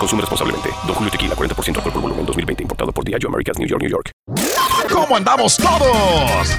Consume 0.00 0.22
responsablemente. 0.22 0.70
Don 0.86 0.94
Julio 0.94 1.10
Tequila, 1.10 1.36
40% 1.36 1.76
alcohol 1.76 1.92
por 1.92 2.02
volumen, 2.02 2.24
2020. 2.24 2.62
Importado 2.62 2.90
por 2.90 3.04
Diageo 3.04 3.28
Americas, 3.28 3.58
New 3.58 3.68
York, 3.68 3.82
New 3.82 3.90
York. 3.90 4.10
¿Cómo 4.90 5.16
andamos 5.16 5.56
todos? 5.58 6.56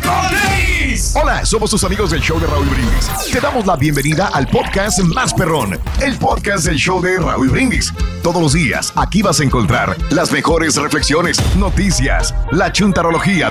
Hola, 1.15 1.45
somos 1.45 1.71
tus 1.71 1.83
amigos 1.83 2.11
del 2.11 2.21
show 2.21 2.39
de 2.39 2.47
Raúl 2.47 2.67
Brindis. 2.67 3.09
Te 3.31 3.39
damos 3.39 3.65
la 3.65 3.75
bienvenida 3.75 4.27
al 4.27 4.47
podcast 4.47 4.99
Más 4.99 5.33
Perrón, 5.33 5.79
el 6.01 6.17
podcast 6.17 6.65
del 6.65 6.75
show 6.75 7.01
de 7.01 7.17
Raúl 7.17 7.49
Brindis. 7.49 7.93
Todos 8.21 8.41
los 8.41 8.53
días 8.53 8.93
aquí 8.95 9.21
vas 9.21 9.39
a 9.39 9.43
encontrar 9.43 9.97
las 10.11 10.31
mejores 10.31 10.75
reflexiones, 10.75 11.37
noticias, 11.55 12.35
la 12.51 12.71
chuntarología, 12.71 13.50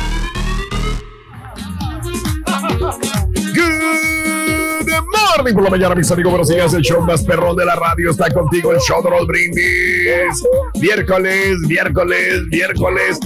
Morning 5.37 5.53
por 5.53 5.63
la 5.63 5.69
mañana, 5.69 5.95
mis 5.95 6.11
amigos. 6.11 6.31
Buenos 6.31 6.49
días. 6.49 6.73
El 6.73 6.81
show 6.81 7.01
más 7.01 7.23
perrón 7.23 7.55
de 7.55 7.63
la 7.65 7.75
radio 7.75 8.11
está 8.11 8.29
contigo. 8.29 8.73
El 8.73 8.79
show 8.79 9.01
de 9.01 9.09
Raúl 9.09 9.25
Brindis. 9.27 10.43
Miércoles, 10.75 11.57
miércoles, 11.67 12.41
miércoles, 12.49 13.19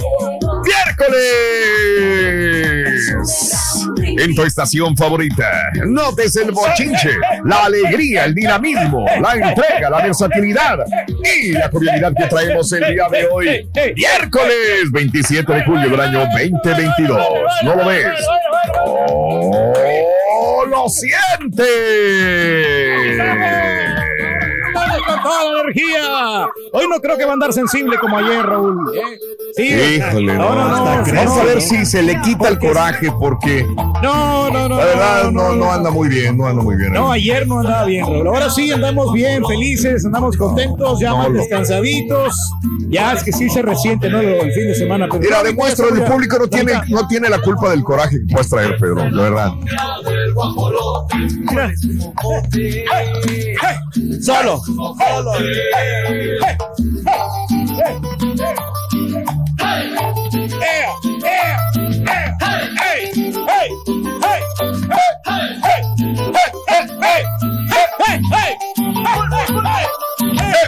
miércoles. 0.64 1.22
En 3.98 4.34
tu 4.36 4.42
estación 4.44 4.96
favorita. 4.96 5.50
Notes 5.84 6.36
el 6.36 6.52
bochinche, 6.52 7.10
la 7.44 7.64
alegría, 7.64 8.26
el 8.26 8.34
dinamismo, 8.34 9.04
la 9.20 9.34
entrega, 9.34 9.90
la 9.90 10.02
versatilidad 10.02 10.78
y 11.42 11.52
la 11.52 11.68
cordialidad 11.70 12.12
que 12.16 12.26
traemos 12.26 12.72
el 12.72 12.94
día 12.94 13.08
de 13.10 13.26
hoy. 13.26 13.68
Miércoles 13.96 14.92
27 14.92 15.52
de 15.52 15.64
julio 15.64 15.90
del 15.90 16.00
año 16.00 16.20
2022. 16.20 17.20
¿No 17.64 17.74
lo 17.74 17.86
ves? 17.86 18.06
¡Oh, 18.84 19.72
lo 20.86 20.90
sientes! 20.90 21.66
Con 25.06 25.22
toda 25.22 25.44
la 25.52 25.60
energía. 25.60 26.46
Hoy 26.72 26.86
no 26.88 27.00
creo 27.00 27.16
que 27.16 27.24
va 27.24 27.30
a 27.30 27.34
andar 27.34 27.52
sensible 27.52 27.98
como 27.98 28.18
ayer, 28.18 28.44
Raúl. 28.44 28.76
Sí, 29.56 29.62
Híjole, 29.96 30.34
no, 30.36 30.54
no, 30.54 30.68
no, 30.68 30.84
Vamos 30.84 31.08
no, 31.12 31.40
a 31.40 31.44
ver 31.44 31.62
si 31.62 31.84
se 31.86 32.02
le 32.02 32.20
quita 32.20 32.48
el 32.48 32.58
coraje 32.58 33.10
porque 33.18 33.64
No, 34.02 34.50
no, 34.50 34.68
no. 34.68 34.76
la 34.76 34.84
verdad 34.84 35.30
no, 35.30 35.52
no 35.54 35.72
anda 35.72 35.90
muy 35.90 36.08
bien, 36.08 36.36
no 36.36 36.46
anda 36.46 36.62
muy 36.62 36.76
bien. 36.76 36.92
No, 36.92 37.10
ayer 37.12 37.46
no 37.46 37.60
andaba 37.60 37.84
bien, 37.84 38.04
Raúl. 38.06 38.26
Ahora 38.28 38.50
sí 38.50 38.70
andamos 38.72 39.12
bien, 39.12 39.44
felices, 39.46 40.04
andamos 40.04 40.36
contentos, 40.36 41.00
ya 41.00 41.14
más 41.14 41.32
descansaditos. 41.32 42.34
Ya 42.88 43.12
es 43.12 43.22
que 43.24 43.32
sí 43.32 43.48
se 43.48 43.62
resiente, 43.62 44.08
¿no? 44.08 44.20
El 44.20 44.52
fin 44.52 44.66
de 44.68 44.74
semana. 44.74 45.06
pero- 45.10 45.20
Mira, 45.20 45.42
demuestro, 45.42 45.88
el 45.88 46.02
público 46.04 46.38
no 46.38 46.46
tiene, 46.48 46.72
no 46.88 47.06
tiene 47.08 47.28
la 47.28 47.40
culpa 47.40 47.70
del 47.70 47.82
coraje 47.82 48.18
que 48.26 48.32
puedes 48.32 48.48
traer, 48.48 48.76
Pedro, 48.78 49.08
la 49.10 49.22
verdad. 49.22 49.52
Mira. 51.48 51.70
Solo. 54.20 54.60
Solo. 54.94 55.32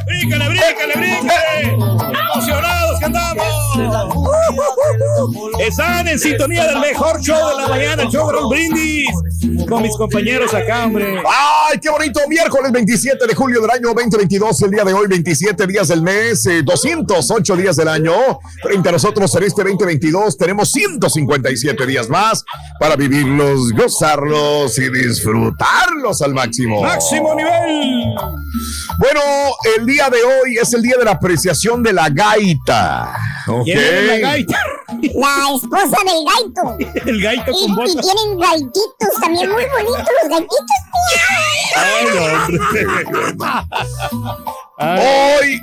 ¡Bríncale, 0.06 0.48
bríncale, 0.48 0.94
bríncale! 0.96 1.78
¡Emocionados 2.34 2.98
que 2.98 3.04
andamos! 3.04 3.67
Están 5.60 6.08
en 6.08 6.18
sintonía 6.18 6.66
del 6.66 6.80
mejor 6.80 7.20
show 7.20 7.48
de 7.48 7.62
la 7.62 7.68
mañana, 7.68 8.02
el 8.04 8.08
show 8.08 8.30
de 8.30 8.48
Brindis. 8.48 9.08
Con 9.68 9.82
mis 9.82 9.96
compañeros 9.96 10.54
acá, 10.54 10.86
hombre. 10.86 11.22
¡Ay, 11.26 11.78
qué 11.80 11.90
bonito! 11.90 12.20
Miércoles 12.28 12.72
27 12.72 13.26
de 13.26 13.34
julio 13.34 13.60
del 13.60 13.70
año 13.70 13.88
2022, 13.94 14.62
el 14.62 14.70
día 14.70 14.84
de 14.84 14.92
hoy, 14.94 15.06
27 15.08 15.66
días 15.66 15.88
del 15.88 16.02
mes, 16.02 16.46
eh, 16.46 16.62
208 16.62 17.56
días 17.56 17.76
del 17.76 17.88
año. 17.88 18.12
Frente 18.62 18.88
a 18.88 18.92
nosotros 18.92 19.34
en 19.36 19.42
este 19.42 19.62
2022 19.62 20.38
tenemos 20.38 20.70
157 20.70 21.86
días 21.86 22.08
más 22.08 22.44
para 22.80 22.96
vivirlos, 22.96 23.72
gozarlos 23.72 24.78
y 24.78 24.90
disfrutarlos 24.90 26.22
al 26.22 26.34
máximo. 26.34 26.82
¡Máximo 26.82 27.34
nivel! 27.34 28.14
Bueno, 28.98 29.20
el 29.76 29.86
día 29.86 30.08
de 30.08 30.18
hoy 30.22 30.56
es 30.60 30.72
el 30.72 30.82
día 30.82 30.96
de 30.98 31.04
la 31.04 31.12
apreciación 31.12 31.82
de 31.82 31.92
la 31.92 32.08
gaita. 32.08 33.14
¿ok? 33.46 33.67
¿Quién 33.72 33.94
es 33.94 34.06
la 34.06 34.18
gaita? 34.18 34.58
La 35.14 35.54
esposa 35.54 35.98
del 36.04 36.24
gaito. 36.24 36.62
El 37.06 37.22
gaito 37.22 37.50
Y, 37.50 37.74
con 37.74 37.86
y 37.86 37.96
tienen 37.96 38.38
gaititos 38.38 39.20
también 39.20 39.50
muy 39.50 39.64
bonitos 39.66 40.08
los 40.22 40.30
gaititos. 40.30 40.66
Hoy 44.78 45.60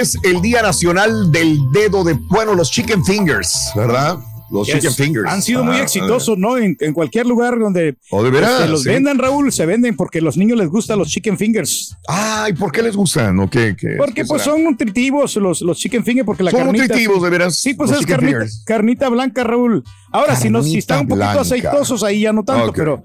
es 0.00 0.16
el 0.24 0.42
Día 0.42 0.62
Nacional 0.62 1.30
del 1.32 1.58
Dedo 1.72 2.04
de, 2.04 2.14
bueno, 2.28 2.54
los 2.54 2.70
chicken 2.70 3.04
fingers, 3.04 3.70
¿verdad? 3.74 4.18
Los 4.50 4.66
Yes. 4.66 4.76
chicken 4.76 4.92
fingers. 4.94 5.30
Han 5.30 5.42
sido 5.42 5.62
muy 5.64 5.76
Ah, 5.76 5.82
exitosos, 5.82 6.38
¿no? 6.38 6.56
En, 6.56 6.76
en 6.80 6.92
cualquier 6.94 7.26
lugar 7.26 7.58
donde 7.58 7.96
¿O 8.10 8.22
de 8.22 8.30
veras? 8.30 8.52
este, 8.60 8.68
los 8.68 8.82
Sí. 8.82 8.88
vendan, 8.88 9.18
Raúl, 9.18 9.52
se 9.52 9.66
venden 9.66 9.94
porque 9.96 10.18
a 10.18 10.22
los 10.22 10.36
niños 10.36 10.56
les 10.58 10.68
gustan 10.68 10.98
los 10.98 11.08
chicken 11.08 11.36
fingers. 11.36 11.96
Ay, 12.08 12.54
¿por 12.54 12.72
qué 12.72 12.82
les 12.82 12.96
gustan? 12.96 13.38
¿O 13.40 13.50
qué? 13.50 13.76
qué- 13.78 13.96
Porque 13.98 14.14
qué 14.22 14.24
pues 14.24 14.42
será? 14.42 14.54
son 14.54 14.64
nutritivos 14.64 15.36
los, 15.36 15.60
los 15.62 15.76
chicken 15.78 16.04
fingers 16.04 16.24
porque 16.26 16.42
la 16.42 16.50
Son 16.50 16.60
carnita... 16.60 16.84
nutritivos, 16.84 17.22
de 17.22 17.30
veras. 17.30 17.58
Sí, 17.58 17.74
pues 17.74 17.90
es 17.90 18.06
carnita, 18.06 18.46
carnita 18.64 19.08
blanca, 19.08 19.44
Raúl. 19.44 19.84
Ahora, 20.12 20.34
si, 20.36 20.48
no, 20.48 20.62
si 20.62 20.78
están 20.78 21.00
un 21.00 21.08
poquito 21.08 21.24
blanca. 21.26 21.40
aceitosos, 21.42 22.02
ahí 22.02 22.20
ya 22.22 22.32
no 22.32 22.42
tanto, 22.42 22.72
pero, 22.72 23.02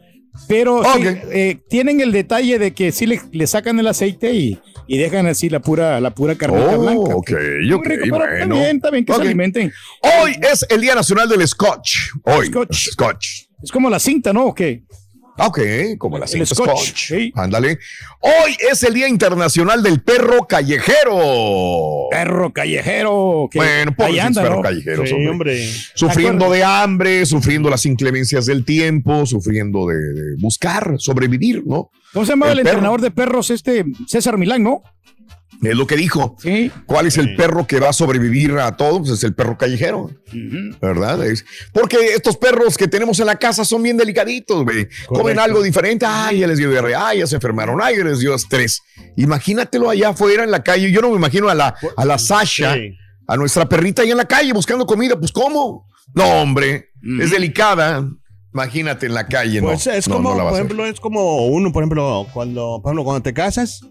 pero 0.47 0.83
sí, 0.83 1.01
eh, 1.31 1.57
tienen 1.69 2.01
el 2.01 2.11
detalle 2.11 2.59
de 2.59 2.73
que 2.73 2.91
sí 2.91 3.05
le, 3.05 3.21
le 3.31 3.47
sacan 3.47 3.79
el 3.79 3.87
aceite 3.87 4.33
y, 4.33 4.59
y 4.87 4.97
dejan 4.97 5.27
así 5.27 5.49
la 5.49 5.59
pura, 5.59 5.99
la 6.01 6.13
pura 6.13 6.35
carnita 6.35 6.75
Oh, 6.77 6.81
blanca. 6.81 7.15
ok, 7.15 7.31
Muy 7.61 7.73
ok, 7.73 7.85
rico, 7.85 8.01
pero 8.03 8.23
está 8.23 8.37
bueno. 8.37 8.55
bien, 8.55 8.75
está 8.77 8.89
bien 8.91 9.05
que 9.05 9.13
se 9.13 9.21
alimenten. 9.21 9.71
Hoy 10.01 10.35
es 10.51 10.65
el 10.69 10.81
Día 10.81 10.95
Nacional 10.95 11.29
del 11.29 11.47
Scotch. 11.47 11.97
Hoy. 12.23 12.47
Scotch. 12.47 12.89
Scotch. 12.91 13.27
Es 13.61 13.71
como 13.71 13.89
la 13.89 13.99
cinta, 13.99 14.33
¿no? 14.33 14.47
¿O 14.47 14.53
qué? 14.55 14.83
Ok, 15.37 15.59
como 15.97 16.19
la 16.19 16.27
cinta 16.27 16.45
Scotch. 16.53 17.11
Ándale. 17.35 17.79
Hoy 18.19 18.55
es 18.71 18.83
el 18.83 18.93
Día 18.93 19.07
Internacional 19.07 19.81
del 19.81 20.01
Perro 20.01 20.45
Callejero. 20.47 22.07
Perro 22.11 22.53
callejero. 22.53 23.47
Que 23.51 23.57
Bueno, 23.57 23.95
pobres 23.95 24.19
anda, 24.21 24.41
perros 24.43 24.57
¿no? 24.57 24.63
callejeros, 24.63 25.09
Sí, 25.09 25.15
hombre. 25.15 25.29
hombre. 25.31 25.69
Sufriendo 25.95 26.51
de 26.51 26.63
hambre, 26.63 27.25
sufriendo 27.25 27.69
las 27.69 27.85
inclemencias 27.85 28.45
del 28.45 28.63
tiempo, 28.63 29.25
sufriendo 29.25 29.87
de, 29.87 29.95
de 29.95 30.35
buscar 30.37 30.95
sobrevivir, 30.99 31.63
¿no? 31.65 31.89
¿Cómo 32.13 32.25
se 32.25 32.33
llamaba 32.33 32.51
El 32.51 32.59
el, 32.59 32.67
entrenador 32.67 33.01
de 33.01 33.09
perros 33.11 33.49
este? 33.49 33.85
César 34.07 34.37
Milán, 34.37 34.61
¿no? 34.61 34.83
Es 35.63 35.75
lo 35.75 35.87
que 35.87 35.95
dijo. 35.95 36.35
Sí. 36.39 36.71
¿Cuál 36.85 37.07
es 37.07 37.17
el 37.17 37.35
perro 37.35 37.65
que 37.67 37.79
va 37.79 37.89
a 37.89 37.93
sobrevivir 37.93 38.51
a 38.59 38.75
todo? 38.75 38.99
Pues 38.99 39.11
es 39.11 39.23
el 39.23 39.33
perro 39.33 39.57
callejero. 39.57 40.09
¿Verdad? 40.81 41.25
Es- 41.25 41.45
porque 41.71 41.97
estos 42.15 42.37
perros 42.37 42.77
que 42.77 42.87
tenemos 42.87 43.19
en 43.19 43.27
la 43.27 43.35
casa 43.37 43.63
son 43.65 43.81
bien 43.83 43.97
delicaditos, 43.97 44.63
güey. 44.63 44.87
Comen 45.07 45.39
algo 45.39 45.61
diferente. 45.61 46.05
Ay, 46.07 46.39
ya 46.39 46.47
les 46.47 46.57
dio 46.57 46.69
diarrea. 46.69 47.07
Ay, 47.07 47.19
ya 47.19 47.27
se 47.27 47.35
enfermaron. 47.35 47.79
Ay, 47.81 47.97
ya 47.97 48.03
les 48.03 48.19
dio 48.19 48.35
estrés. 48.35 48.81
Imagínatelo 49.15 49.89
allá 49.89 50.09
afuera 50.09 50.43
en 50.43 50.51
la 50.51 50.63
calle. 50.63 50.91
Yo 50.91 51.01
no 51.01 51.09
me 51.11 51.15
imagino 51.17 51.49
a 51.49 51.55
la, 51.55 51.75
a 51.95 52.05
la 52.05 52.17
Sasha, 52.17 52.73
Sí. 52.75 52.95
a 53.27 53.37
nuestra 53.37 53.67
perrita 53.69 54.01
ahí 54.01 54.11
en 54.11 54.17
la 54.17 54.25
calle 54.27 54.51
buscando 54.53 54.85
comida. 54.85 55.17
Pues, 55.17 55.31
¿cómo? 55.31 55.87
No, 56.13 56.25
hombre. 56.41 56.89
Es 57.21 57.31
delicada. 57.31 58.07
Imagínate 58.53 59.07
en 59.07 59.15
la 59.15 59.27
calle, 59.27 59.61
¿no? 59.61 59.67
Pues 59.69 59.87
es 59.87 60.07
No, 60.07 60.15
como, 60.17 60.35
no 60.35 60.43
por 60.43 60.53
ejemplo, 60.53 60.85
es 60.85 60.99
como 60.99 61.47
uno, 61.47 61.71
por 61.71 61.81
ejemplo, 61.81 62.27
cuando, 62.33 62.79
por 62.83 62.89
ejemplo, 62.91 63.03
cuando 63.03 63.23
te 63.23 63.33
casas 63.33 63.81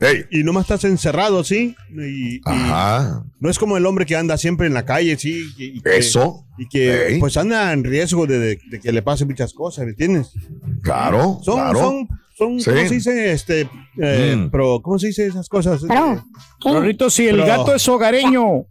Ey. 0.00 0.26
y 0.30 0.44
nomás 0.44 0.62
estás 0.62 0.84
encerrado, 0.84 1.42
¿sí? 1.42 1.74
Y, 1.90 2.36
y 2.36 2.40
Ajá. 2.44 3.24
no 3.40 3.50
es 3.50 3.58
como 3.58 3.76
el 3.76 3.84
hombre 3.86 4.06
que 4.06 4.14
anda 4.16 4.36
siempre 4.38 4.68
en 4.68 4.74
la 4.74 4.84
calle, 4.84 5.16
¿sí? 5.18 5.42
Y, 5.56 5.78
y 5.78 5.80
que, 5.80 5.96
Eso. 5.98 6.44
Y 6.56 6.68
que, 6.68 7.16
pues, 7.18 7.36
anda 7.36 7.72
en 7.72 7.82
riesgo 7.84 8.26
de, 8.26 8.38
de- 8.38 8.60
de 8.70 8.80
que 8.80 8.92
le 8.92 9.02
pasen 9.02 9.26
muchas 9.28 9.52
cosas, 9.52 9.84
¿me 9.84 9.90
entiendes? 9.90 10.30
Claro. 10.82 11.40
Son, 11.42 11.54
claro. 11.56 11.78
son, 11.80 12.08
son, 12.36 12.60
Sí. 12.60 12.70
¿cómo 12.70 12.88
se 12.88 12.94
dice? 12.94 13.32
Este, 13.32 13.68
eh, 14.00 14.36
Mm. 14.36 14.50
pero, 14.50 14.80
¿cómo 14.82 14.98
se 15.00 15.08
dice 15.08 15.26
esas 15.26 15.48
cosas? 15.48 15.82
Rorrito, 16.64 17.10
si 17.10 17.26
el 17.26 17.36
Pero- 17.36 17.46
gato 17.48 17.74
es 17.74 17.88
hogareño. 17.88 18.66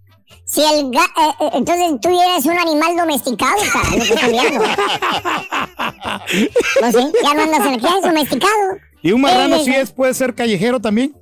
Si 0.46 0.62
el 0.62 0.88
ga- 0.92 1.06
eh, 1.06 1.34
eh, 1.42 1.50
entonces 1.54 2.00
tú 2.02 2.10
eres 2.10 2.46
un 2.46 2.58
animal 2.58 2.96
domesticado, 2.98 3.56
cara, 3.72 3.90
lo 3.98 4.04
que 4.04 4.14
estoy 4.14 4.32
viendo. 4.32 4.64
No 6.82 6.92
sé, 6.92 7.12
ya 7.24 7.34
no 7.34 7.44
andas 7.44 7.66
en 7.66 7.74
el 7.74 7.82
que 7.82 7.88
es 7.88 8.02
domesticado. 8.04 8.54
Y 9.02 9.12
un 9.12 9.22
marrano 9.22 9.58
Sí, 9.60 9.66
sí 9.66 9.72
sí, 9.72 9.78
es, 9.78 9.92
puede 9.92 10.14
ser 10.14 10.34
callejero 10.34 10.80
también. 10.80 11.14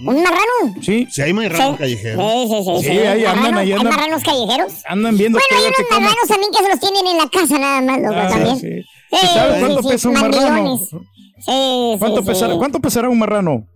¿Un 0.00 0.22
marrano? 0.22 0.80
Sí. 0.80 1.06
Si 1.10 1.22
hay 1.22 1.32
más 1.32 1.44
Sí. 1.46 1.50
raro 1.50 1.76
callejero. 1.76 2.20
Sí, 2.22 2.48
sí, 2.48 2.62
sí. 2.64 2.82
Sí, 2.88 2.98
ahí 2.98 3.24
andan, 3.24 3.58
¿Hay 3.58 3.72
marranos 3.74 4.22
callejeros? 4.22 4.72
Andan 4.86 5.16
viendo 5.18 5.38
Bueno, 5.38 5.64
hay 5.64 5.72
unos 5.76 5.90
marranos 5.90 6.28
también 6.28 6.50
que 6.52 6.62
se 6.62 6.68
los 6.70 6.80
tienen 6.80 7.06
en 7.08 7.18
la 7.18 7.28
casa 7.28 7.58
nada 7.58 7.80
más, 7.80 7.98
loco, 8.00 8.14
Ah, 8.16 8.28
también. 8.28 8.56
sí. 8.60 8.82
Sí, 9.10 9.26
¿Sabes 9.26 9.54
sí, 9.54 9.60
cuánto 9.60 9.82
sí, 9.82 9.88
pesa 9.88 10.08
un 10.08 10.14
marrano? 10.14 10.78
Sí, 10.78 11.96
¿Cuánto, 11.98 12.20
sí, 12.20 12.26
pesará, 12.26 12.52
sí. 12.52 12.58
¿Cuánto 12.58 12.80
pesará 12.80 13.08
un 13.08 13.18
marrano? 13.18 13.66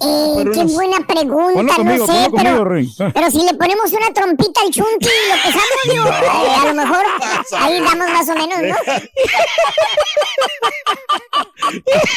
Eh, 0.00 0.34
Pero 0.38 0.52
qué 0.52 0.60
unos- 0.60 0.72
buena 0.74 0.98
pregunta, 1.06 1.54
Ponlo 1.54 1.74
conmigo, 1.74 2.06
no 2.06 2.12
sé, 2.12 2.30
ponlo 2.30 2.36
pero, 2.36 2.64
conmigo, 2.64 2.92
pero 3.14 3.30
si 3.30 3.42
le 3.44 3.54
ponemos 3.54 3.92
una 3.92 4.12
trompita 4.12 4.60
al 4.60 4.70
chunti 4.70 5.08
y 5.08 5.28
lo 5.28 5.36
pesamos, 5.42 5.82
digo, 5.90 6.06
eh, 6.06 6.54
a 6.60 6.64
lo 6.66 6.74
mejor 6.74 7.04
ahí 7.58 7.80
damos 7.80 8.08
más 8.10 8.28
o 8.28 8.34
menos, 8.34 8.58
¿no? 8.62 8.76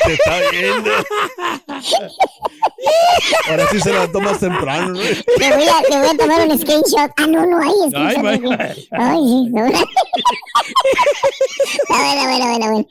Te 0.06 0.14
está 0.14 0.40
viendo. 0.52 0.92
Ahora 3.50 3.68
sí 3.72 3.80
se 3.80 3.94
la 3.94 4.12
tomas 4.12 4.40
temprano, 4.40 4.90
¿no? 4.90 5.00
Le 5.00 5.56
voy, 5.56 5.68
a, 5.68 5.82
le 5.90 5.98
voy 6.00 6.08
a 6.08 6.18
tomar 6.18 6.48
un 6.48 6.60
screenshot. 6.60 7.12
Ah, 7.18 7.28
no, 7.28 7.46
no 7.46 7.60
hay 7.62 7.90
screenshot. 7.90 8.26
Ay, 8.26 8.36
aquí. 8.36 8.88
Ay, 8.92 9.20
sí, 9.24 9.50
no. 9.52 9.66
Está 11.66 11.96
bueno, 11.98 12.24
bueno, 12.26 12.46
bueno, 12.46 12.66
bueno. 12.72 12.86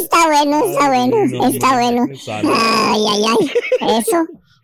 Está 0.00 0.26
bueno, 0.26 0.64
está 0.66 0.88
bueno, 0.88 1.16
está 1.32 1.72
bueno. 1.72 2.02
Ay, 2.92 3.06
ay, 3.12 3.24
ay. 3.28 3.98
Eso. 3.98 4.15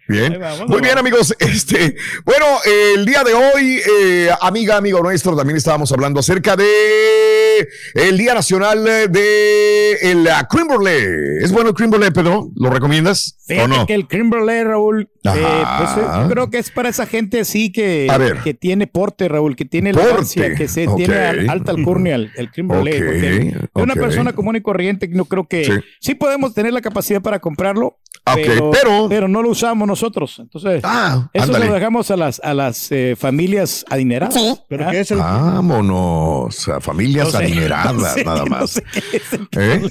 Bien. 0.08 0.38
Vamos, 0.38 0.68
Muy 0.68 0.80
bien, 0.80 0.98
amigos. 0.98 1.34
Este, 1.38 1.96
bueno, 2.24 2.44
eh, 2.66 2.94
el 2.96 3.06
día 3.06 3.22
de 3.24 3.34
hoy, 3.34 3.80
eh, 4.00 4.30
amiga, 4.40 4.76
amigo 4.76 5.00
nuestro, 5.00 5.36
también 5.36 5.56
estábamos 5.56 5.92
hablando 5.92 6.20
acerca 6.20 6.56
de 6.56 7.68
el 7.94 8.18
Día 8.18 8.34
Nacional 8.34 8.84
de 8.84 9.92
el 10.02 10.28
creme 10.48 10.74
brulee. 10.74 11.38
¿Es 11.42 11.52
bueno 11.52 11.70
el 11.70 11.74
creme 11.74 11.92
brulee, 11.92 12.10
Pedro? 12.10 12.50
¿Lo 12.56 12.70
recomiendas 12.70 13.38
Fíjate 13.46 13.64
o 13.64 13.68
no? 13.68 13.86
que 13.86 13.94
el 13.94 14.08
creme 14.08 14.30
brulee, 14.30 14.64
Raúl, 14.64 15.08
eh, 15.24 15.64
pues, 15.78 15.90
eh, 15.98 16.00
yo 16.22 16.28
creo 16.28 16.50
que 16.50 16.58
es 16.58 16.70
para 16.70 16.88
esa 16.88 17.06
gente 17.06 17.40
así 17.40 17.70
que, 17.70 18.08
que 18.42 18.54
tiene 18.54 18.86
porte, 18.86 19.28
Raúl, 19.28 19.54
que 19.56 19.64
tiene 19.64 19.90
elegancia, 19.90 20.54
que 20.54 20.66
se 20.68 20.86
tiene 20.96 21.16
al- 21.16 21.48
alta 21.50 21.70
alcurnia, 21.72 22.16
el, 22.16 22.30
el 22.36 22.50
creme 22.50 22.74
brulee. 22.74 22.96
Ok, 22.96 23.04
porque 23.04 23.70
de 23.74 23.82
una 23.82 23.94
persona 23.94 24.32
común 24.32 24.56
y 24.56 24.60
corriente, 24.62 25.06
no 25.08 25.24
creo 25.26 25.46
que 25.46 25.64
Sí. 25.64 25.72
sí. 26.00 26.14
podemos 26.14 26.54
tener 26.54 26.72
la 26.72 26.80
capacidad 26.80 27.20
para 27.22 27.38
comprarlo, 27.40 27.98
pero, 28.34 28.70
pero- 29.08 29.28
no 29.28 29.42
lo 29.42 29.50
usamos 29.50 29.86
nosotros. 29.86 30.38
Entonces, 30.40 30.80
Ah, 30.84 31.28
eso 31.32 31.52
se 31.52 31.58
lo 31.66 31.72
dejamos 31.72 32.10
a 32.10 32.16
las, 32.16 32.40
a 32.40 32.52
las 32.54 32.90
eh, 32.90 33.14
familias 33.18 33.84
adineradas. 33.88 34.34
Sí. 34.34 34.54
¿Pero 34.68 34.86
¿Ah? 34.88 34.90
qué 34.90 35.00
es 35.00 35.10
el 35.12 35.18
Vámonos 35.18 36.68
a 36.68 36.80
familias 36.80 37.26
No 37.32 37.38
sé, 37.38 37.44
adineradas, 37.44 37.94
no 37.94 38.04
sé, 38.08 38.24
nada 38.24 38.38
no 38.40 38.46
más. 38.46 38.70
sé 38.70 38.82
qué 38.92 39.16
es 39.16 39.32
el 39.32 39.48
¿Eh? 39.56 39.90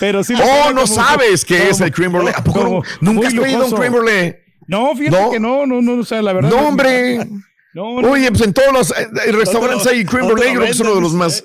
Pero 0.00 0.24
sí 0.24 0.34
Oh, 0.36 0.70
no 0.70 0.82
como- 0.82 0.86
sabes 0.86 1.44
qué 1.44 1.70
es 1.70 1.80
el 1.80 1.92
creme 1.92 2.14
brulee. 2.18 2.34
¿A 2.36 2.42
poco 2.44 2.62
no? 3.00 3.12
nunca 3.12 3.28
has 3.28 3.34
traído 3.34 3.66
un 3.66 3.72
creme 3.72 3.90
brulee? 3.96 4.41
No, 4.72 4.96
fíjate 4.96 5.22
No. 5.22 5.30
que 5.30 5.38
no, 5.38 5.66
no, 5.66 5.82
no, 5.82 6.00
o 6.00 6.04
sea, 6.04 6.22
la 6.22 6.32
verdad. 6.32 6.50
No, 6.50 6.68
hombre. 6.68 7.24
No, 7.26 7.42
no. 7.74 7.96
Oye, 8.10 8.28
pues 8.30 8.42
en 8.42 8.52
todos 8.52 8.72
los 8.72 8.90
eh, 8.90 9.08
eh, 9.26 9.32
restaurantes 9.32 9.86
hay 9.86 10.04
¿Dónde 10.04 10.26
brulee, 10.34 10.50
creo 10.52 10.64
que 10.64 10.70
es 10.70 10.80
uno 10.80 10.94
de 10.94 11.00
los 11.00 11.12
más, 11.12 11.44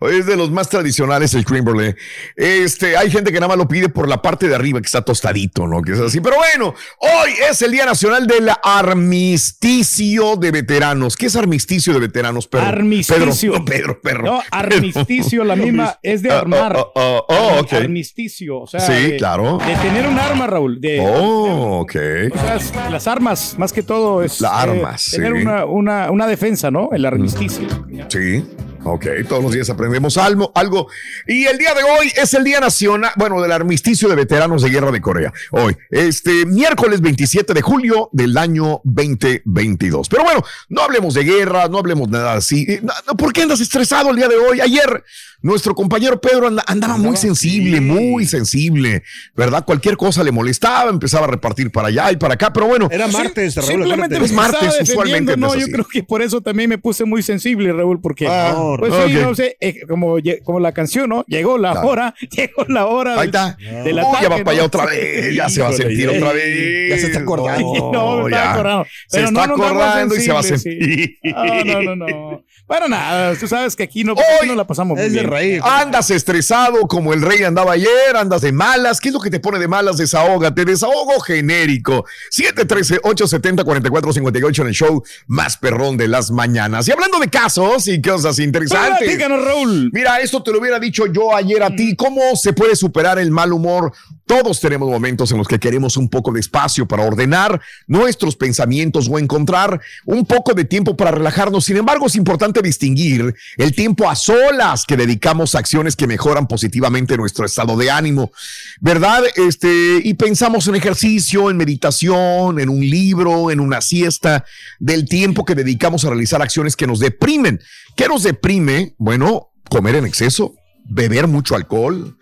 es 0.00 0.26
de 0.26 0.36
los 0.36 0.50
más 0.50 0.68
tradicionales 0.68 1.34
el 1.34 1.44
brulee. 1.44 1.96
Este, 2.36 2.96
hay 2.96 3.10
gente 3.10 3.32
que 3.32 3.38
nada 3.40 3.48
más 3.48 3.56
lo 3.58 3.66
pide 3.68 3.88
por 3.88 4.08
la 4.08 4.20
parte 4.22 4.48
de 4.48 4.54
arriba 4.54 4.80
que 4.80 4.86
está 4.86 5.02
tostadito, 5.02 5.66
¿no? 5.66 5.82
Que 5.82 5.92
es 5.92 6.00
así. 6.00 6.20
Pero 6.20 6.36
bueno, 6.36 6.74
hoy 6.98 7.30
es 7.50 7.60
el 7.62 7.72
Día 7.72 7.86
Nacional 7.86 8.26
del 8.26 8.50
Armisticio 8.62 10.36
de 10.36 10.50
Veteranos. 10.50 11.16
¿Qué 11.16 11.26
es 11.26 11.36
armisticio 11.36 11.92
de 11.92 12.00
veteranos, 12.00 12.46
Pedro? 12.46 12.66
Armisticio. 12.66 13.52
Pedro, 13.52 13.58
no, 13.58 13.64
Pedro, 13.64 14.00
perro. 14.00 14.24
No, 14.24 14.42
armisticio, 14.50 15.44
la 15.44 15.56
misma, 15.56 15.98
es 16.02 16.22
de 16.22 16.30
Ah, 16.30 16.38
armar. 16.38 16.76
ah, 16.76 16.86
ah, 16.94 17.20
ah, 17.28 17.34
oh, 17.56 17.60
ok. 17.60 17.72
Armisticio, 17.74 18.60
o 18.60 18.66
sea. 18.66 18.80
Sí, 18.80 18.92
de, 18.92 19.16
claro. 19.16 19.58
De 19.58 19.74
tener 19.76 20.06
un 20.06 20.18
arma, 20.18 20.46
Raúl. 20.46 20.80
De, 20.80 21.00
Oh, 21.00 21.80
ok. 21.80 21.94
O 22.32 22.38
sea, 22.38 22.90
las 22.90 23.06
armas, 23.06 23.56
más 23.58 23.72
que 23.72 23.82
todo, 23.82 24.22
es. 24.22 24.40
Las 24.40 24.52
eh, 24.52 24.70
armas, 24.70 25.10
Tener 25.10 25.32
sí. 25.32 25.38
Una, 25.66 26.10
una, 26.10 26.10
una 26.10 26.26
defensa, 26.26 26.70
¿no? 26.70 26.90
El 26.92 27.04
armisticio. 27.06 27.66
Sí, 28.08 28.44
ok, 28.84 29.06
todos 29.28 29.42
los 29.42 29.52
días 29.52 29.70
aprendemos 29.70 30.16
algo, 30.18 30.52
algo. 30.54 30.88
Y 31.26 31.44
el 31.46 31.58
día 31.58 31.74
de 31.74 31.82
hoy 31.82 32.12
es 32.20 32.34
el 32.34 32.44
Día 32.44 32.60
Nacional, 32.60 33.12
bueno, 33.16 33.40
del 33.40 33.52
Armisticio 33.52 34.08
de 34.08 34.14
Veteranos 34.14 34.62
de 34.62 34.70
Guerra 34.70 34.90
de 34.92 35.00
Corea. 35.00 35.32
Hoy, 35.50 35.76
este 35.90 36.46
miércoles 36.46 37.00
27 37.00 37.54
de 37.54 37.62
julio 37.62 38.08
del 38.12 38.36
año 38.36 38.80
2022. 38.84 40.08
Pero 40.08 40.24
bueno, 40.24 40.44
no 40.68 40.82
hablemos 40.82 41.14
de 41.14 41.24
guerra, 41.24 41.68
no 41.68 41.78
hablemos 41.78 42.08
nada 42.08 42.34
así. 42.34 42.66
Eh, 42.68 42.82
¿Por 43.16 43.32
qué 43.32 43.42
andas 43.42 43.60
estresado 43.60 44.10
el 44.10 44.16
día 44.16 44.28
de 44.28 44.36
hoy? 44.36 44.60
Ayer, 44.60 45.02
nuestro 45.42 45.74
compañero 45.74 46.20
Pedro 46.20 46.46
anda- 46.48 46.64
andaba 46.66 46.96
muy 46.96 47.16
sensible, 47.16 47.80
muy 47.80 48.26
sensible, 48.26 49.02
¿verdad? 49.36 49.64
Cualquier 49.64 49.96
cosa 49.96 50.22
le 50.22 50.32
molestaba, 50.32 50.90
empezaba 50.90 51.26
a 51.26 51.30
repartir 51.30 51.70
para 51.70 51.88
allá 51.88 52.12
y 52.12 52.16
para 52.16 52.34
acá, 52.34 52.52
pero 52.52 52.66
bueno. 52.66 52.88
Era 52.90 53.08
martes, 53.08 53.54
Raúl. 53.56 53.68
Simplemente 53.68 54.16
Es 54.24 54.32
martes, 54.32 54.78
usualmente 54.82 55.36
No, 55.36 55.54
yo 55.54 55.62
así. 55.62 55.72
creo 55.72 55.86
que 55.90 56.02
por 56.02 56.22
eso 56.22 56.40
también 56.40 56.68
me 56.70 56.78
puse 56.78 57.04
muy 57.04 57.22
sensible, 57.22 57.72
Raúl, 57.72 58.00
porque. 58.00 58.26
Ah, 58.28 58.73
pues 58.78 58.92
sí, 58.94 59.16
ok. 59.16 59.22
no 59.22 59.34
sé, 59.34 59.56
eh, 59.60 59.80
como, 59.88 60.18
la 60.60 60.72
canción, 60.72 61.08
¿no? 61.08 61.24
Llegó 61.26 61.56
la 61.58 61.72
Claro. 61.72 61.88
hora, 61.88 62.14
llegó 62.30 62.64
la 62.68 62.86
hora. 62.86 63.12
Ahí 63.20 63.28
del- 63.28 63.28
está. 63.28 63.56
del 63.84 63.94
Uy, 63.94 64.00
ataque, 64.00 64.22
ya 64.22 64.28
va 64.28 64.36
para 64.38 64.50
allá 64.50 64.64
otra 64.64 64.86
vez, 64.86 65.34
ya 65.34 65.48
se 65.48 65.62
va 65.62 65.68
a 65.68 65.72
sentir 65.72 66.08
otra 66.08 66.32
vez. 66.32 66.90
ya 66.90 66.98
se 66.98 67.06
está 67.06 67.20
acordando. 67.20 67.90
No, 67.92 68.16
me 68.18 68.24
estaba 68.24 68.44
ya. 68.44 68.52
acordando. 68.52 68.84
Se 68.84 68.90
Pero 69.18 69.26
está 69.28 69.46
no 69.46 69.54
acordando 69.54 70.16
y 70.16 70.20
se 70.20 70.32
va 70.32 70.40
a 70.40 70.42
sentir. 70.42 71.18
sí. 71.22 71.32
No, 71.32 71.64
no, 71.64 71.82
no, 71.82 71.96
no. 72.06 72.44
Para 72.66 72.88
nada, 72.88 73.34
tú 73.36 73.46
sabes 73.46 73.76
que 73.76 73.82
aquí 73.82 74.04
no, 74.04 74.14
Hoy 74.14 74.22
aquí 74.38 74.48
no 74.48 74.54
la 74.54 74.66
pasamos 74.66 74.98
Es 74.98 75.12
de 75.12 75.18
bien. 75.20 75.30
rey. 75.30 75.60
Andas 75.62 76.10
estresado 76.10 76.80
como 76.88 77.12
el 77.12 77.20
rey 77.20 77.42
andaba 77.44 77.72
ayer, 77.72 78.16
andas 78.16 78.40
de 78.40 78.52
malas. 78.52 79.00
¿Qué 79.00 79.08
es 79.08 79.14
lo 79.14 79.20
que 79.20 79.28
te 79.30 79.38
pone 79.38 79.58
de 79.58 79.68
malas? 79.68 79.98
Desahógate, 79.98 80.64
desahogo 80.64 81.20
genérico. 81.20 82.06
713-870-4458 82.30 84.60
en 84.62 84.66
el 84.68 84.74
show 84.74 85.02
más 85.26 85.56
perrón 85.56 85.96
de 85.96 86.08
las 86.08 86.30
mañanas. 86.30 86.88
Y 86.88 86.92
hablando 86.92 87.18
de 87.18 87.28
casos 87.28 87.88
y 87.88 88.00
cosas 88.00 88.38
interesantes. 88.38 88.63
Platícanos, 88.68 89.44
Raúl. 89.44 89.90
Mira, 89.92 90.20
esto 90.20 90.42
te 90.42 90.52
lo 90.52 90.58
hubiera 90.58 90.78
dicho 90.78 91.06
yo 91.06 91.34
ayer 91.34 91.62
a 91.62 91.74
ti. 91.74 91.94
¿Cómo 91.96 92.36
se 92.36 92.52
puede 92.52 92.76
superar 92.76 93.18
el 93.18 93.30
mal 93.30 93.52
humor? 93.52 93.92
Todos 94.26 94.58
tenemos 94.60 94.88
momentos 94.88 95.30
en 95.32 95.38
los 95.38 95.46
que 95.46 95.58
queremos 95.58 95.98
un 95.98 96.08
poco 96.08 96.32
de 96.32 96.40
espacio 96.40 96.88
para 96.88 97.02
ordenar 97.02 97.60
nuestros 97.86 98.36
pensamientos 98.36 99.06
o 99.10 99.18
encontrar 99.18 99.80
un 100.06 100.24
poco 100.24 100.54
de 100.54 100.64
tiempo 100.64 100.96
para 100.96 101.10
relajarnos. 101.10 101.66
Sin 101.66 101.76
embargo, 101.76 102.06
es 102.06 102.16
importante 102.16 102.62
distinguir 102.62 103.34
el 103.58 103.74
tiempo 103.74 104.08
a 104.08 104.16
solas 104.16 104.86
que 104.86 104.96
dedicamos 104.96 105.54
a 105.54 105.58
acciones 105.58 105.94
que 105.94 106.06
mejoran 106.06 106.46
positivamente 106.46 107.18
nuestro 107.18 107.44
estado 107.44 107.76
de 107.76 107.90
ánimo, 107.90 108.32
¿verdad? 108.80 109.22
Este, 109.36 110.00
y 110.02 110.14
pensamos 110.14 110.68
en 110.68 110.76
ejercicio, 110.76 111.50
en 111.50 111.58
meditación, 111.58 112.60
en 112.60 112.70
un 112.70 112.80
libro, 112.80 113.50
en 113.50 113.60
una 113.60 113.82
siesta, 113.82 114.46
del 114.78 115.06
tiempo 115.06 115.44
que 115.44 115.54
dedicamos 115.54 116.04
a 116.04 116.08
realizar 116.08 116.40
acciones 116.40 116.76
que 116.76 116.86
nos 116.86 116.98
deprimen. 116.98 117.60
¿Qué 117.94 118.08
nos 118.08 118.22
deprime? 118.22 118.94
Bueno, 118.96 119.50
comer 119.68 119.96
en 119.96 120.06
exceso, 120.06 120.54
beber 120.84 121.28
mucho 121.28 121.54
alcohol, 121.54 122.16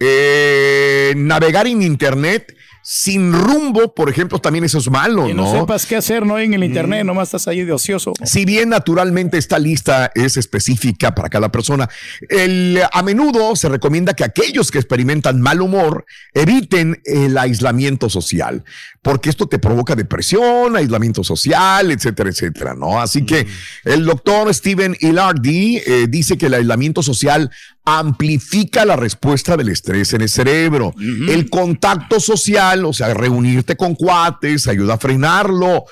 eh, 0.00 1.14
navegar 1.16 1.66
en 1.66 1.82
internet 1.82 2.54
sin 2.88 3.32
rumbo, 3.32 3.92
por 3.96 4.08
ejemplo, 4.08 4.38
también 4.38 4.64
eso 4.64 4.78
es 4.78 4.88
malo, 4.88 5.26
Que 5.26 5.34
no, 5.34 5.52
¿no? 5.52 5.60
sepas 5.60 5.86
qué 5.86 5.96
hacer, 5.96 6.24
¿no? 6.24 6.38
En 6.38 6.54
el 6.54 6.62
internet, 6.62 7.04
nomás 7.04 7.26
estás 7.28 7.48
ahí 7.48 7.64
de 7.64 7.72
ocioso. 7.72 8.12
Si 8.24 8.44
bien 8.44 8.68
naturalmente 8.68 9.38
esta 9.38 9.58
lista 9.58 10.12
es 10.14 10.36
específica 10.36 11.12
para 11.12 11.28
cada 11.28 11.50
persona, 11.50 11.88
el- 12.28 12.80
a 12.92 13.02
menudo 13.02 13.56
se 13.56 13.68
recomienda 13.68 14.14
que 14.14 14.22
aquellos 14.22 14.70
que 14.70 14.78
experimentan 14.78 15.40
mal 15.40 15.62
humor 15.62 16.04
eviten 16.32 17.00
el 17.04 17.36
aislamiento 17.36 18.08
social, 18.08 18.62
porque 19.02 19.30
esto 19.30 19.48
te 19.48 19.58
provoca 19.58 19.96
depresión, 19.96 20.76
aislamiento 20.76 21.24
social, 21.24 21.90
etcétera, 21.90 22.30
etcétera, 22.30 22.74
¿no? 22.74 23.00
Así 23.00 23.26
que 23.26 23.48
el 23.84 24.04
doctor 24.04 24.54
Steven 24.54 24.96
Ilardi 25.00 25.78
eh, 25.84 26.06
dice 26.08 26.38
que 26.38 26.46
el 26.46 26.54
aislamiento 26.54 27.02
social 27.02 27.50
amplifica 27.86 28.84
la 28.84 28.96
respuesta 28.96 29.56
del 29.56 29.68
estrés 29.68 30.12
en 30.12 30.20
el 30.20 30.28
cerebro. 30.28 30.92
El 30.98 31.48
contacto 31.48 32.20
social, 32.20 32.84
o 32.84 32.92
sea, 32.92 33.14
reunirte 33.14 33.76
con 33.76 33.94
cuates, 33.94 34.66
ayuda 34.66 34.94
a 34.94 34.98
frenarlo. 34.98 35.84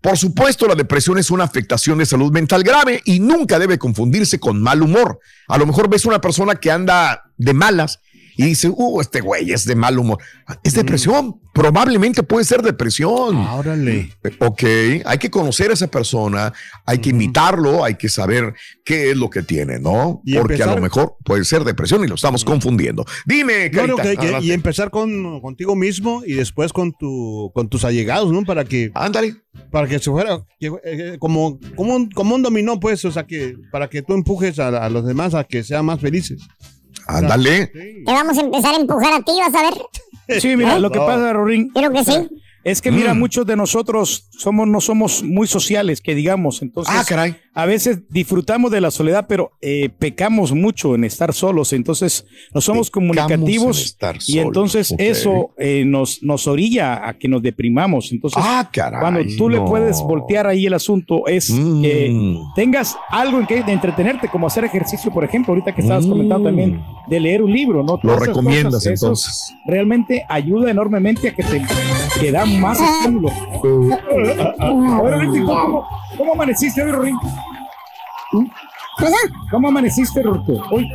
Por 0.00 0.18
supuesto, 0.18 0.66
la 0.66 0.74
depresión 0.74 1.18
es 1.18 1.30
una 1.30 1.44
afectación 1.44 1.98
de 1.98 2.06
salud 2.06 2.32
mental 2.32 2.64
grave 2.64 3.02
y 3.04 3.20
nunca 3.20 3.58
debe 3.58 3.78
confundirse 3.78 4.40
con 4.40 4.60
mal 4.60 4.82
humor. 4.82 5.20
A 5.46 5.58
lo 5.58 5.66
mejor 5.66 5.88
ves 5.88 6.06
una 6.06 6.20
persona 6.20 6.56
que 6.56 6.72
anda 6.72 7.22
de 7.36 7.52
malas 7.52 8.00
y 8.36 8.44
dice, 8.44 8.68
uh, 8.74 9.00
este 9.00 9.20
güey 9.20 9.52
es 9.52 9.64
de 9.64 9.74
mal 9.74 9.98
humor. 9.98 10.18
Es 10.64 10.74
depresión. 10.74 11.40
Probablemente 11.54 12.22
puede 12.22 12.46
ser 12.46 12.62
depresión. 12.62 13.36
Órale. 13.36 14.10
Ok, 14.40 14.62
hay 15.04 15.18
que 15.18 15.30
conocer 15.30 15.70
a 15.70 15.74
esa 15.74 15.86
persona, 15.86 16.52
hay 16.86 16.98
que 16.98 17.10
invitarlo, 17.10 17.84
hay 17.84 17.96
que 17.96 18.08
saber 18.08 18.54
qué 18.84 19.10
es 19.10 19.16
lo 19.18 19.28
que 19.28 19.42
tiene, 19.42 19.78
¿no? 19.78 20.22
Y 20.24 20.36
Porque 20.38 20.62
a 20.62 20.74
lo 20.74 20.80
mejor 20.80 21.16
puede 21.24 21.44
ser 21.44 21.64
depresión 21.64 22.02
y 22.04 22.08
lo 22.08 22.14
estamos 22.14 22.42
confundiendo. 22.44 23.04
Dime, 23.26 23.70
Carita, 23.70 24.02
que- 24.02 24.16
que- 24.16 24.38
y 24.42 24.52
empezar 24.52 24.90
con, 24.90 25.40
contigo 25.42 25.76
mismo 25.76 26.22
y 26.26 26.32
después 26.34 26.72
con 26.72 26.92
tu 26.92 27.50
con 27.54 27.68
tus 27.68 27.84
allegados, 27.84 28.32
¿no? 28.32 28.44
Para 28.44 28.64
que 28.64 28.90
Ándale. 28.94 29.36
para 29.70 29.86
que 29.86 29.98
se 29.98 30.10
fuera 30.10 30.42
que, 30.58 30.72
eh, 30.84 31.16
como 31.18 31.58
como 31.76 31.94
un, 31.96 32.10
como 32.10 32.34
un 32.34 32.42
dominó, 32.42 32.80
pues, 32.80 33.04
o 33.04 33.10
sea 33.12 33.26
que 33.26 33.56
para 33.70 33.90
que 33.90 34.00
tú 34.02 34.14
empujes 34.14 34.58
a, 34.58 34.68
a 34.68 34.88
los 34.88 35.04
demás 35.06 35.34
a 35.34 35.44
que 35.44 35.62
sean 35.62 35.84
más 35.84 36.00
felices. 36.00 36.40
Ándale. 37.06 37.66
Te 37.68 38.04
vamos 38.06 38.36
a 38.38 38.40
empezar 38.42 38.74
a 38.74 38.78
empujar 38.78 39.12
a 39.14 39.22
ti, 39.22 39.32
vas 39.38 39.54
a 39.54 39.62
ver. 39.70 40.40
Sí, 40.40 40.56
mira, 40.56 40.78
lo 40.78 40.90
que 40.90 40.98
pasa, 40.98 41.32
Rorín, 41.32 41.70
Creo 41.70 41.92
que 41.92 42.04
sí. 42.04 42.28
es 42.64 42.80
que 42.80 42.90
mira, 42.90 43.12
muchos 43.14 43.44
de 43.46 43.56
nosotros 43.56 44.28
somos, 44.30 44.66
no 44.68 44.80
somos 44.80 45.22
muy 45.22 45.46
sociales, 45.46 46.00
que 46.00 46.14
digamos. 46.14 46.62
Entonces, 46.62 46.94
Ah, 46.96 47.04
caray. 47.06 47.36
A 47.54 47.66
veces 47.66 48.00
disfrutamos 48.08 48.70
de 48.70 48.80
la 48.80 48.90
soledad, 48.90 49.26
pero 49.28 49.52
eh, 49.60 49.90
pecamos 49.98 50.52
mucho 50.52 50.94
en 50.94 51.04
estar 51.04 51.34
solos. 51.34 51.72
Entonces, 51.74 52.24
no 52.54 52.60
somos 52.60 52.90
Pecamos 52.90 53.14
comunicativos 53.16 53.78
en 53.78 53.84
estar 53.84 54.16
y 54.26 54.38
entonces 54.38 54.94
eso 54.98 55.50
eh, 55.58 55.84
nos, 55.84 56.22
nos 56.22 56.46
orilla 56.46 57.06
a 57.06 57.14
que 57.18 57.28
nos 57.28 57.42
deprimamos. 57.42 58.10
Entonces, 58.12 58.42
Ah, 58.44 58.68
caray. 58.72 59.00
cuando 59.00 59.20
tú 59.36 59.48
le 59.50 59.60
puedes 59.60 60.00
voltear 60.00 60.46
ahí 60.46 60.64
el 60.66 60.74
asunto, 60.74 61.26
es 61.26 61.50
Mm. 61.50 61.82
que 61.82 62.36
tengas 62.54 62.96
algo 63.10 63.38
en 63.38 63.46
que 63.46 63.58
entretenerte, 63.58 64.28
como 64.28 64.46
hacer 64.46 64.64
ejercicio, 64.64 65.12
por 65.12 65.24
ejemplo, 65.24 65.52
ahorita 65.52 65.74
que 65.74 65.82
estabas 65.82 66.06
Mm. 66.06 66.10
comentando 66.10 66.48
también 66.48 66.80
de 67.08 67.20
leer 67.20 67.42
un 67.42 67.52
libro, 67.52 67.82
¿no? 67.82 67.98
Lo 68.02 68.14
Todas 68.14 68.28
recomiendas 68.28 68.74
cosas, 68.84 69.02
entonces. 69.02 69.54
Realmente 69.66 70.24
ayuda 70.28 70.70
enormemente 70.70 71.28
a 71.28 71.34
que 71.34 71.42
te, 71.42 71.62
te 72.18 72.32
da 72.32 72.46
más 72.46 72.80
estímulo. 72.80 73.28
¿cómo, 76.22 76.34
amaneciste 76.34 76.82
hoy? 76.82 77.12
¿Cosa? 78.96 79.16
¿Cómo 79.50 79.68
amaneciste? 79.68 80.22
Hoy, 80.70 80.88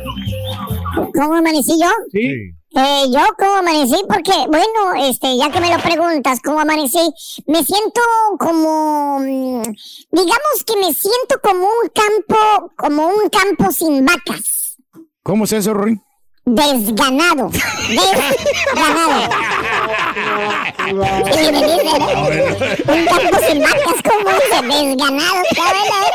¿Cómo 1.14 1.34
amanecí 1.34 1.78
yo? 1.78 1.90
sí. 2.12 2.54
Eh, 2.76 3.04
yo 3.10 3.20
cómo 3.38 3.56
amanecí, 3.56 3.96
porque, 4.06 4.32
bueno, 4.46 5.08
este, 5.08 5.38
ya 5.38 5.50
que 5.50 5.58
me 5.58 5.74
lo 5.74 5.82
preguntas, 5.82 6.38
cómo 6.44 6.60
amanecí, 6.60 6.98
me 7.46 7.64
siento 7.64 8.00
como, 8.38 9.20
mm, 9.20 9.62
digamos 10.12 10.64
que 10.66 10.76
me 10.76 10.92
siento 10.92 11.40
como 11.42 11.62
un 11.62 11.88
campo, 11.94 12.72
como 12.76 13.08
un 13.08 13.30
campo 13.30 13.72
sin 13.72 14.04
vacas. 14.04 14.76
¿Cómo 15.22 15.44
es 15.44 15.52
eso, 15.52 15.72
Rorín? 15.72 16.02
Desganado. 16.44 17.50
Desganado. 17.88 19.30
Un 22.86 23.06
campo 23.06 23.38
sin 23.46 23.62
vacas, 23.62 24.02
como 24.04 24.30
desganado. 24.30 25.42
Está 25.50 25.64
bueno, 25.64 25.94
¿eh? 26.04 26.12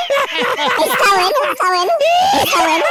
Está 0.57 1.09
bueno, 1.15 1.39
está 1.51 1.67
bueno, 1.67 1.91
está 2.43 2.59
bueno. 2.63 2.85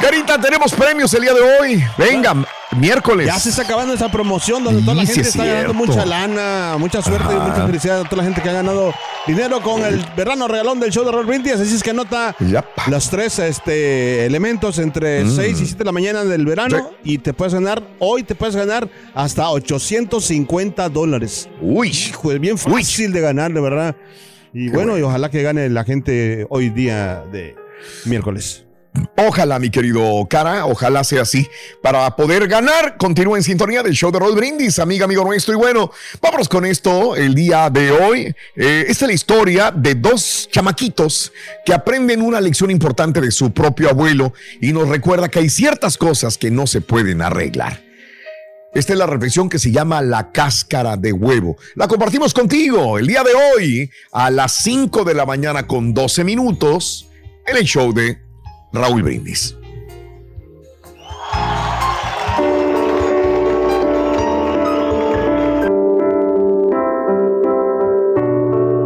Carita, 0.00 0.38
tenemos 0.40 0.72
premios 0.72 1.12
el 1.14 1.22
día 1.22 1.34
de 1.34 1.40
hoy. 1.40 1.84
Venga, 1.96 2.34
miércoles. 2.78 3.26
Ya 3.26 3.38
se 3.38 3.50
está 3.50 3.62
acabando 3.62 3.94
esa 3.94 4.10
promoción 4.10 4.64
donde 4.64 4.80
toda 4.82 4.94
la 4.94 5.04
gente 5.06 5.20
es 5.22 5.28
está 5.28 5.44
ganando 5.44 5.74
mucha 5.74 6.04
lana, 6.06 6.76
mucha 6.78 7.02
suerte 7.02 7.32
y 7.34 7.38
mucha 7.38 7.66
felicidad 7.66 8.00
a 8.00 8.04
toda 8.04 8.18
la 8.18 8.24
gente 8.24 8.40
que 8.42 8.48
ha 8.48 8.52
ganado 8.54 8.92
dinero 9.26 9.60
con 9.62 9.84
el 9.84 10.04
verano 10.16 10.48
regalón 10.48 10.80
del 10.80 10.90
show 10.90 11.04
de 11.04 11.12
Roll 11.12 11.26
Brindis. 11.26 11.54
Así 11.54 11.74
es 11.74 11.82
que 11.82 11.90
anota 11.90 12.34
Yapa. 12.40 12.84
los 12.88 13.08
tres 13.10 13.38
este, 13.38 14.26
elementos 14.26 14.78
entre 14.78 15.28
6 15.28 15.60
y 15.60 15.64
7 15.66 15.78
de 15.78 15.84
la 15.84 15.92
mañana 15.92 16.24
del 16.24 16.44
verano 16.46 16.62
Mm. 16.62 16.80
Sí. 17.04 17.12
y 17.14 17.18
te 17.18 17.32
puedes 17.32 17.54
ganar, 17.54 17.82
hoy 17.98 18.22
te 18.22 18.34
puedes 18.34 18.56
ganar 18.56 18.88
hasta 19.14 19.48
850 19.50 20.88
dólares. 20.88 21.48
Uy, 21.60 21.88
Hijo, 21.88 22.32
es 22.32 22.40
bien 22.40 22.56
fácil 22.58 23.12
de 23.12 23.20
ganar, 23.20 23.52
de 23.52 23.60
verdad. 23.60 23.96
Y 24.54 24.68
bueno, 24.68 24.98
y 24.98 25.02
ojalá 25.02 25.30
que 25.30 25.42
gane 25.42 25.68
la 25.70 25.84
gente 25.84 26.46
hoy 26.50 26.68
día 26.70 27.24
de 27.32 27.54
miércoles. 28.04 28.64
Ojalá, 29.16 29.58
mi 29.58 29.70
querido 29.70 30.26
Cara, 30.28 30.66
ojalá 30.66 31.04
sea 31.04 31.22
así. 31.22 31.48
Para 31.82 32.14
poder 32.16 32.48
ganar, 32.48 32.96
continúa 32.96 33.38
en 33.38 33.42
sintonía 33.42 33.82
del 33.82 33.94
show 33.94 34.10
de 34.10 34.18
Roll 34.18 34.34
Brindis, 34.34 34.78
amiga, 34.78 35.04
amigo 35.04 35.24
nuestro. 35.24 35.54
Y 35.54 35.56
bueno, 35.56 35.90
vámonos 36.20 36.48
con 36.48 36.66
esto 36.66 37.16
el 37.16 37.34
día 37.34 37.70
de 37.70 37.90
hoy. 37.90 38.34
Eh, 38.56 38.84
esta 38.88 39.04
es 39.04 39.08
la 39.08 39.12
historia 39.14 39.70
de 39.70 39.94
dos 39.94 40.48
chamaquitos 40.50 41.32
que 41.64 41.72
aprenden 41.72 42.20
una 42.20 42.40
lección 42.40 42.70
importante 42.70 43.20
de 43.20 43.30
su 43.30 43.52
propio 43.52 43.90
abuelo 43.90 44.34
y 44.60 44.72
nos 44.72 44.88
recuerda 44.88 45.28
que 45.28 45.38
hay 45.38 45.48
ciertas 45.48 45.96
cosas 45.96 46.36
que 46.36 46.50
no 46.50 46.66
se 46.66 46.80
pueden 46.80 47.22
arreglar. 47.22 47.82
Esta 48.74 48.94
es 48.94 48.98
la 48.98 49.06
reflexión 49.06 49.48
que 49.48 49.58
se 49.58 49.70
llama 49.70 50.00
la 50.00 50.32
cáscara 50.32 50.96
de 50.96 51.12
huevo. 51.12 51.56
La 51.74 51.88
compartimos 51.88 52.32
contigo 52.32 52.98
el 52.98 53.06
día 53.06 53.22
de 53.22 53.32
hoy 53.34 53.90
a 54.12 54.30
las 54.30 54.52
5 54.62 55.04
de 55.04 55.14
la 55.14 55.26
mañana 55.26 55.66
con 55.66 55.92
12 55.92 56.24
minutos 56.24 57.08
en 57.46 57.56
el 57.56 57.64
show 57.64 57.92
de 57.92 58.31
Raúl 58.72 59.02
Brindis. 59.02 59.56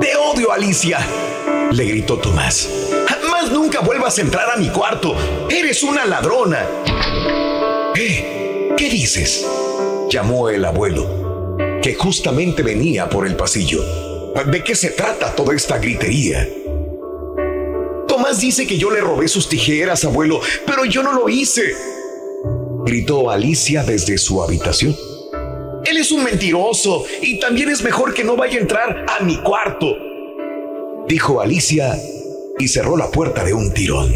Te 0.00 0.16
odio, 0.16 0.52
Alicia, 0.52 0.98
le 1.72 1.84
gritó 1.84 2.18
Tomás. 2.18 2.68
Jamás 3.06 3.50
nunca 3.52 3.80
vuelvas 3.80 4.18
a 4.18 4.22
entrar 4.22 4.50
a 4.50 4.56
mi 4.56 4.68
cuarto. 4.68 5.14
Eres 5.50 5.82
una 5.82 6.04
ladrona. 6.04 6.66
¿Eh? 7.94 8.74
¿Qué 8.76 8.90
dices? 8.90 9.46
llamó 10.08 10.48
el 10.48 10.64
abuelo, 10.64 11.56
que 11.82 11.94
justamente 11.94 12.62
venía 12.62 13.08
por 13.08 13.26
el 13.26 13.36
pasillo. 13.36 13.82
¿De 14.46 14.62
qué 14.62 14.74
se 14.74 14.90
trata 14.90 15.34
toda 15.34 15.54
esta 15.54 15.78
gritería? 15.78 16.48
Dice 18.40 18.66
que 18.66 18.76
yo 18.76 18.90
le 18.90 19.00
robé 19.00 19.28
sus 19.28 19.48
tijeras, 19.48 20.04
abuelo, 20.04 20.40
pero 20.66 20.84
yo 20.84 21.02
no 21.02 21.12
lo 21.12 21.28
hice. 21.28 21.62
Gritó 22.84 23.30
Alicia 23.30 23.82
desde 23.82 24.18
su 24.18 24.42
habitación. 24.42 24.94
Él 25.84 25.96
es 25.96 26.12
un 26.12 26.22
mentiroso 26.22 27.04
y 27.22 27.38
también 27.38 27.70
es 27.70 27.82
mejor 27.82 28.12
que 28.12 28.24
no 28.24 28.36
vaya 28.36 28.58
a 28.58 28.60
entrar 28.60 29.06
a 29.08 29.24
mi 29.24 29.38
cuarto, 29.38 29.86
dijo 31.08 31.40
Alicia 31.40 31.96
y 32.58 32.68
cerró 32.68 32.96
la 32.96 33.10
puerta 33.10 33.42
de 33.42 33.54
un 33.54 33.72
tirón. 33.72 34.12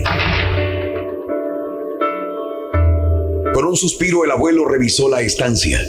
Con 3.55 3.65
un 3.65 3.77
suspiro 3.77 4.25
el 4.25 4.31
abuelo 4.33 4.67
revisó 4.67 5.09
la 5.09 5.23
estancia. 5.23 5.81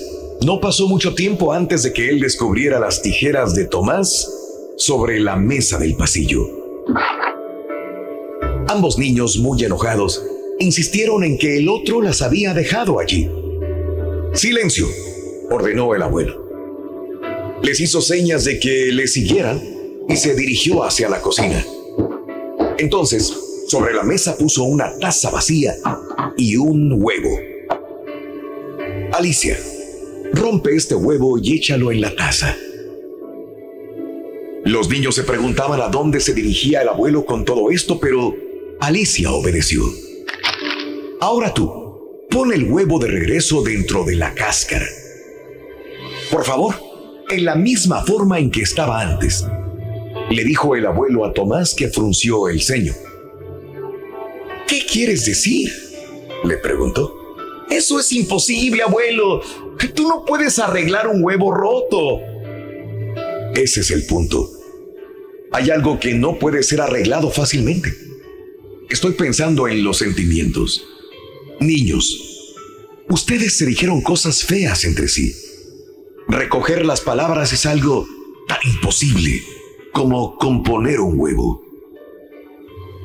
No 0.46 0.60
pasó 0.60 0.88
mucho 0.88 1.16
tiempo 1.16 1.52
antes 1.52 1.84
de 1.84 1.92
que 1.92 2.10
él 2.10 2.20
descubriera 2.20 2.80
las 2.80 3.02
tijeras 3.02 3.54
de 3.56 3.66
Tomás 3.66 4.32
sobre 4.78 5.20
la 5.20 5.36
mesa 5.36 5.78
del 5.78 5.96
pasillo. 5.96 6.48
Ambos 8.72 8.98
niños, 8.98 9.38
muy 9.38 9.62
enojados, 9.66 10.24
insistieron 10.58 11.26
en 11.26 11.38
que 11.38 11.58
el 11.58 11.68
otro 11.68 12.02
las 12.02 12.22
había 12.22 12.54
dejado 12.54 13.02
allí. 13.02 13.30
Silencio, 14.34 14.88
ordenó 15.50 15.94
el 15.94 16.02
abuelo. 16.02 17.60
Les 17.62 17.82
hizo 17.82 18.00
señas 18.00 18.46
de 18.46 18.62
que 18.62 18.94
le 18.94 19.10
siguieran 19.10 19.62
y 20.08 20.16
se 20.16 20.36
dirigió 20.36 20.86
hacia 20.86 21.10
la 21.10 21.20
cocina. 21.20 21.66
Entonces, 22.78 23.34
sobre 23.68 23.94
la 23.94 24.04
mesa 24.04 24.38
puso 24.38 24.64
una 24.64 24.98
taza 25.00 25.32
vacía 25.32 25.76
y 26.38 26.56
un 26.56 26.94
huevo. 26.94 27.38
Alicia, 29.12 29.60
rompe 30.32 30.78
este 30.78 30.96
huevo 30.96 31.38
y 31.38 31.58
échalo 31.58 31.92
en 31.92 32.00
la 32.00 32.16
taza. 32.16 32.56
Los 34.64 34.88
niños 34.90 35.16
se 35.16 35.24
preguntaban 35.24 35.82
a 35.82 35.90
dónde 35.90 36.22
se 36.22 36.34
dirigía 36.34 36.84
el 36.84 36.88
abuelo 36.88 37.26
con 37.26 37.44
todo 37.44 37.70
esto, 37.70 38.00
pero 38.00 38.34
Alicia 38.82 39.32
obedeció. 39.32 39.84
Ahora 41.20 41.54
tú, 41.54 42.26
pon 42.32 42.52
el 42.52 42.64
huevo 42.64 42.98
de 42.98 43.10
regreso 43.10 43.62
dentro 43.62 44.04
de 44.04 44.16
la 44.16 44.34
cáscara. 44.34 44.88
por 46.32 46.44
favor, 46.44 46.74
en 47.30 47.46
la 47.46 47.54
misma 47.54 48.04
forma 48.04 48.40
en 48.40 48.50
que 48.50 48.64
estaba 48.64 49.00
antes. 49.00 49.46
Le 50.32 50.44
dijo 50.44 50.76
el 50.76 50.88
abuelo 50.88 51.26
a 51.26 51.32
Tomás 51.32 51.76
que 51.76 51.90
frunció 51.90 52.50
el 52.50 52.60
ceño. 52.60 52.96
¿Qué 54.68 54.84
quieres 54.92 55.26
decir? 55.26 55.72
Le 56.44 56.58
preguntó. 56.58 57.36
Eso 57.70 58.00
es 58.00 58.12
imposible, 58.12 58.82
abuelo. 58.82 59.44
Tú 59.94 60.08
no 60.08 60.26
puedes 60.26 60.58
arreglar 60.58 61.08
un 61.08 61.24
huevo 61.24 61.54
roto. 61.54 62.20
Ese 63.54 63.82
es 63.82 63.92
el 63.92 64.08
punto. 64.08 64.50
Hay 65.52 65.70
algo 65.70 66.00
que 66.00 66.16
no 66.16 66.40
puede 66.40 66.64
ser 66.64 66.82
arreglado 66.82 67.30
fácilmente. 67.30 68.11
Estoy 68.92 69.14
pensando 69.14 69.70
en 69.70 69.86
los 69.86 70.00
sentimientos. 70.00 70.86
Niños, 71.62 72.54
ustedes 73.08 73.58
se 73.58 73.66
dijeron 73.66 74.02
cosas 74.02 74.44
feas 74.44 74.84
entre 74.84 75.08
sí. 75.08 75.34
Recoger 76.28 76.86
las 76.86 77.00
palabras 77.00 77.54
es 77.54 77.66
algo 77.66 78.06
tan 78.50 78.58
imposible 78.66 79.42
como 79.94 80.36
componer 80.36 81.00
un 81.00 81.18
huevo. 81.18 81.64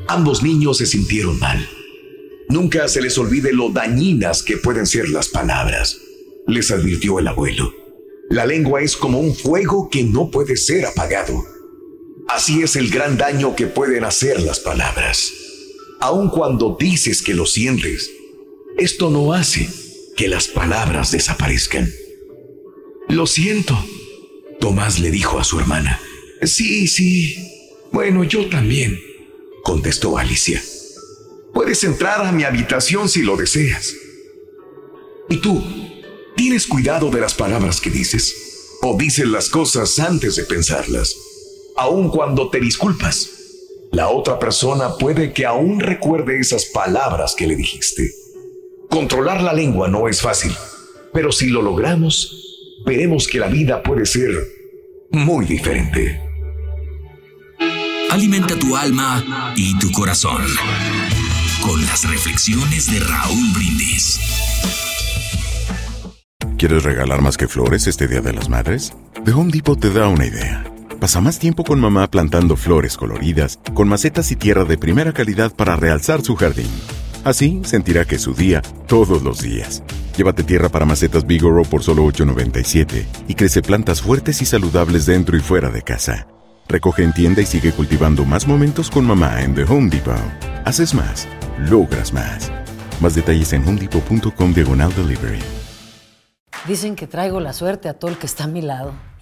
Ambos 0.08 0.42
niños 0.42 0.78
se 0.78 0.86
sintieron 0.86 1.38
mal. 1.38 1.68
Nunca 2.48 2.88
se 2.88 3.00
les 3.00 3.16
olvide 3.16 3.52
lo 3.52 3.70
dañinas 3.70 4.42
que 4.42 4.56
pueden 4.56 4.86
ser 4.86 5.08
las 5.08 5.28
palabras, 5.28 5.98
les 6.48 6.72
advirtió 6.72 7.20
el 7.20 7.28
abuelo. 7.28 7.72
La 8.28 8.44
lengua 8.44 8.82
es 8.82 8.96
como 8.96 9.20
un 9.20 9.36
fuego 9.36 9.88
que 9.88 10.02
no 10.02 10.32
puede 10.32 10.56
ser 10.56 10.84
apagado. 10.84 11.44
Así 12.26 12.64
es 12.64 12.74
el 12.74 12.90
gran 12.90 13.16
daño 13.16 13.54
que 13.54 13.68
pueden 13.68 14.02
hacer 14.02 14.40
las 14.40 14.58
palabras. 14.58 15.45
Aun 16.00 16.28
cuando 16.28 16.76
dices 16.78 17.22
que 17.22 17.34
lo 17.34 17.46
sientes, 17.46 18.10
esto 18.78 19.10
no 19.10 19.32
hace 19.32 19.68
que 20.16 20.28
las 20.28 20.48
palabras 20.48 21.12
desaparezcan. 21.12 21.90
Lo 23.08 23.26
siento, 23.26 23.78
Tomás 24.60 24.98
le 24.98 25.10
dijo 25.10 25.38
a 25.38 25.44
su 25.44 25.60
hermana. 25.60 26.00
Sí, 26.42 26.86
sí. 26.88 27.36
Bueno, 27.92 28.24
yo 28.24 28.48
también, 28.48 29.00
contestó 29.62 30.18
Alicia. 30.18 30.62
Puedes 31.54 31.82
entrar 31.84 32.26
a 32.26 32.32
mi 32.32 32.44
habitación 32.44 33.08
si 33.08 33.22
lo 33.22 33.36
deseas. 33.36 33.94
¿Y 35.28 35.38
tú? 35.38 35.62
¿Tienes 36.36 36.66
cuidado 36.66 37.10
de 37.10 37.20
las 37.20 37.34
palabras 37.34 37.80
que 37.80 37.90
dices? 37.90 38.34
¿O 38.82 38.96
dices 38.98 39.26
las 39.26 39.48
cosas 39.48 39.98
antes 39.98 40.36
de 40.36 40.44
pensarlas? 40.44 41.16
Aun 41.76 42.10
cuando 42.10 42.50
te 42.50 42.60
disculpas, 42.60 43.30
la 43.96 44.10
otra 44.10 44.38
persona 44.38 44.98
puede 44.98 45.32
que 45.32 45.46
aún 45.46 45.80
recuerde 45.80 46.38
esas 46.38 46.66
palabras 46.66 47.34
que 47.34 47.46
le 47.46 47.56
dijiste. 47.56 48.10
Controlar 48.90 49.42
la 49.42 49.54
lengua 49.54 49.88
no 49.88 50.06
es 50.06 50.20
fácil, 50.20 50.52
pero 51.14 51.32
si 51.32 51.48
lo 51.48 51.62
logramos, 51.62 52.82
veremos 52.84 53.26
que 53.26 53.38
la 53.38 53.48
vida 53.48 53.82
puede 53.82 54.04
ser 54.04 54.32
muy 55.12 55.46
diferente. 55.46 56.20
Alimenta 58.10 58.54
tu 58.58 58.76
alma 58.76 59.54
y 59.56 59.78
tu 59.78 59.90
corazón 59.92 60.44
con 61.62 61.80
las 61.86 62.06
reflexiones 62.06 62.92
de 62.92 63.00
Raúl 63.00 63.50
Brindis. 63.54 64.20
¿Quieres 66.58 66.82
regalar 66.82 67.22
más 67.22 67.38
que 67.38 67.48
flores 67.48 67.86
este 67.86 68.08
Día 68.08 68.20
de 68.20 68.34
las 68.34 68.50
Madres? 68.50 68.92
The 69.24 69.32
Home 69.32 69.50
Depot 69.50 69.80
te 69.80 69.88
da 69.88 70.08
una 70.08 70.26
idea. 70.26 70.75
Pasa 71.00 71.20
más 71.20 71.38
tiempo 71.38 71.62
con 71.62 71.78
mamá 71.78 72.10
plantando 72.10 72.56
flores 72.56 72.96
coloridas, 72.96 73.58
con 73.74 73.86
macetas 73.86 74.32
y 74.32 74.36
tierra 74.36 74.64
de 74.64 74.78
primera 74.78 75.12
calidad 75.12 75.54
para 75.54 75.76
realzar 75.76 76.22
su 76.22 76.36
jardín. 76.36 76.70
Así 77.22 77.60
sentirá 77.64 78.06
que 78.06 78.14
es 78.14 78.22
su 78.22 78.32
día 78.32 78.62
todos 78.86 79.22
los 79.22 79.42
días. 79.42 79.82
Llévate 80.16 80.42
tierra 80.42 80.70
para 80.70 80.86
macetas 80.86 81.26
Bigoro 81.26 81.64
por 81.64 81.82
solo 81.82 82.04
$8.97 82.06 83.04
y 83.28 83.34
crece 83.34 83.60
plantas 83.60 84.00
fuertes 84.00 84.40
y 84.40 84.46
saludables 84.46 85.04
dentro 85.04 85.36
y 85.36 85.40
fuera 85.40 85.68
de 85.68 85.82
casa. 85.82 86.28
Recoge 86.66 87.02
en 87.02 87.12
tienda 87.12 87.42
y 87.42 87.46
sigue 87.46 87.72
cultivando 87.72 88.24
más 88.24 88.48
momentos 88.48 88.90
con 88.90 89.04
mamá 89.04 89.42
en 89.42 89.54
The 89.54 89.64
Home 89.64 89.90
Depot. 89.90 90.16
Haces 90.64 90.94
más, 90.94 91.28
logras 91.58 92.14
más. 92.14 92.50
Más 93.02 93.14
detalles 93.14 93.52
en 93.52 93.68
homedepot.com 93.68 94.54
diagonal 94.54 94.94
delivery. 94.96 95.40
Dicen 96.66 96.96
que 96.96 97.06
traigo 97.06 97.38
la 97.38 97.52
suerte 97.52 97.88
a 97.88 97.94
todo 97.94 98.10
el 98.10 98.16
que 98.16 98.26
está 98.26 98.44
a 98.44 98.48
mi 98.48 98.62
lado. 98.62 98.94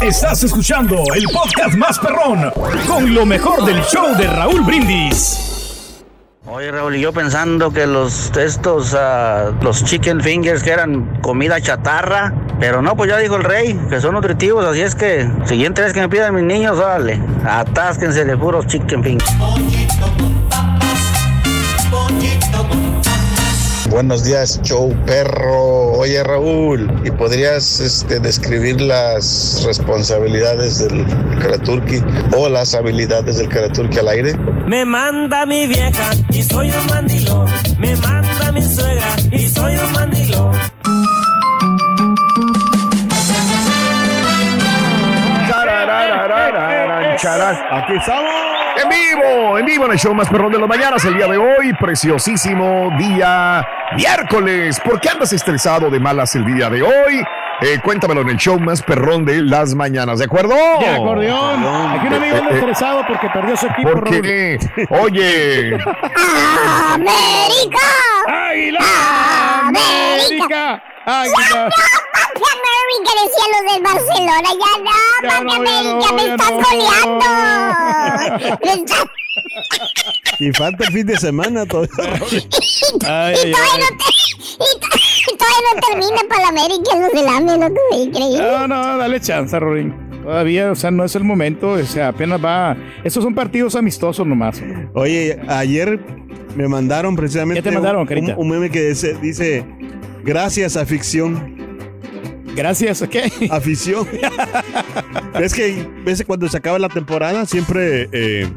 Estás 0.00 0.42
escuchando 0.44 1.02
el 1.14 1.24
podcast 1.24 1.76
más 1.76 1.98
perrón 1.98 2.50
con 2.86 3.14
lo 3.14 3.26
mejor 3.26 3.64
del 3.64 3.82
show 3.82 4.16
de 4.16 4.26
Raúl 4.26 4.62
Brindis. 4.62 6.02
Oye, 6.46 6.70
Raúl, 6.70 6.96
y 6.96 7.00
yo 7.00 7.12
pensando 7.12 7.70
que 7.70 7.86
los 7.86 8.36
estos, 8.36 8.94
ah, 8.94 9.52
los 9.62 9.84
chicken 9.84 10.20
fingers 10.20 10.62
que 10.62 10.70
eran 10.70 11.20
comida 11.20 11.60
chatarra, 11.60 12.34
pero 12.58 12.82
no, 12.82 12.96
pues 12.96 13.10
ya 13.10 13.18
dijo 13.18 13.36
el 13.36 13.44
rey, 13.44 13.78
que 13.88 14.00
son 14.00 14.14
nutritivos, 14.14 14.64
así 14.64 14.80
es 14.80 14.94
que 14.94 15.30
siguiente 15.44 15.82
vez 15.82 15.92
que 15.92 16.00
me 16.00 16.08
pidan 16.08 16.34
mis 16.34 16.44
niños, 16.44 16.78
órale, 16.78 17.20
atásquense 17.44 18.24
de 18.24 18.36
puros 18.36 18.66
chicken 18.66 19.02
fingers. 19.02 20.29
Buenos 23.90 24.22
días, 24.22 24.60
show 24.62 24.96
perro. 25.04 25.90
Oye, 25.98 26.22
Raúl, 26.22 26.88
¿y 27.04 27.10
podrías 27.10 27.80
este, 27.80 28.20
describir 28.20 28.80
las 28.80 29.64
responsabilidades 29.66 30.78
del 30.78 31.04
Karaturki 31.40 32.00
o 32.36 32.48
las 32.48 32.72
habilidades 32.76 33.38
del 33.38 33.48
Karaturki 33.48 33.98
al 33.98 34.08
aire? 34.08 34.36
Me 34.68 34.84
manda 34.84 35.44
mi 35.44 35.66
vieja 35.66 36.10
y 36.28 36.40
soy 36.44 36.70
un 36.70 36.86
mandilón. 36.86 37.48
Me 37.80 37.96
manda 37.96 38.52
mi 38.52 38.62
suegra 38.62 39.16
y 39.32 39.48
soy 39.48 39.74
un 39.74 39.92
mandilón. 39.92 40.56
Aquí 47.72 47.94
estamos. 47.98 48.32
En 48.82 48.88
vivo, 48.88 49.58
en 49.58 49.66
vivo 49.66 49.84
en 49.86 49.92
el 49.92 49.98
show 49.98 50.14
más 50.14 50.28
perrón 50.28 50.52
de 50.52 50.58
las 50.60 50.68
mañanas 50.68 51.04
el 51.04 51.16
día 51.16 51.26
de 51.26 51.36
hoy. 51.36 51.72
Preciosísimo 51.78 52.90
día 52.96 53.66
miércoles. 53.96 54.80
¿Por 54.84 55.00
qué 55.00 55.08
andas 55.10 55.32
estresado 55.32 55.90
de 55.90 55.98
malas 56.00 56.34
el 56.36 56.44
día 56.44 56.68
de 56.70 56.82
hoy? 56.82 57.22
Eh, 57.62 57.78
cuéntamelo 57.84 58.22
en 58.22 58.30
el 58.30 58.36
show 58.38 58.58
más 58.58 58.82
perrón 58.82 59.24
de 59.26 59.42
las 59.42 59.74
mañanas, 59.74 60.18
¿de 60.18 60.24
acuerdo? 60.24 60.54
De 60.80 60.86
acordeón. 60.86 61.62
Aquí 61.62 62.06
un 62.06 62.14
amigo 62.14 62.36
anda 62.36 62.50
Eh, 62.50 62.54
eh, 62.54 62.58
estresado 62.58 63.04
porque 63.06 63.28
perdió 63.28 63.56
su 63.56 63.66
equipo. 63.66 63.90
¿Por 63.92 64.10
qué? 64.22 64.58
Oye, 64.88 65.74
¡América! 66.94 67.78
¡Águila! 68.28 68.80
¡América! 69.66 70.82
¡Águila! 71.04 71.68
¡Papi 72.40 72.68
América! 72.80 73.10
Decían 73.22 73.50
los 73.54 73.64
del 73.72 73.82
Barcelona. 73.82 74.48
Ya 74.50 74.72
no, 74.78 74.92
Ya 75.22 75.28
papi 75.30 75.44
no, 75.44 75.52
América, 75.52 76.06
no, 76.08 76.16
me 76.16 76.22
estás 76.30 76.50
no. 76.50 76.56
goleando. 76.56 77.26
Me 78.64 78.72
estás- 78.72 79.06
Y 80.40 80.52
falta 80.52 80.84
el 80.86 80.92
fin 80.92 81.06
de 81.06 81.16
semana 81.18 81.66
todavía. 81.66 81.90
Ay, 83.06 83.34
ay, 83.36 83.48
Y 83.48 83.52
todavía 83.52 83.78
no 83.78 83.96
te- 83.96 84.04
y 84.40 84.80
to- 84.80 84.98
y 85.32 85.36
todavía 85.36 85.60
no 85.74 85.80
termina 85.88 86.22
para 86.28 86.42
la 86.42 86.48
América 86.48 86.96
los 86.96 87.12
del 87.12 87.28
AME, 87.28 87.58
loco, 87.68 87.80
increíble. 87.96 88.38
No, 88.42 88.66
no, 88.68 88.96
dale 88.98 89.20
chance, 89.20 89.58
Rorín. 89.58 89.94
Todavía, 90.22 90.70
o 90.70 90.74
sea, 90.74 90.90
no 90.90 91.04
es 91.04 91.14
el 91.16 91.24
momento, 91.24 91.70
o 91.70 91.82
sea, 91.84 92.08
apenas 92.08 92.42
va. 92.44 92.76
Esos 93.04 93.22
son 93.24 93.34
partidos 93.34 93.74
amistosos 93.74 94.26
nomás. 94.26 94.60
Oye, 94.94 95.38
ayer 95.48 95.98
me 96.56 96.68
mandaron 96.68 97.16
precisamente 97.16 97.62
¿Qué 97.62 97.68
te 97.68 97.74
mandaron, 97.74 98.06
un, 98.36 98.48
meme 98.48 98.70
que 98.70 98.88
dice, 98.88 99.14
dice, 99.20 99.64
gracias 100.22 100.76
afición. 100.76 101.69
Gracias, 102.54 103.02
¿a 103.02 103.08
qué? 103.08 103.30
Afición. 103.50 104.06
es 105.40 105.54
que 105.54 105.88
ves 106.04 106.24
cuando 106.26 106.48
se 106.48 106.56
acaba 106.56 106.78
la 106.78 106.88
temporada 106.88 107.46
siempre 107.46 108.08
eh, 108.12 108.48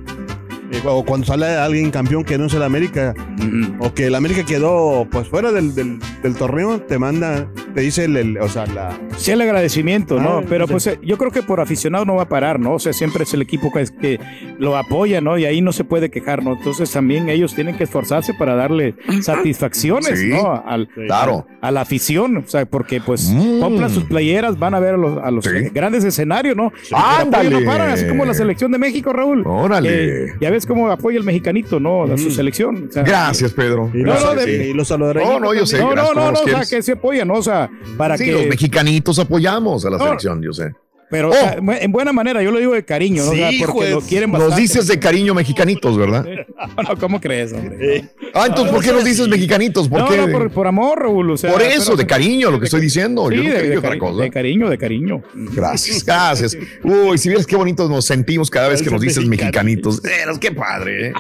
o 0.86 1.04
cuando 1.06 1.26
sale 1.28 1.46
alguien 1.48 1.92
campeón 1.92 2.24
que 2.24 2.38
no 2.38 2.46
es 2.48 2.54
el 2.54 2.64
América 2.64 3.14
o 3.80 3.94
que 3.94 4.08
el 4.08 4.16
América 4.16 4.44
quedó 4.46 5.08
pues 5.12 5.28
fuera 5.28 5.52
del, 5.52 5.76
del- 5.76 6.00
del 6.22 6.36
torneo 6.36 6.80
te 6.82 6.98
manda 6.98 7.48
te 7.74 7.82
dice 7.82 8.06
el, 8.06 8.18
el- 8.18 8.38
o 8.38 8.48
sea 8.50 8.66
la 8.68 8.92
Sí, 9.18 9.32
el 9.32 9.42
agradecimiento, 9.42 10.20
¿no? 10.20 10.42
Pero 10.50 10.68
pues 10.68 10.88
eh, 10.88 11.00
yo 11.04 11.18
creo 11.18 11.32
que 11.32 11.44
por 11.44 11.60
aficionado 11.62 12.04
no 12.06 12.16
va 12.16 12.24
a 12.24 12.30
parar, 12.30 12.60
¿no? 12.60 12.74
O 12.74 12.80
sea, 12.80 12.94
siempre 12.94 13.24
es 13.24 13.34
el 13.34 13.42
equipo 13.42 13.72
que, 13.72 13.82
es- 13.82 13.92
que 13.92 14.20
lo 14.58 14.76
apoya, 14.76 15.22
¿no? 15.22 15.38
Y 15.38 15.46
ahí 15.46 15.62
no 15.62 15.72
se 15.72 15.84
puede 15.84 16.10
quejar, 16.10 16.44
¿no? 16.44 16.54
Entonces 16.54 16.92
también 16.92 17.30
ellos 17.30 17.54
tienen 17.54 17.78
que 17.78 17.84
esforzarse 17.84 18.34
para 18.34 18.56
darle 18.56 18.96
satisfacciones, 19.22 20.20
Sí, 20.20 20.30
¿no? 20.30 20.64
Al, 20.66 20.88
claro. 20.90 21.46
A, 21.62 21.68
a 21.68 21.72
la 21.72 21.82
afición, 21.82 22.38
o 22.38 22.44
sea, 22.48 22.66
porque 22.66 23.02
pues 23.02 23.30
Mm. 23.34 23.60
compran 23.62 23.90
sus 23.90 24.04
playeras, 24.06 24.58
van 24.60 24.74
a 24.76 24.80
ver 24.80 24.96
a 24.96 24.98
los, 24.98 25.18
a 25.24 25.32
los 25.32 25.46
grandes 25.74 26.04
escenarios, 26.04 26.56
¿no? 26.56 26.68
Apoyo 26.92 27.22
¡Ándale! 27.22 27.50
No 27.50 27.66
paran, 27.66 27.90
así 27.90 28.08
como 28.08 28.26
la 28.26 28.34
selección 28.34 28.72
de 28.72 28.78
México, 28.78 29.14
Raúl. 29.14 29.44
Órale. 29.46 30.26
Eh, 30.26 30.34
ya 30.42 30.50
ves 30.50 30.63
cómo 30.68 30.90
apoya 30.90 31.18
el 31.18 31.24
mexicanito, 31.24 31.80
¿no? 31.80 32.04
A 32.04 32.18
su 32.18 32.32
selección. 32.32 32.88
o 32.90 32.92
sea, 32.92 33.04
Gracias, 33.04 33.52
Pedro. 33.54 33.90
No, 33.94 34.00
no, 34.00 34.04
Gracias, 34.14 34.36
de- 34.46 34.64
sí. 34.64 34.70
Y 34.70 34.74
los 34.74 34.88
salvadoreños. 34.88 35.30
No, 35.34 35.40
no, 35.40 35.54
yo 35.54 35.66
sé. 35.66 35.80
No, 35.80 35.96
no, 35.96 35.96
no, 35.96 36.08
¿cómo 36.14 36.32
no, 36.32 36.40
o 36.40 36.46
sea, 36.46 36.66
que 36.66 36.82
se 36.82 36.92
apoya, 36.94 37.26
¿no? 37.26 37.36
O 37.36 37.44
sea, 37.44 37.70
para 37.98 38.18
Sí, 38.18 38.26
que... 38.26 38.32
los 38.34 38.46
mexicanitos 38.48 39.20
apoyamos 39.20 39.86
a 39.86 39.90
la 39.90 39.98
No. 39.98 40.04
selección, 40.06 40.42
yo 40.42 40.54
sé. 40.54 40.74
Pero 41.14 41.30
o 41.30 41.34
sea, 41.34 41.60
en 41.80 41.92
buena 41.92 42.12
manera, 42.12 42.42
yo 42.42 42.50
lo 42.50 42.58
digo 42.58 42.74
de 42.74 42.84
cariño, 42.84 43.24
¿no? 43.24 43.30
O 43.32 43.36
sea, 43.36 43.52
Sí, 43.52 43.60
porque 43.60 43.72
juez. 43.74 43.92
lo 43.92 44.02
quieren 44.02 44.32
Nos 44.32 44.40
bastante. 44.42 44.62
dices 44.64 44.88
de 44.88 44.98
cariño 45.00 45.36
mexicanitos, 45.36 45.96
¿verdad? 45.96 46.26
No, 46.76 46.84
no, 46.90 46.98
¿cómo 46.98 47.22
crees, 47.22 47.54
hombre? 47.54 48.10
Ah, 48.34 48.46
entonces, 48.48 48.74
¿por 48.74 48.84
qué 48.84 48.92
nos 48.92 49.04
dices 49.06 49.28
mexicanitos? 49.28 49.88
¿Por 49.88 50.00
no, 50.00 50.08
qué? 50.10 50.18
no, 50.18 50.28
por, 50.32 50.50
por 50.50 50.66
amor, 50.66 51.00
Raúl. 51.04 51.30
O 51.30 51.38
sea, 51.38 51.52
Por 51.52 51.62
eso, 51.62 51.92
pero- 51.92 51.98
de 51.98 52.08
cariño, 52.08 52.50
lo 52.50 52.58
que 52.60 52.66
estoy 52.66 52.82
diciendo. 52.82 53.28
Sí, 53.30 53.36
Yo 53.36 53.44
nunca 53.44 53.62
de, 53.62 53.78
otra 53.78 54.00
cosa. 54.00 54.24
de 54.24 54.32
cariño, 54.32 54.70
de 54.72 54.78
cariño. 54.80 55.22
Gracias, 55.36 56.04
gracias. 56.06 56.58
Uy, 56.84 57.18
si 57.20 57.30
vieras 57.30 57.46
qué 57.46 57.56
bonitos 57.56 57.90
nos 57.92 58.06
sentimos 58.06 58.50
cada 58.50 58.70
vez 58.70 58.82
que 58.82 58.90
nos 58.90 59.02
dices 59.02 59.24
mexicanitos. 59.28 60.02
Veras, 60.02 60.40
qué 60.40 60.52
padre. 60.52 61.10
¿eh? 61.10 61.14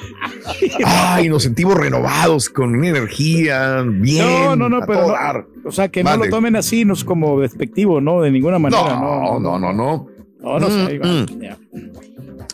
Ay, 0.85 1.29
nos 1.29 1.43
sentimos 1.43 1.75
renovados, 1.75 2.49
con 2.49 2.75
una 2.75 2.89
energía, 2.89 3.83
bien. 3.87 4.25
No, 4.25 4.55
no, 4.55 4.69
no, 4.69 4.79
pero 4.87 5.07
no. 5.07 5.45
O 5.65 5.71
sea, 5.71 5.89
que 5.89 6.03
no 6.03 6.15
lo 6.17 6.29
tomen 6.29 6.55
así, 6.55 6.85
no 6.85 6.93
es 6.93 7.03
como 7.03 7.39
despectivo, 7.39 8.01
¿no? 8.01 8.21
De 8.21 8.31
ninguna 8.31 8.59
manera, 8.59 8.95
No, 8.99 9.39
no. 9.39 9.39
no, 9.39 9.59
no, 9.59 9.73
no. 9.73 10.07
No, 10.39 10.59
no 10.59 10.69
sé, 10.69 10.81
ahí 10.81 10.97
va. 10.97 11.07
Mm, 11.07 11.25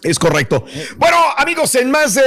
Es 0.02 0.18
correcto. 0.18 0.64
Bueno, 0.98 1.18
amigos, 1.38 1.76
en 1.76 1.92
más 1.92 2.16
de 2.16 2.22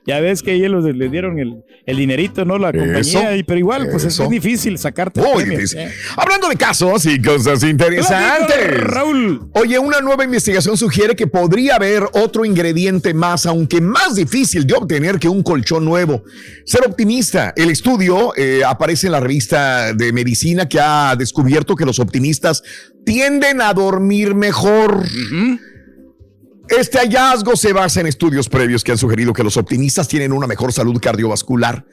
Ya 0.06 0.20
ves 0.20 0.42
que 0.44 0.54
ellos 0.54 0.84
les, 0.84 1.12
dieron 1.12 1.40
el, 1.40 1.64
el 1.86 1.98
dinerito, 1.98 2.46
¿no? 2.46 2.58
La 2.58 2.72
compañía. 2.72 3.00
Eso, 3.00 3.36
y, 3.36 3.44
pero 3.44 3.60
igual, 3.60 3.88
pues 3.92 4.04
es 4.06 4.11
eso. 4.13 4.26
muy 4.26 4.39
difícil 4.39 4.78
sacarte. 4.78 5.21
Muy 5.21 5.43
difícil. 5.43 5.80
¿eh? 5.80 5.91
Hablando 6.15 6.50
de 6.50 6.56
casos 6.56 7.06
y 7.06 7.21
cosas 7.21 7.63
interesantes. 7.63 8.58
Raúl. 8.82 9.50
Oye, 9.54 9.78
una 9.80 10.00
nueva 10.02 10.24
investigación 10.24 10.78
sugiere 10.78 11.15
que 11.15 11.28
podría 11.28 11.76
haber 11.76 12.04
otro 12.13 12.45
ingrediente 12.45 13.13
más, 13.13 13.45
aunque 13.45 13.82
más 13.82 14.15
difícil 14.15 14.65
de 14.65 14.74
obtener 14.76 15.19
que 15.19 15.30
un 15.30 15.43
colchón 15.43 15.86
nuevo. 15.86 16.24
Ser 16.65 16.86
optimista. 16.86 17.54
El 17.56 17.69
estudio 17.69 18.34
eh, 18.36 18.62
aparece 18.65 19.08
en 19.08 19.13
la 19.13 19.19
revista 19.19 19.93
de 19.93 20.13
medicina 20.13 20.67
que 20.67 20.80
ha 20.80 21.15
descubierto 21.15 21.76
que 21.76 21.86
los 21.86 22.00
optimistas 22.00 22.63
tienden 23.06 23.62
a 23.62 23.74
dormir 23.74 24.36
mejor. 24.36 25.04
Este 26.72 27.00
hallazgo 27.00 27.58
se 27.58 27.74
basa 27.74 28.00
en 28.00 28.08
estudios 28.08 28.48
previos 28.48 28.86
que 28.86 28.94
han 28.94 28.98
sugerido 28.98 29.34
que 29.34 29.44
los 29.44 29.58
optimistas 29.58 30.08
tienen 30.08 30.32
una 30.32 30.48
mejor 30.48 30.72
salud 30.72 31.02
cardiovascular. 31.02 31.84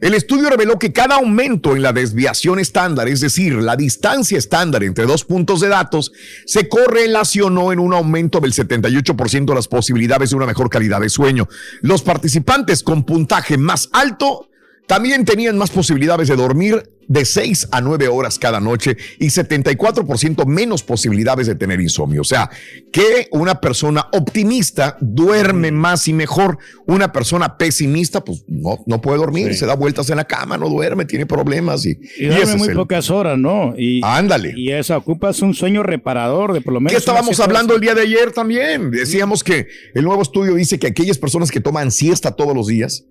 El 0.00 0.12
estudio 0.12 0.50
reveló 0.50 0.76
que 0.76 0.92
cada 0.92 1.14
aumento 1.14 1.76
en 1.76 1.82
la 1.82 1.92
desviación 1.92 2.58
estándar, 2.58 3.06
es 3.06 3.20
decir, 3.20 3.54
la 3.54 3.76
distancia 3.76 4.36
estándar 4.36 4.82
entre 4.82 5.06
dos 5.06 5.24
puntos 5.24 5.60
de 5.60 5.68
datos, 5.68 6.10
se 6.46 6.68
correlacionó 6.68 7.70
en 7.70 7.78
un 7.78 7.94
aumento 7.94 8.40
del 8.40 8.52
78% 8.52 9.44
de 9.44 9.54
las 9.54 9.68
posibilidades 9.68 10.30
de 10.30 10.36
una 10.36 10.46
mejor 10.46 10.68
calidad 10.68 11.00
de 11.00 11.10
sueño. 11.10 11.48
Los 11.80 12.02
participantes 12.02 12.82
con 12.82 13.04
puntaje 13.04 13.56
más 13.56 13.88
alto 13.92 14.48
también 14.86 15.24
tenían 15.24 15.56
más 15.58 15.70
posibilidades 15.70 16.28
de 16.28 16.36
dormir 16.36 16.90
de 17.06 17.26
6 17.26 17.68
a 17.70 17.82
9 17.82 18.08
horas 18.08 18.38
cada 18.38 18.60
noche 18.60 18.96
y 19.18 19.26
74% 19.26 20.46
menos 20.46 20.82
posibilidades 20.82 21.46
de 21.46 21.54
tener 21.54 21.80
insomnio. 21.80 22.22
O 22.22 22.24
sea, 22.24 22.48
que 22.92 23.28
una 23.30 23.60
persona 23.60 24.06
optimista 24.12 24.96
duerme 25.00 25.70
más 25.70 26.08
y 26.08 26.12
mejor. 26.14 26.58
Una 26.86 27.12
persona 27.12 27.58
pesimista, 27.58 28.24
pues 28.24 28.44
no, 28.48 28.82
no 28.86 29.00
puede 29.02 29.18
dormir, 29.18 29.54
se 29.54 29.66
da 29.66 29.74
vueltas 29.74 30.08
en 30.10 30.16
la 30.16 30.24
cama, 30.24 30.56
no 30.56 30.68
duerme, 30.70 31.04
tiene 31.04 31.26
problemas. 31.26 31.84
Y, 31.84 31.90
Y 32.18 32.24
y 32.24 32.26
duerme 32.28 32.56
muy 32.56 32.68
el- 32.68 32.74
pocas 32.76 33.10
horas, 33.10 33.38
¿no? 33.38 33.74
Y, 33.76 34.00
Ándale. 34.02 34.54
Y 34.56 34.70
eso, 34.72 34.96
ocupas 34.96 35.42
un 35.42 35.52
sueño 35.54 35.82
reparador 35.82 36.52
de 36.54 36.62
por 36.62 36.72
lo 36.72 36.80
menos. 36.80 36.92
¿Qué 36.92 36.98
estábamos 36.98 37.38
hablando 37.40 37.74
el 37.74 37.80
día 37.82 37.94
de 37.94 38.02
ayer 38.02 38.32
también? 38.32 38.90
Decíamos 38.90 39.44
que 39.44 39.66
el 39.94 40.04
nuevo 40.04 40.22
estudio 40.22 40.54
dice 40.54 40.78
que 40.78 40.86
aquellas 40.86 41.18
personas 41.18 41.50
que 41.50 41.60
toman 41.60 41.90
siesta 41.90 42.30
todos 42.32 42.54
los 42.54 42.66
días, 42.66 43.04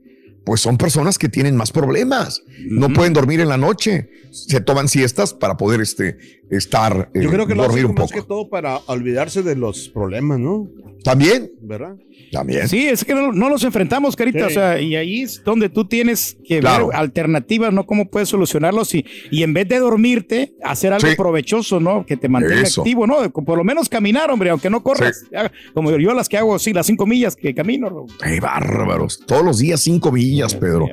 pues 0.45 0.61
son 0.61 0.77
personas 0.77 1.17
que 1.17 1.29
tienen 1.29 1.55
más 1.55 1.71
problemas. 1.71 2.41
No 2.69 2.89
pueden 2.91 3.13
dormir 3.13 3.39
en 3.39 3.49
la 3.49 3.57
noche. 3.57 4.09
Se 4.31 4.59
toman 4.61 4.87
siestas 4.87 5.33
para 5.33 5.57
poder 5.57 5.79
este, 5.81 6.17
estar, 6.49 7.09
eh, 7.13 7.21
Yo 7.23 7.29
creo 7.29 7.45
que 7.47 7.55
lo 7.55 7.63
dormir 7.63 7.79
hacen 7.85 7.89
un 7.91 7.95
más 7.95 8.11
poco. 8.11 8.21
que 8.23 8.27
todo 8.27 8.49
para 8.49 8.77
olvidarse 8.87 9.43
de 9.43 9.55
los 9.55 9.89
problemas, 9.89 10.39
¿no? 10.39 10.67
También, 11.03 11.51
¿Verdad? 11.61 11.95
también. 12.31 12.67
Sí, 12.69 12.87
es 12.87 13.03
que 13.03 13.13
no, 13.13 13.33
no 13.33 13.49
los 13.49 13.63
enfrentamos, 13.65 14.15
Carita. 14.15 14.39
Sí. 14.39 14.45
O 14.45 14.49
sea, 14.51 14.79
y 14.79 14.95
ahí 14.95 15.21
es 15.21 15.43
donde 15.43 15.67
tú 15.69 15.85
tienes 15.85 16.37
que 16.47 16.59
Claro. 16.61 16.87
ver 16.87 16.95
alternativas, 16.95 17.73
¿no? 17.73 17.85
Cómo 17.85 18.09
puedes 18.09 18.29
solucionarlos 18.29 18.95
y, 18.95 19.05
y 19.29 19.43
en 19.43 19.53
vez 19.53 19.67
de 19.67 19.79
dormirte, 19.79 20.53
hacer 20.63 20.93
algo 20.93 21.07
Sí. 21.09 21.15
provechoso, 21.17 21.79
¿no? 21.81 22.05
Que 22.05 22.15
te 22.15 22.29
mantenga 22.29 22.61
Eso. 22.61 22.81
activo, 22.81 23.05
¿no? 23.05 23.29
Por 23.31 23.57
lo 23.57 23.63
menos 23.65 23.89
caminar, 23.89 24.31
hombre, 24.31 24.49
aunque 24.49 24.69
no 24.69 24.81
corras. 24.81 25.25
Como 25.73 25.91
yo 25.97 26.13
las 26.13 26.29
que 26.29 26.37
hago, 26.37 26.57
sí, 26.57 26.71
las 26.73 26.85
cinco 26.87 27.05
millas 27.05 27.35
que 27.35 27.53
camino. 27.53 28.05
¡Qué 28.23 28.39
bárbaros! 28.39 29.19
Todos 29.27 29.43
los 29.43 29.59
días 29.59 29.81
cinco 29.81 30.11
millas, 30.11 30.32
Pedro. 30.59 30.87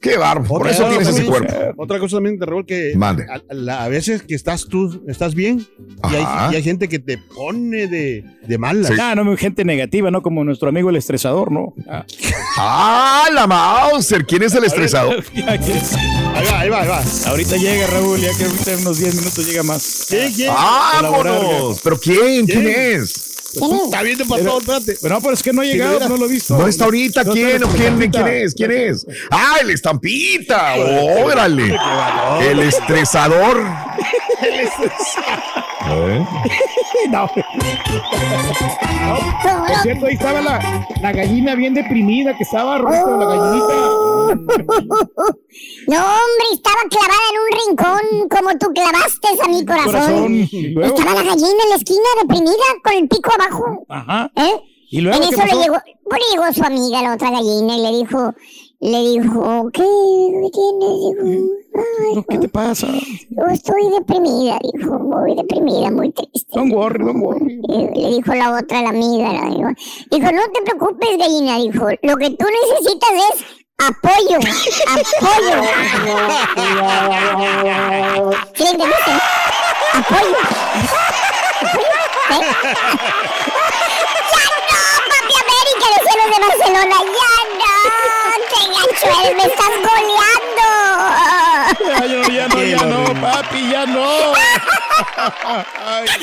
¡Qué 0.00 0.16
bárbaro! 0.16 0.48
Por 0.48 0.68
eso 0.68 0.88
tienes 0.88 1.08
ese 1.08 1.24
cuerpo. 1.24 1.54
Otra 1.76 1.98
cosa 1.98 2.16
también, 2.16 2.38
de 2.38 2.46
Raúl, 2.46 2.64
que 2.66 2.94
a, 3.00 3.08
a 3.08 3.54
la- 3.54 3.84
a 3.84 3.88
veces 3.88 4.22
que 4.22 4.34
estás 4.34 4.66
tú, 4.66 5.04
estás 5.08 5.34
bien, 5.34 5.66
y 6.10 6.14
hay, 6.14 6.22
Ajá. 6.22 6.48
y 6.52 6.56
hay 6.56 6.62
gente 6.62 6.88
que 6.88 6.98
te 6.98 7.18
pone 7.18 7.86
de, 7.86 8.24
de 8.46 8.58
malas. 8.58 8.92
Ah, 9.00 9.14
no, 9.14 9.36
gente 9.36 9.64
negativa, 9.64 10.10
¿no? 10.10 10.22
Como 10.22 10.42
nuestro 10.44 10.68
amigo 10.68 10.90
el 10.90 10.96
estresador, 10.96 11.52
¿no? 11.52 11.74
Ah. 11.88 12.04
¡Ah, 12.58 13.24
la 13.32 13.46
Mauser! 13.46 14.24
¿Quién 14.26 14.42
es 14.42 14.54
el 14.54 14.64
estresado? 14.64 15.12
Ya 15.34 15.58
que 15.58 15.72
es- 15.72 15.94
Ahí 16.36 16.44
va, 16.44 16.60
ahí 16.60 16.68
va, 16.68 16.82
ahí 16.82 16.88
va. 16.88 17.02
ahorita 17.28 17.56
llega 17.56 17.86
Raúl, 17.86 18.20
ya 18.20 18.28
que 18.36 18.44
ahorita 18.44 18.72
en 18.74 18.80
unos 18.80 18.98
10 18.98 19.14
minutos 19.14 19.46
llega 19.46 19.62
más. 19.62 20.04
¿Quién, 20.08 20.32
quién? 20.34 20.48
¡Vámonos! 20.52 21.80
¿Pero 21.82 21.98
quién? 21.98 22.46
¿Quién 22.46 22.66
es? 22.68 23.35
Está 23.56 24.02
viendo 24.02 24.26
para 24.26 24.42
todo, 24.44 24.58
espérate. 24.58 24.96
Pero 25.00 25.14
no, 25.14 25.20
pero 25.20 25.34
es 25.34 25.42
que 25.42 25.52
no 25.52 25.62
ha 25.62 25.64
llegado, 25.64 26.08
no 26.08 26.16
lo 26.16 26.26
he 26.26 26.28
visto. 26.28 26.54
¿Dónde 26.54 26.70
está 26.70 26.84
ahorita? 26.84 27.24
No 27.24 27.32
¿Quién? 27.32 27.48
está 27.48 27.66
¿O 27.66 27.70
la 27.70 27.76
quién. 27.76 28.10
¿Quién 28.10 28.28
es? 28.28 28.54
¿Quién 28.54 28.70
es? 28.70 29.06
¡Ah, 29.30 29.56
el 29.60 29.70
estampita! 29.70 30.74
¡Órale! 31.24 31.76
El 32.40 32.60
estresador. 32.60 33.64
¿Eh? 35.90 36.26
No. 37.10 37.28
No, 37.36 37.42
Por 39.66 39.76
cierto, 39.82 40.06
ahí 40.06 40.14
estaba 40.14 40.40
la, 40.40 40.86
la 41.00 41.12
gallina 41.12 41.54
bien 41.54 41.74
deprimida, 41.74 42.36
que 42.36 42.42
estaba 42.42 42.78
roto, 42.78 43.16
la 43.16 43.26
gallinita. 43.26 43.74
No, 45.86 45.98
hombre, 45.98 46.46
estaba 46.52 46.80
clavada 46.90 47.26
en 47.30 47.36
un 47.40 47.48
rincón 47.60 48.02
como 48.28 48.58
tú 48.58 48.66
clavaste 48.74 49.28
a 49.42 49.48
mi 49.48 49.64
corazón. 49.64 50.48
Estaba 50.82 51.14
la 51.14 51.22
gallina 51.22 51.62
en 51.62 51.68
la 51.70 51.76
esquina 51.76 52.08
deprimida 52.22 52.64
con 52.82 52.92
el 52.94 53.06
pico 53.08 53.30
abajo. 53.32 53.86
Ajá. 53.88 54.30
¿Eh? 54.34 54.60
¿Y 54.90 55.00
luego 55.00 55.22
en 55.22 55.28
eso 55.32 55.44
le 55.44 55.54
llegó, 55.62 55.76
pues 56.08 56.20
le 56.20 56.26
llegó 56.32 56.52
su 56.52 56.64
amiga, 56.64 57.02
la 57.02 57.14
otra 57.14 57.30
gallina, 57.30 57.76
y 57.76 57.82
le 57.82 57.92
dijo, 57.98 58.34
le 58.80 58.98
dijo, 58.98 59.70
¿qué, 59.72 59.82
¿Qué 59.82 60.50
tienes? 60.52 60.96
Dijo, 61.00 61.24
"Ay, 61.76 62.24
¿Qué 62.28 62.38
te 62.38 62.48
pasa? 62.48 62.86
yo 62.88 63.44
estoy 63.50 63.90
deprimida, 63.90 64.58
dijo, 64.72 64.98
muy 64.98 65.34
deprimida, 65.34 65.90
muy 65.90 66.12
triste. 66.12 66.46
Don't 66.54 66.72
worry, 66.72 67.04
don't 67.04 67.22
worry. 67.22 67.60
Eh, 67.70 67.90
Le 67.94 68.10
dijo 68.16 68.34
la 68.34 68.52
otra, 68.58 68.82
la 68.82 68.90
amiga, 68.90 69.32
la 69.32 69.46
dijo, 69.50 69.68
dijo, 70.10 70.32
no 70.32 70.42
te 70.52 70.62
preocupes, 70.62 71.18
gallina, 71.18 71.56
dijo, 71.58 71.86
lo 72.02 72.16
que 72.16 72.30
tú 72.30 72.46
necesitas 72.70 73.10
es 73.12 73.44
apoyo, 73.78 74.38
apoyo. 74.88 75.62
¿Sí 78.54 78.64
entendiste? 78.66 79.12
Apoyo. 79.94 80.36
¿Eh? 82.28 82.40
¡Ya 84.32 84.44
no, 84.66 84.80
papi 85.08 85.34
América 85.44 85.86
de 85.94 86.00
de 86.30 86.38
Barcelona! 86.46 86.96
¡Ya 87.00 87.32
no! 87.58 87.75
¡Me 89.34 89.44
estás 89.44 89.70
goleando! 89.82 90.68
Ya, 91.84 92.00
no, 92.06 92.28
ya 92.28 92.48
no, 92.48 92.62
ya 92.62 92.86
no, 92.86 93.20
papi, 93.20 93.70
ya 93.70 93.86
no. 93.86 94.06
Ay. 95.84 96.06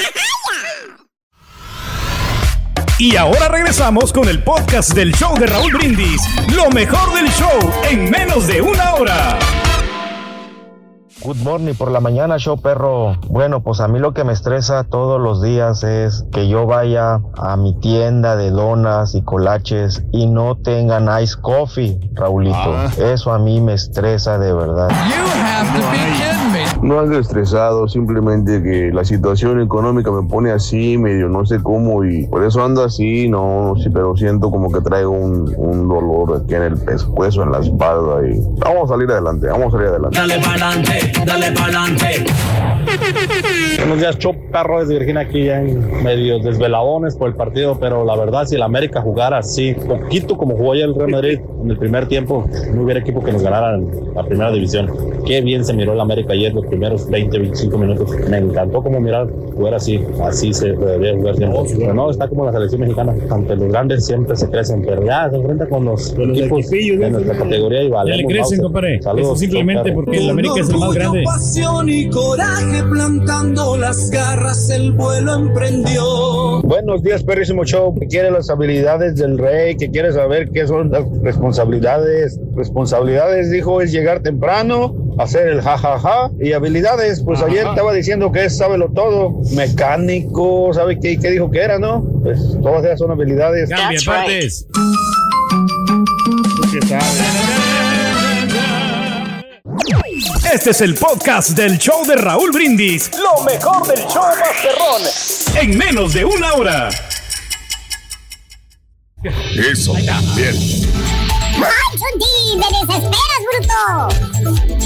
Y 3.00 3.18
ahora 3.18 3.48
regresamos 3.50 4.14
con 4.14 4.30
el 4.30 4.44
podcast 4.44 4.94
del 4.94 5.14
show 5.14 5.36
de 5.38 5.48
Raúl 5.48 5.74
Brindis. 5.74 6.22
Lo 6.56 6.70
mejor 6.70 7.14
del 7.14 7.30
show 7.34 7.74
en 7.90 8.10
menos 8.10 8.48
de 8.48 8.62
una 8.62 8.94
hora. 8.94 9.40
Good 11.24 11.38
morning 11.38 11.74
por 11.74 11.90
la 11.90 12.02
mañana, 12.02 12.38
show 12.38 12.60
perro. 12.60 13.16
Bueno, 13.30 13.64
pues 13.64 13.80
a 13.80 13.88
mí 13.88 13.98
lo 13.98 14.14
que 14.14 14.26
me 14.26 14.34
estresa 14.34 14.84
todos 14.84 15.22
los 15.22 15.42
días 15.42 15.82
es 15.86 16.26
que 16.34 16.50
yo 16.50 16.66
vaya 16.66 17.22
a 17.38 17.56
mi 17.56 17.74
tienda 17.80 18.36
de 18.36 18.52
donas 18.52 19.16
y 19.16 19.22
colaches 19.22 20.04
y 20.12 20.28
no 20.28 20.58
tengan 20.58 21.08
ice 21.22 21.38
coffee, 21.40 21.98
Raulito. 22.12 22.58
Ah. 22.58 22.92
Eso 22.98 23.32
a 23.32 23.40
mí 23.40 23.62
me 23.62 23.74
estresa 23.74 24.38
de 24.38 24.52
verdad. 24.52 24.90
No 26.84 27.00
ando 27.00 27.18
estresado, 27.18 27.88
simplemente 27.88 28.62
que 28.62 28.92
la 28.92 29.06
situación 29.06 29.62
económica 29.62 30.12
me 30.12 30.28
pone 30.28 30.52
así, 30.52 30.98
medio 30.98 31.30
no 31.30 31.46
sé 31.46 31.64
cómo, 31.64 32.04
y 32.04 32.28
por 32.28 32.44
eso 32.44 32.62
ando 32.62 32.84
así, 32.84 33.30
no, 33.30 33.74
sí, 33.82 33.90
pero 33.90 34.18
siento 34.18 34.52
como 34.52 34.70
que 34.70 34.82
traigo 34.82 35.12
un, 35.12 35.54
un 35.56 35.88
dolor 35.88 36.42
aquí 36.44 36.56
en 36.56 36.64
el 36.64 36.78
pescuezo, 36.78 37.44
en 37.44 37.54
la 37.54 37.60
espalda, 37.60 38.28
y 38.28 38.38
vamos 38.58 38.92
a 38.92 38.96
salir 38.96 39.10
adelante, 39.10 39.48
vamos 39.48 39.68
a 39.68 39.78
salir 39.78 39.88
adelante. 39.88 40.18
Dale 40.20 40.40
pa'lante, 40.42 41.12
dale 41.26 41.52
pa'lante. 41.54 42.26
Buenos 43.78 44.00
días, 44.00 44.18
Chop 44.20 44.36
Perro 44.52 44.82
desde 44.82 44.96
Virginia, 44.96 45.22
aquí 45.22 45.46
ya 45.46 45.62
en 45.62 46.04
medio 46.04 46.40
desveladones 46.40 47.16
por 47.16 47.30
el 47.30 47.36
partido, 47.36 47.78
pero 47.80 48.04
la 48.04 48.18
verdad, 48.18 48.46
si 48.46 48.56
el 48.56 48.62
América 48.62 49.02
jugara 49.02 49.38
así, 49.38 49.74
poquito 49.74 50.38
como 50.38 50.58
jugó 50.58 50.74
ayer 50.74 50.86
el 50.86 50.96
Real 50.96 51.12
Madrid 51.12 51.40
en 51.62 51.72
el 51.72 51.78
primer 51.78 52.08
tiempo, 52.08 52.46
no 52.74 52.84
hubiera 52.84 53.00
equipo 53.00 53.24
que 53.24 53.32
nos 53.32 53.42
ganara 53.42 53.76
en 53.76 54.14
la 54.14 54.24
primera 54.24 54.52
división. 54.52 54.92
Qué 55.26 55.40
bien 55.40 55.64
se 55.64 55.74
miró 55.74 55.94
el 55.94 56.02
América 56.02 56.34
ayer 56.34 56.54
los 56.54 56.66
primeros 56.74 57.08
20, 57.10 57.38
25 57.40 57.78
minutos. 57.78 58.12
Me 58.30 58.38
encantó 58.38 58.82
como 58.82 59.00
mirar 59.00 59.28
jugar 59.56 59.76
así, 59.76 60.04
así 60.24 60.54
se 60.54 60.72
debe 60.72 61.16
jugar 61.16 61.36
siempre. 61.36 61.60
Pero 61.78 61.94
no, 61.94 62.10
está 62.10 62.28
como 62.28 62.46
la 62.46 62.52
selección 62.52 62.82
mexicana, 62.82 63.16
ante 63.30 63.56
los 63.56 63.70
grandes 63.70 64.06
siempre 64.06 64.36
se 64.36 64.50
crecen, 64.50 64.82
pero 64.82 65.06
ya 65.06 65.30
se 65.30 65.36
enfrenta 65.36 65.68
con 65.68 65.86
los, 65.86 66.14
equipos 66.18 66.70
de 66.70 67.10
nuestra 67.12 67.38
categoría 67.38 67.84
y 67.84 67.90
valemos. 67.90 68.22
le 68.22 68.28
crecen, 68.28 68.62
compadre. 68.62 69.02
Saludos, 69.02 69.28
Eso 69.28 69.36
simplemente 69.38 69.84
Perro. 69.84 69.96
porque 69.96 70.18
el 70.18 70.30
América 70.30 70.56
es 70.60 70.70
el 70.70 70.78
más 70.78 70.94
grande. 70.94 71.24
pasión 71.24 71.90
y 71.90 72.10
coraje 72.10 72.84
plantando 72.90 73.78
las 73.78 74.10
garras 74.10 74.70
el 74.70 74.92
vuelo 74.94 75.36
emprendió. 75.36 76.62
Buenos 76.64 77.04
días, 77.04 77.24
perrísimo 77.24 77.66
show. 77.66 77.94
Que 78.00 78.08
quiere 78.08 78.32
las 78.32 78.50
habilidades 78.50 79.16
del 79.16 79.38
rey, 79.38 79.76
que 79.76 79.92
quiere 79.92 80.12
saber 80.12 80.50
qué 80.50 80.66
son 80.66 80.90
las 80.90 81.06
responsabilidades. 81.22 82.40
Responsabilidades, 82.56 83.52
dijo, 83.52 83.82
es 83.82 83.92
llegar 83.92 84.22
temprano, 84.22 84.96
hacer 85.20 85.48
el 85.48 85.62
jajaja. 85.62 86.32
Y 86.40 86.54
habilidades, 86.54 87.22
pues 87.24 87.42
ayer 87.42 87.68
estaba 87.68 87.94
diciendo 87.94 88.32
que 88.32 88.46
es 88.46 88.58
sábelo 88.58 88.90
todo. 88.90 89.42
Mecánico, 89.52 90.74
¿sabe 90.74 91.00
qué, 91.00 91.18
qué 91.20 91.32
dijo 91.32 91.50
que 91.52 91.60
era, 91.60 91.80
no? 91.80 92.04
Pues 92.24 92.40
todas 92.62 92.84
esas 92.86 93.00
son 93.00 93.12
habilidades. 93.12 93.70
Cambia 93.70 94.00
partes. 94.06 94.68
Este 100.54 100.70
es 100.72 100.82
el 100.82 100.96
podcast 100.96 101.52
del 101.52 101.78
show 101.78 102.06
de 102.06 102.16
Raúl 102.16 102.52
Brindis. 102.52 103.12
Lo 103.18 103.44
mejor 103.44 103.88
del 103.88 104.06
show 104.08 104.24
Masterrón. 104.24 105.02
En 105.56 105.78
menos 105.78 106.14
de 106.14 106.26
una 106.26 106.54
hora. 106.54 106.90
Eso. 109.56 109.94
Bien. 110.36 110.56
¡Ay, 111.56 111.98
Chunti! 111.98 112.58
¡Me 112.58 112.66
desesperas, 112.80 113.42
bruto! 113.50 114.83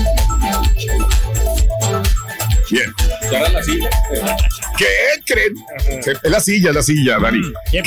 ¿Qué 4.78 4.86
creen? 5.26 5.56
Es 6.24 6.32
la 6.32 6.40
silla, 6.40 6.70
es 6.70 6.76
la 6.76 6.84
silla, 6.84 7.20
Dani. 7.20 7.42
¿Qué 7.72 7.82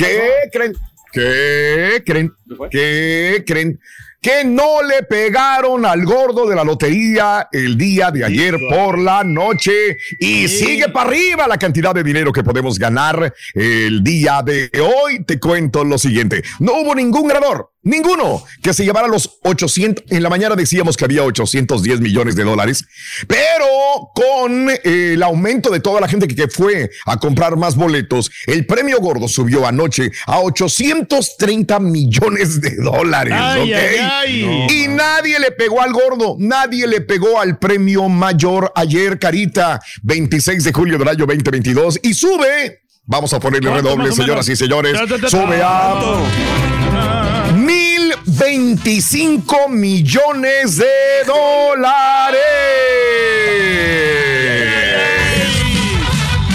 creen? 0.51 0.73
¿Qué 1.11 2.03
creen? 2.05 2.33
¿Qué 2.69 3.43
creen? 3.45 3.79
Que 4.21 4.43
no 4.45 4.83
le 4.83 5.01
pegaron 5.01 5.83
al 5.83 6.05
gordo 6.05 6.47
de 6.47 6.55
la 6.55 6.63
lotería 6.63 7.47
el 7.51 7.75
día 7.75 8.11
de 8.11 8.23
ayer 8.23 8.55
por 8.69 8.99
la 8.99 9.23
noche 9.23 9.97
y 10.19 10.47
sigue 10.47 10.89
para 10.89 11.09
arriba 11.09 11.47
la 11.47 11.57
cantidad 11.57 11.95
de 11.95 12.03
dinero 12.03 12.31
que 12.31 12.43
podemos 12.43 12.77
ganar 12.77 13.33
el 13.55 14.03
día 14.03 14.43
de 14.45 14.69
hoy. 14.79 15.23
Te 15.25 15.39
cuento 15.39 15.83
lo 15.83 15.97
siguiente. 15.97 16.43
No 16.59 16.73
hubo 16.81 16.93
ningún 16.93 17.29
ganador, 17.29 17.71
ninguno, 17.83 18.43
que 18.61 18.73
se 18.73 18.83
llevara 18.83 19.07
los 19.07 19.39
800. 19.43 20.05
En 20.09 20.23
la 20.23 20.29
mañana 20.29 20.55
decíamos 20.55 20.97
que 20.97 21.05
había 21.05 21.23
810 21.23 21.99
millones 22.01 22.35
de 22.35 22.43
dólares, 22.43 22.85
pero 23.27 23.65
con 24.13 24.69
eh, 24.69 25.13
el 25.13 25.23
aumento 25.23 25.69
de 25.69 25.79
toda 25.79 26.01
la 26.01 26.07
gente 26.07 26.27
que, 26.27 26.35
que 26.35 26.47
fue 26.47 26.89
a 27.05 27.17
comprar 27.17 27.55
más 27.57 27.75
boletos, 27.75 28.31
el 28.47 28.65
premio 28.65 28.99
gordo 28.99 29.27
subió 29.27 29.65
anoche 29.65 30.11
a 30.25 30.39
830 30.39 31.79
millones 31.79 32.61
de 32.61 32.75
dólares. 32.75 33.33
Ay, 33.35 33.71
¿ok? 33.71 33.77
ay, 33.77 34.45
ay. 34.45 34.83
Y 34.83 34.87
nadie 34.87 35.39
le 35.39 35.51
pegó 35.51 35.81
al 35.81 35.93
gordo, 35.93 36.35
nadie 36.39 36.87
le 36.87 37.01
pegó 37.01 37.39
al 37.39 37.57
premio 37.57 38.09
mayor 38.09 38.71
ayer, 38.75 39.19
Carita, 39.19 39.79
26 40.03 40.63
de 40.63 40.73
julio 40.73 40.97
del 40.97 41.07
año 41.07 41.25
2022, 41.25 41.99
y 42.03 42.13
sube. 42.13 42.81
Vamos 43.05 43.33
a 43.33 43.39
ponerle 43.39 43.69
¿Cuánto, 43.69 43.89
redoble, 43.89 44.11
señoras 44.11 44.47
y 44.47 44.55
señores. 44.55 44.97
Sube 45.27 45.61
a 45.63 47.20
1025 47.53 49.69
millones 49.69 50.77
de 50.77 50.85
dólares. 51.25 52.39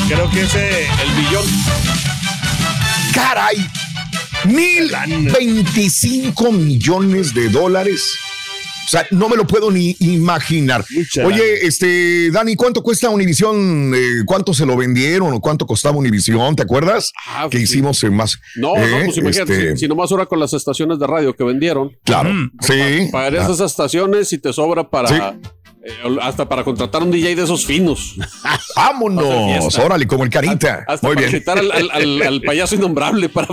Creo 0.08 0.30
que 0.30 0.42
ese, 0.42 0.84
el 0.84 1.12
billón. 1.16 1.44
Caray, 3.12 3.56
1025 4.44 6.52
millones 6.52 7.34
de 7.34 7.48
dólares. 7.50 8.16
O 8.86 8.88
sea, 8.88 9.06
no 9.10 9.28
me 9.28 9.36
lo 9.36 9.46
puedo 9.46 9.70
ni 9.70 9.96
imaginar. 10.00 10.84
Oye, 11.24 11.66
este, 11.66 12.30
Dani, 12.30 12.54
¿cuánto 12.56 12.82
cuesta 12.82 13.10
Univision? 13.10 13.92
Eh, 13.94 14.22
¿Cuánto 14.24 14.54
se 14.54 14.64
lo 14.64 14.76
vendieron 14.76 15.32
o 15.34 15.40
cuánto 15.40 15.66
costaba 15.66 15.96
Univision? 15.96 16.54
¿Te 16.54 16.62
acuerdas? 16.62 17.12
Ah, 17.26 17.48
que 17.50 17.58
sí. 17.58 17.64
hicimos 17.64 18.02
en 18.04 18.14
más. 18.14 18.38
No, 18.54 18.76
eh, 18.76 18.88
no, 19.00 19.04
pues 19.06 19.16
imagínate, 19.18 19.52
este, 19.54 19.70
si, 19.72 19.78
si 19.80 19.88
nomás 19.88 20.10
ahora 20.12 20.26
con 20.26 20.38
las 20.38 20.52
estaciones 20.52 20.98
de 20.98 21.06
radio 21.06 21.34
que 21.34 21.42
vendieron. 21.44 21.96
Claro, 22.04 22.30
sí. 22.60 23.08
Pagarías 23.10 23.48
Ah. 23.48 23.52
esas 23.52 23.70
estaciones 23.72 24.32
y 24.32 24.38
te 24.38 24.52
sobra 24.52 24.88
para. 24.88 25.08
Sí. 25.08 25.14
Eh, 25.88 26.16
hasta 26.22 26.48
para 26.48 26.64
contratar 26.64 27.02
un 27.02 27.10
DJ 27.10 27.34
de 27.36 27.42
esos 27.44 27.64
finos. 27.66 28.16
Vámonos, 28.76 29.78
órale, 29.78 30.06
como 30.06 30.24
el 30.24 30.30
carita. 30.30 30.84
Hasta 30.86 31.06
Muy 31.06 31.16
para 31.16 31.26
bien. 31.28 31.38
quitar 31.40 31.58
al, 31.58 31.70
al- 31.72 31.90
al- 31.90 32.22
al 32.22 32.40
payaso 32.42 32.74
innombrable 32.74 33.28
para. 33.28 33.48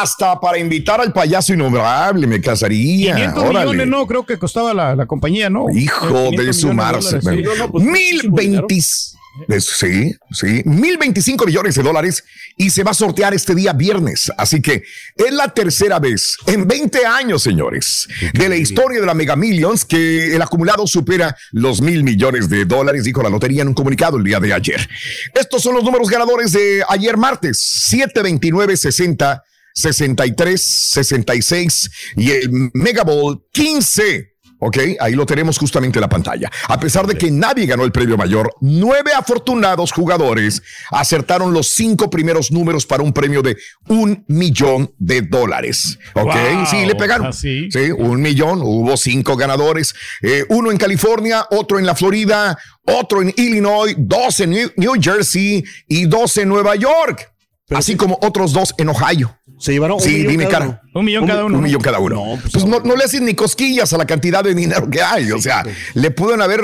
Hasta 0.00 0.38
para 0.40 0.58
invitar 0.58 1.00
al 1.00 1.12
payaso 1.12 1.52
innombrable, 1.54 2.26
me 2.26 2.40
casaría. 2.40 3.14
500 3.14 3.42
Órale. 3.44 3.66
millones, 3.66 3.86
no, 3.88 4.06
creo 4.06 4.24
que 4.24 4.38
costaba 4.38 4.72
la, 4.74 4.94
la 4.96 5.06
compañía, 5.06 5.50
¿no? 5.50 5.66
Hijo 5.74 6.06
500 6.30 6.46
de 6.46 6.52
su 6.52 6.72
Marce. 6.72 7.18
dólares, 7.20 7.38
sí. 7.38 7.42
No, 7.42 7.54
no, 7.66 7.72
pues, 7.72 7.84
Mil 7.84 8.20
veintis. 8.30 9.14
Es- 9.48 9.66
Sí, 9.76 10.14
sí, 10.32 10.62
mil 10.64 10.96
veinticinco 10.98 11.44
millones 11.46 11.74
de 11.74 11.82
dólares 11.82 12.24
y 12.56 12.70
se 12.70 12.82
va 12.82 12.92
a 12.92 12.94
sortear 12.94 13.34
este 13.34 13.54
día 13.54 13.72
viernes. 13.72 14.30
Así 14.38 14.62
que 14.62 14.82
es 15.16 15.32
la 15.32 15.52
tercera 15.52 15.98
vez 15.98 16.36
en 16.46 16.66
20 16.66 17.04
años, 17.04 17.42
señores, 17.42 18.08
de 18.32 18.48
la 18.48 18.56
historia 18.56 19.00
de 19.00 19.06
la 19.06 19.14
Mega 19.14 19.36
Millions 19.36 19.84
que 19.84 20.34
el 20.34 20.40
acumulado 20.42 20.86
supera 20.86 21.36
los 21.52 21.80
mil 21.82 22.02
millones 22.04 22.48
de 22.48 22.64
dólares, 22.64 23.04
dijo 23.04 23.22
la 23.22 23.28
lotería 23.28 23.62
en 23.62 23.68
un 23.68 23.74
comunicado 23.74 24.16
el 24.16 24.24
día 24.24 24.40
de 24.40 24.52
ayer. 24.54 24.88
Estos 25.34 25.62
son 25.62 25.74
los 25.74 25.84
números 25.84 26.08
ganadores 26.08 26.52
de 26.52 26.82
ayer 26.88 27.16
martes: 27.16 27.58
7, 27.58 28.22
29, 28.22 28.76
60, 28.76 29.42
63, 29.74 30.60
66 30.62 31.90
y 32.16 32.30
el 32.30 32.50
Mega 32.72 33.04
Ball 33.04 33.42
15. 33.52 34.35
Ok, 34.58 34.78
ahí 35.00 35.12
lo 35.14 35.26
tenemos 35.26 35.58
justamente 35.58 35.98
en 35.98 36.00
la 36.00 36.08
pantalla. 36.08 36.50
A 36.68 36.80
pesar 36.80 37.06
de 37.06 37.14
que 37.16 37.30
nadie 37.30 37.66
ganó 37.66 37.84
el 37.84 37.92
premio 37.92 38.16
mayor, 38.16 38.54
nueve 38.60 39.12
afortunados 39.14 39.92
jugadores 39.92 40.62
acertaron 40.90 41.52
los 41.52 41.68
cinco 41.68 42.08
primeros 42.08 42.50
números 42.50 42.86
para 42.86 43.02
un 43.02 43.12
premio 43.12 43.42
de 43.42 43.56
un 43.88 44.24
millón 44.28 44.92
de 44.98 45.20
dólares. 45.22 45.98
Ok, 46.14 46.34
Wow, 46.34 46.66
sí, 46.70 46.86
le 46.86 46.94
pegaron. 46.94 47.26
así. 47.26 47.68
Sí, 47.70 47.90
un 47.90 48.20
millón. 48.22 48.60
Hubo 48.62 48.96
cinco 48.96 49.36
ganadores. 49.36 49.94
Eh, 50.22 50.44
uno 50.48 50.70
en 50.70 50.78
California, 50.78 51.46
otro 51.50 51.78
en 51.78 51.86
la 51.86 51.94
Florida, 51.94 52.56
otro 52.84 53.20
en 53.22 53.34
Illinois, 53.36 53.94
dos 53.98 54.40
en 54.40 54.50
New, 54.50 54.70
New 54.76 54.94
Jersey 55.00 55.64
y 55.88 56.06
dos 56.06 56.36
en 56.38 56.48
Nueva 56.48 56.76
York. 56.76 57.30
así 57.70 57.96
como 57.96 58.16
otros 58.22 58.52
dos 58.52 58.72
en 58.78 58.88
Ohio. 58.88 59.36
Se 59.58 59.72
llevaron 59.72 59.96
un 59.96 60.02
Sí, 60.02 60.10
millón 60.16 60.28
dime, 60.32 60.44
cada 60.44 60.58
cara. 60.58 60.64
uno. 60.66 61.00
Un 61.00 61.04
millón 61.06 61.26
cada 61.26 61.44
uno. 61.46 61.56
Un 61.58 61.64
millón 61.64 61.80
cada 61.82 61.98
uno. 61.98 62.38
pues 62.52 62.66
no, 62.66 62.80
no 62.80 62.94
le 62.94 63.04
hacen 63.04 63.24
ni 63.24 63.34
cosquillas 63.34 63.90
a 63.92 63.96
la 63.96 64.04
cantidad 64.04 64.44
de 64.44 64.54
dinero 64.54 64.88
que 64.90 65.00
hay. 65.00 65.32
O 65.32 65.38
sea, 65.38 65.64
le 65.94 66.10
pudieron 66.10 66.42
haber 66.42 66.60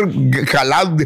jalado, 0.47 0.97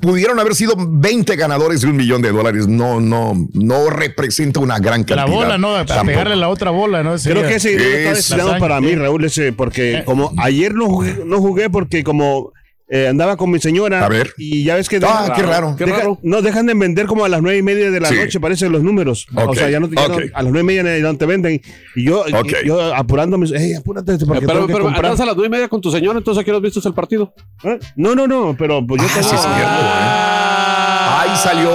pudieron 0.00 0.38
haber 0.40 0.54
sido 0.54 0.74
20 0.76 1.36
ganadores 1.36 1.82
de 1.82 1.86
un 1.88 1.96
millón 1.96 2.20
de 2.22 2.32
dólares. 2.32 2.66
No, 2.66 3.00
no, 3.00 3.34
no 3.52 3.90
representa 3.90 4.58
una 4.60 4.78
gran 4.80 5.00
La 5.00 5.06
cantidad. 5.06 5.26
bola, 5.28 5.56
¿no? 5.58 5.68
Para 5.72 5.84
Tampoco. 5.86 6.06
pegarle 6.06 6.36
la 6.36 6.48
otra 6.48 6.70
bola, 6.70 7.02
¿no? 7.02 7.14
Creo 7.16 7.46
que 7.46 7.54
ese 7.56 7.70
dinero 7.70 7.90
está 7.90 8.10
Es- 8.10 8.16
destinado 8.18 8.52
la 8.52 8.58
para 8.58 8.80
mí, 8.80 8.94
Raúl, 8.96 9.24
ese, 9.24 9.52
porque 9.52 9.98
Eh. 9.98 10.04
como 10.04 10.32
ayer 10.38 10.74
no 10.74 10.86
jugué, 10.86 11.22
no 11.24 11.38
jugué 11.40 11.70
porque 11.70 12.02
como 12.02 12.52
eh, 12.88 13.08
andaba 13.08 13.36
con 13.36 13.50
mi 13.50 13.58
señora. 13.58 14.04
A 14.04 14.08
ver. 14.08 14.32
Y 14.38 14.62
ya 14.64 14.76
ves 14.76 14.88
que. 14.88 15.00
Ah, 15.02 15.32
qué 15.34 15.42
raro. 15.42 15.74
Deja- 15.76 15.76
Qué 15.76 15.86
raro. 15.86 16.18
No, 16.22 16.40
dejan 16.42 16.66
de 16.66 16.74
vender 16.74 17.06
como 17.06 17.24
a 17.24 17.28
las 17.28 17.42
nueve 17.42 17.58
y 17.58 17.62
media 17.62 17.90
de 17.90 17.98
la 18.00 18.08
Sí. 18.08 18.14
noche, 18.14 18.38
parecen 18.38 18.70
los 18.72 18.82
números. 18.82 19.26
O 19.34 19.42
Ok, 19.44 19.56
sea, 19.56 19.68
ya 19.70 19.80
no, 19.80 19.88
ya 19.88 20.06
no- 20.08 20.14
ok. 20.16 20.22
a 20.32 20.42
las 20.42 20.52
nueve 20.52 20.60
y 20.72 20.76
media 20.82 20.96
ya 20.98 21.02
no 21.04 21.16
te 21.18 21.26
venden. 21.26 21.60
Y 21.96 22.04
yo, 22.04 22.24
y- 22.28 22.32
Ok. 22.34 22.52
yo 22.64 22.94
apurándome, 22.94 23.46
hey, 23.56 23.74
apúrate 23.74 24.16
porque 24.24 24.40
pero 24.46 24.52
tengo 24.66 24.66
que 24.68 24.72
pero 24.74 24.88
andas 24.88 25.20
a 25.20 25.26
las 25.26 25.34
nueve 25.36 25.48
y 25.48 25.50
media 25.50 25.68
con 25.68 25.80
tu 25.80 25.90
señora, 25.90 26.18
entonces 26.18 26.40
¿a 26.40 26.44
qué 26.44 26.50
hora 26.52 26.60
viste 26.60 26.80
el 26.86 26.94
partido? 26.94 27.34
¿Eh? 27.64 27.78
No, 27.96 28.14
no, 28.14 28.26
no, 28.26 28.54
pero 28.58 28.86
pues 28.86 29.02
yo 29.02 29.08
Ah, 29.10 29.14
tengo. 29.20 29.28
sí, 29.30 29.36
¿eh? 29.36 31.30
Ahí 31.30 31.36
salió. 31.36 31.70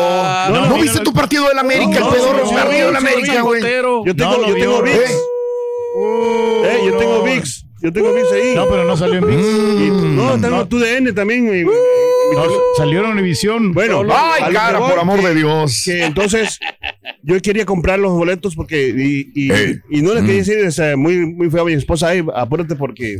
¿No, 0.61 0.67
no, 0.69 0.75
viste 0.81 0.99
no, 0.99 1.03
tu 1.03 1.13
partido 1.13 1.47
del 1.47 1.59
América, 1.59 1.99
no, 1.99 2.07
el 2.09 2.13
pedorro? 2.13 2.49
partido 2.49 2.87
del 2.87 2.95
América, 2.95 3.41
güey. 3.41 3.61
Yo 3.61 4.15
tengo, 4.15 4.37
No, 4.37 4.57
yo 4.57 4.65
¿no? 4.77 4.81
VIX. 4.83 4.97
Uh, 5.95 6.63
Eh, 6.65 6.79
yo 6.85 6.97
tengo 6.97 7.23
VIX. 7.23 7.65
Yo 7.81 7.91
tengo 7.91 8.13
VIX 8.13 8.31
ahí. 8.33 8.55
No, 8.55 8.67
pero 8.69 8.83
no 8.85 8.95
salió 8.95 9.15
en 9.19 9.25
VIX. 9.27 9.41
Y- 9.41 9.89
no, 10.15 10.39
tengo 10.39 10.67
tu 10.67 10.79
DN 10.79 11.13
también. 11.13 11.47
y- 11.47 11.63
No, 11.63 12.43
salió 12.77 13.03
en 13.03 13.11
Univisión. 13.11 13.73
Bueno, 13.73 14.03
Ay, 14.09 14.53
cara, 14.53 14.79
por 14.79 14.97
amor 14.99 15.19
que- 15.19 15.27
de 15.27 15.35
Dios. 15.35 15.81
Que 15.83 16.05
entonces 16.05 16.59
yo 17.23 17.41
quería 17.41 17.65
comprar 17.65 17.99
los 17.99 18.11
boletos 18.13 18.55
porque 18.55 18.87
y, 18.95 19.31
y 19.89 20.01
no 20.01 20.13
le 20.13 20.21
Mm. 20.21 20.25
quería 20.25 20.39
decir 20.43 20.65
o 20.65 20.71
sea, 20.71 20.95
muy, 20.95 21.25
muy 21.25 21.49
feo 21.49 21.63
a 21.63 21.65
mi 21.65 21.73
esposa, 21.73 22.07
"Ay, 22.09 22.23
apúrate 22.35 22.75
porque 22.75 23.19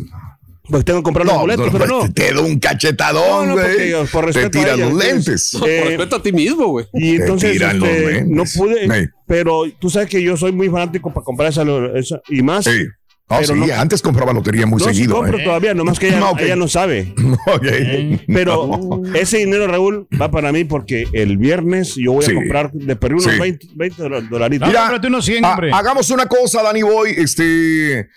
pues 0.70 0.86
tengo 0.86 1.00
que 1.00 1.04
comprar 1.04 1.26
los 1.26 1.36
No, 1.36 1.42
boletos, 1.42 1.66
no, 1.66 1.72
pero 1.74 1.86
no. 1.88 2.02
Te, 2.14 2.28
te 2.28 2.34
doy 2.34 2.50
un 2.52 2.58
cachetadón, 2.60 3.50
No, 3.50 3.56
no, 3.56 3.62
güey. 3.62 3.92
por 4.12 4.22
te 4.22 4.28
respeto 4.32 4.48
a 4.60 4.62
tiran 4.62 4.80
ella, 4.80 4.90
los 4.90 5.04
lentes. 5.04 5.54
No, 5.56 5.60
por 5.60 5.70
Eh, 5.70 5.84
respeto 5.86 6.16
a 6.16 6.22
ti 6.24 6.32
mismo, 6.32 6.68
güey. 6.68 6.86
Y 6.94 7.18
Te 7.18 7.22
entonces 7.24 7.52
tiran 7.52 7.80
los 7.80 7.90
este, 7.90 8.12
lentes. 8.14 8.28
no 8.30 8.44
pude, 8.64 9.10
pero 9.28 9.64
tú 9.80 9.90
sabes 9.90 10.08
que 10.08 10.22
yo 10.24 10.38
soy 10.38 10.54
muy 10.54 10.70
fanático 10.70 11.12
para 11.14 11.26
comprar 11.26 11.50
esa, 11.50 11.64
esa- 11.96 12.22
y 12.30 12.42
más. 12.42 12.64
Sí. 12.66 12.86
No, 13.32 13.38
Pero 13.40 13.54
sí, 13.54 13.60
no- 13.72 13.74
antes 13.80 14.02
compraba 14.02 14.34
lotería 14.34 14.66
muy 14.66 14.80
no, 14.80 14.86
seguido. 14.86 15.16
compro 15.16 15.40
¿eh? 15.40 15.44
todavía, 15.44 15.74
nomás 15.74 15.98
que 16.00 16.10
ella, 16.10 16.56
no 16.58 16.68
sabe. 16.68 17.14
Pero 18.28 19.02
ese 19.16 19.38
dinero, 19.38 19.68
Raúl, 19.68 20.08
va 20.20 20.30
para 20.32 20.52
mí 20.52 20.64
porque 20.66 21.06
el 21.14 21.38
viernes 21.38 21.96
yo 21.96 22.14
voy 22.14 22.26
Sí. 22.26 22.32
a 22.32 22.36
comprar 22.36 22.72
de 22.72 22.96
Perú 22.96 23.18
unos 23.20 23.32
Sí. 23.34 23.40
20, 23.40 23.68
20 23.76 24.04
dola- 24.04 24.22
dolaritos. 24.22 24.70
Cómprate 24.74 25.08
unos 25.08 25.26
100, 25.26 25.46
ha- 25.46 25.52
hombre. 25.54 25.72
hagamos 25.74 26.10
una 26.10 26.26
cosa, 26.26 26.62
Dani 26.64 26.82
Boy. 26.84 27.12
Este. 27.18 28.08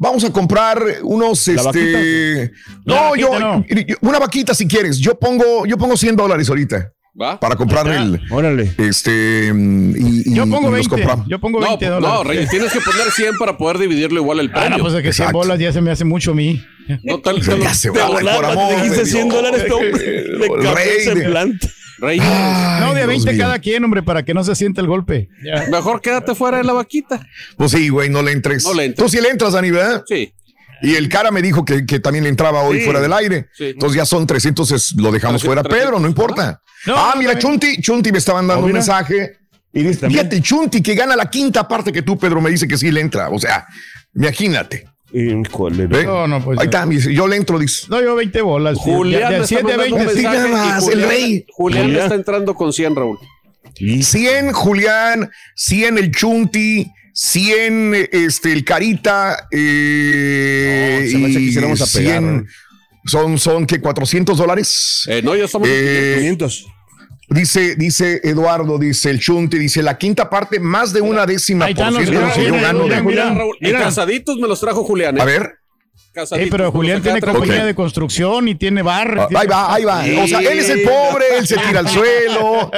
Vamos 0.00 0.22
a 0.24 0.32
comprar 0.32 0.80
unos, 1.02 1.48
¿La 1.48 1.54
este. 1.62 2.52
La 2.84 2.94
No, 2.94 3.10
vaquita 3.10 3.16
yo, 3.32 3.38
no. 3.40 3.64
yo- 3.66 3.96
Una 4.02 4.18
vaquita 4.20 4.54
si 4.54 4.68
quieres. 4.68 4.98
Yo 4.98 5.18
pongo, 5.18 5.66
yo 5.66 5.76
pongo 5.76 5.96
100 5.96 6.14
dólares 6.14 6.48
ahorita. 6.48 6.92
¿Va? 7.20 7.40
Para 7.40 7.56
comprar 7.56 7.86
el. 7.88 8.20
Órale. 8.30 8.72
Este. 8.78 9.52
mm, 9.52 9.90
Y, 9.96 10.22
y- 10.30 10.34
Yo 10.34 10.44
pongo 10.44 10.60
y 10.60 10.62
los 10.64 10.72
20. 10.72 10.88
compramos. 10.88 11.26
Yo 11.28 11.38
pongo 11.40 11.60
No, 11.60 11.66
20 11.66 11.86
no, 11.88 11.94
dólares. 12.00 12.26
Reyes, 12.26 12.50
tienes 12.50 12.72
que 12.72 12.80
poner 12.80 13.10
100 13.10 13.36
para 13.38 13.56
poder 13.56 13.78
dividirlo 13.78 14.20
igual 14.20 14.38
el 14.40 14.50
Ah, 14.50 14.60
premio. 14.60 14.78
no, 14.78 14.84
pues 14.84 14.94
es 14.94 15.02
que 15.02 15.12
100 15.12 15.24
Exacto. 15.28 15.38
bolas 15.38 15.58
ya 15.58 15.72
se 15.72 15.80
me 15.80 15.90
hace 15.90 16.04
mucho 16.04 16.30
a 16.30 16.34
mí. 16.34 16.62
No, 17.02 17.18
tal- 17.20 17.40
tal- 17.44 17.60
Ya 17.60 17.74
se 17.74 17.90
te 17.90 17.98
volar- 18.00 18.36
por 18.36 18.44
amor 18.44 18.74
dijiste 18.76 19.00
de 19.00 19.06
100 19.06 19.28
Dios. 19.28 19.34
dólares, 19.34 19.64
no, 19.68 19.76
cambió 20.54 20.74
rey. 20.74 20.98
Reyes, 22.00 22.24
Ay, 22.24 22.80
No, 22.80 22.94
de 22.94 23.02
a 23.02 23.06
Dios 23.06 23.08
20 23.08 23.32
mío. 23.32 23.40
cada 23.42 23.58
quien, 23.58 23.82
hombre, 23.84 24.04
para 24.04 24.24
que 24.24 24.32
no 24.32 24.44
se 24.44 24.54
sienta 24.54 24.80
el 24.80 24.86
golpe. 24.86 25.28
Ya. 25.44 25.66
mejor 25.68 26.00
quédate 26.00 26.36
fuera 26.36 26.58
de 26.58 26.64
la 26.64 26.72
vaquita. 26.72 27.26
Pues 27.56 27.72
sí, 27.72 27.88
güey, 27.88 28.08
no 28.08 28.22
le 28.22 28.30
entres. 28.30 28.64
No 28.64 28.72
le 28.74 28.84
entres. 28.84 29.04
Tú 29.04 29.10
sí 29.10 29.20
le 29.20 29.28
entras, 29.30 29.54
Dani, 29.54 29.72
¿verdad? 29.72 30.04
Sí. 30.06 30.32
Y 30.82 30.94
el 30.94 31.08
cara 31.08 31.30
me 31.30 31.42
dijo 31.42 31.64
que, 31.64 31.84
que 31.86 31.98
también 32.00 32.24
le 32.24 32.30
entraba 32.30 32.62
hoy 32.62 32.78
Sí. 32.78 32.84
fuera 32.84 33.00
del 33.00 33.12
aire. 33.12 33.48
Sí. 33.54 33.66
Entonces 33.70 33.96
ya 33.96 34.04
son 34.04 34.26
300, 34.26 34.70
es- 34.72 34.92
lo 34.96 35.10
dejamos 35.12 35.42
300, 35.42 35.42
fuera. 35.44 35.62
Pedro, 35.62 35.98
no 35.98 36.06
300. 36.06 36.10
importa. 36.10 36.62
No, 36.86 36.94
ah, 36.96 37.12
no, 37.14 37.20
mira, 37.20 37.32
también. 37.32 37.38
Chunti, 37.60 37.80
Chunti 37.82 38.12
me 38.12 38.18
estaban 38.18 38.46
dando 38.46 38.62
Oh, 38.62 38.66
un 38.66 38.72
mensaje. 38.72 39.36
Y 39.72 39.82
dice, 39.82 40.08
fíjate, 40.08 40.40
Chunti 40.40 40.80
que 40.82 40.94
gana 40.94 41.14
la 41.16 41.28
quinta 41.28 41.66
parte 41.68 41.92
que 41.92 42.02
tú, 42.02 42.16
Pedro, 42.18 42.40
me 42.40 42.50
dice 42.50 42.66
que 42.68 42.78
sí 42.78 42.90
le 42.90 43.00
entra. 43.00 43.28
O 43.30 43.38
sea, 43.38 43.66
imagínate. 44.14 44.86
Híjole, 45.12 45.86
¿Ve? 45.86 46.04
No, 46.04 46.26
no, 46.26 46.44
pues 46.44 46.58
Ahí 46.58 46.66
está, 46.66 46.86
yo 46.88 47.26
le 47.26 47.36
entro, 47.36 47.58
dice. 47.58 47.86
No, 47.88 48.00
yo 48.02 48.14
20 48.14 48.40
bolas. 48.42 48.76
Julián 48.78 49.22
de, 49.22 49.28
me 49.30 49.34
de 49.36 49.42
está 49.44 49.46
7 49.48 49.60
a 49.72 49.76
mandando 49.76 49.96
20. 49.96 50.10
un 50.12 50.16
sí. 50.16 50.22
mensaje 50.22 50.38
nada 50.38 50.48
y 50.48 50.68
más, 50.68 50.82
el 50.88 50.90
Julián, 50.92 51.08
rey. 51.08 51.46
Julián 51.50 51.84
Julián. 51.84 52.02
está 52.02 52.14
entrando 52.14 52.54
con 52.54 52.72
100, 52.72 52.94
Raúl. 52.96 53.18
100 53.74 54.52
Julián, 54.52 55.30
100 55.56 55.98
el 55.98 56.10
Chunti, 56.10 56.90
100 57.20 58.08
este, 58.12 58.52
el 58.52 58.64
Carita. 58.64 59.48
Eh, 59.50 61.00
No, 61.02 61.10
se 61.10 61.18
me 61.18 61.24
hace 61.26 61.34
que 61.34 61.40
y 61.40 61.46
quisiéramos 61.46 61.80
apegar, 61.82 62.20
100 62.20 62.36
¿no? 62.36 62.44
Son, 63.06 63.38
son 63.38 63.66
que 63.66 63.80
400 63.80 64.38
dólares. 64.38 65.02
Eh, 65.08 65.20
no, 65.24 65.34
ya 65.34 65.46
estamos. 65.46 65.66
Eh, 65.68 66.16
500. 66.18 66.66
Dice, 67.30 67.74
dice 67.74 68.20
Eduardo, 68.22 68.78
dice 68.78 69.10
el 69.10 69.18
Chunti, 69.18 69.58
dice 69.58 69.82
la 69.82 69.98
quinta 69.98 70.30
parte, 70.30 70.60
más 70.60 70.92
de 70.92 71.00
una 71.00 71.26
décima 71.26 71.66
por 71.66 71.92
ciento 71.92 72.12
mira, 72.12 72.60
gano. 72.62 72.84
mira, 72.84 73.02
mira, 73.02 73.34
Raúl, 73.34 73.56
casaditos 73.60 74.38
me 74.38 74.46
los 74.46 74.60
trajo 74.60 74.84
Julián. 74.84 75.18
¿eh? 75.18 75.20
A 75.20 75.24
ver, 75.24 75.57
Casaditos, 76.18 76.44
Sí, 76.44 76.50
pero 76.50 76.72
Julián 76.72 77.02
tiene 77.02 77.20
compañía 77.20 77.64
de 77.64 77.74
construcción 77.74 78.48
y 78.48 78.54
tiene 78.54 78.82
bar. 78.82 79.16
ah, 79.20 79.26
tiene- 79.28 79.40
ahí 79.42 79.46
va, 79.46 79.74
ahí 79.74 79.84
va. 79.84 80.22
O 80.24 80.26
sea, 80.28 80.40
él 80.40 80.58
es 80.58 80.68
el 80.68 80.82
pobre, 80.82 81.24
él 81.38 81.46
se 81.46 81.56
tira 81.56 81.80
al 81.80 81.88
suelo, 81.88 82.70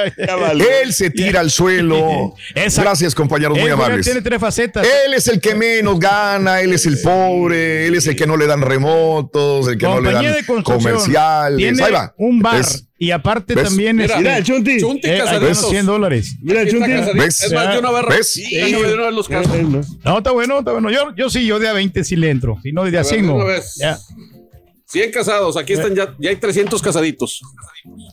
él 0.83 0.93
se 0.93 1.09
tira 1.09 1.39
al 1.39 1.51
suelo. 1.51 2.33
Esa- 2.55 2.81
Gracias, 2.83 3.15
compañeros, 3.15 3.57
Eh, 3.57 3.61
muy 3.61 3.69
Julián 3.69 3.79
amables. 3.85 4.05
tiene 4.05 4.21
tres 4.21 4.39
facetas. 4.39 4.85
Él 5.05 5.13
es 5.13 5.27
el 5.27 5.39
que 5.41 5.55
menos 5.55 5.99
gana, 5.99 6.61
él 6.61 6.73
es 6.73 6.85
el 6.85 6.99
pobre, 7.01 7.87
él 7.87 7.95
es 7.95 8.07
el 8.07 8.15
que 8.15 8.25
no 8.27 8.37
le 8.37 8.47
dan 8.47 8.61
remotos, 8.61 9.67
el 9.67 9.77
que 9.77 9.85
no 9.85 9.99
le 10.01 10.11
dan 10.11 10.23
de 10.23 10.45
construcción. 10.45 10.93
comerciales. 10.93 11.57
Tiene 11.57 11.83
Ahí 11.83 11.91
va. 11.91 12.13
un 12.17 12.39
bar. 12.39 12.63
Y 13.03 13.09
aparte 13.09 13.55
¿Ves? 13.55 13.63
también 13.63 13.95
Mira, 13.95 14.05
este, 14.05 14.17
Mira, 14.19 14.37
el 14.37 14.43
Chunti. 14.43 14.79
Chunti 14.79 15.07
eh, 15.07 15.13
ahí 15.13 15.17
casaditos. 15.21 15.61
van 15.63 15.71
100 15.71 15.85
dólares. 15.87 16.35
Mira, 16.39 16.61
el 16.61 16.69
Chunti. 16.69 16.91
casadito. 16.91 17.23
¿Ves? 17.23 17.41
Es 17.43 17.51
más, 17.51 17.75
yo 17.75 17.81
vez. 17.81 18.17
¿Ves? 18.17 18.31
Sí, 18.31 18.55
de 18.55 18.93
una 18.93 19.05
vez 19.05 19.13
los 19.15 19.27
casos. 19.27 19.57
No, 20.05 20.17
está 20.19 20.29
bueno, 20.29 20.59
está 20.59 20.71
bueno. 20.73 20.91
Yo, 20.91 21.15
yo 21.15 21.27
sí, 21.31 21.43
yo 21.47 21.57
de 21.57 21.67
a 21.67 21.73
20 21.73 22.03
sí 22.03 22.15
le 22.15 22.29
entro. 22.29 22.59
Si 22.61 22.71
no, 22.71 22.83
de 22.83 22.95
a 22.95 23.01
A 23.01 23.03
ver, 23.03 23.11
100 23.11 23.25
no. 23.25 23.35
una 23.37 23.45
vez. 23.45 23.73
Ya. 23.79 23.97
100 24.85 25.11
casados, 25.11 25.57
aquí 25.57 25.73
están 25.73 25.95
ya, 25.95 26.13
ya 26.19 26.29
hay 26.29 26.35
300 26.35 26.79
casaditos. 26.79 27.41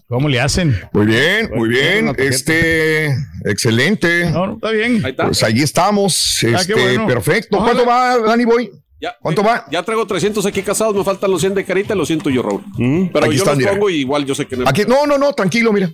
¿Cómo 0.07 0.27
le 0.27 0.41
hacen? 0.41 0.75
Muy 0.95 1.05
bien, 1.05 1.51
muy 1.55 1.69
bien. 1.69 2.15
Este, 2.17 3.09
excelente. 3.45 4.31
No, 4.31 4.47
no, 4.47 4.55
está 4.55 4.71
bien. 4.71 5.05
Ahí 5.05 5.11
está. 5.11 5.27
Pues 5.27 5.43
ahí 5.43 5.61
estamos. 5.61 6.39
Ah, 6.45 6.61
Este, 6.61 6.73
bueno. 6.73 7.07
perfecto. 7.07 7.59
Ojalá. 7.59 7.73
¿Cuánto 7.85 7.91
va, 7.91 8.19
Dani 8.31 8.45
Boy? 8.47 8.71
Ya, 9.01 9.17
¿Cuánto 9.21 9.43
eh, 9.43 9.45
va? 9.45 9.65
Ya 9.71 9.83
traigo 9.83 10.07
300 10.07 10.45
aquí 10.47 10.63
casados, 10.63 10.95
me 10.95 11.05
faltan 11.05 11.31
los 11.31 11.41
100 11.41 11.55
de 11.55 11.65
carita 11.65 11.95
y 11.95 11.99
los 11.99 12.09
100 12.09 12.21
yo, 12.33 12.43
Raúl. 12.43 12.65
Pero 13.13 13.27
Aquí 13.27 13.37
yo 13.37 13.43
están, 13.43 13.55
los 13.55 13.59
mira. 13.59 13.71
pongo 13.73 13.91
y 13.91 13.97
igual 14.01 14.25
yo 14.27 14.35
sé 14.35 14.47
que 14.47 14.57
no. 14.57 14.69
Aquí, 14.69 14.83
no, 14.89 15.07
no, 15.07 15.17
no, 15.19 15.33
tranquilo, 15.33 15.73
mira. 15.73 15.91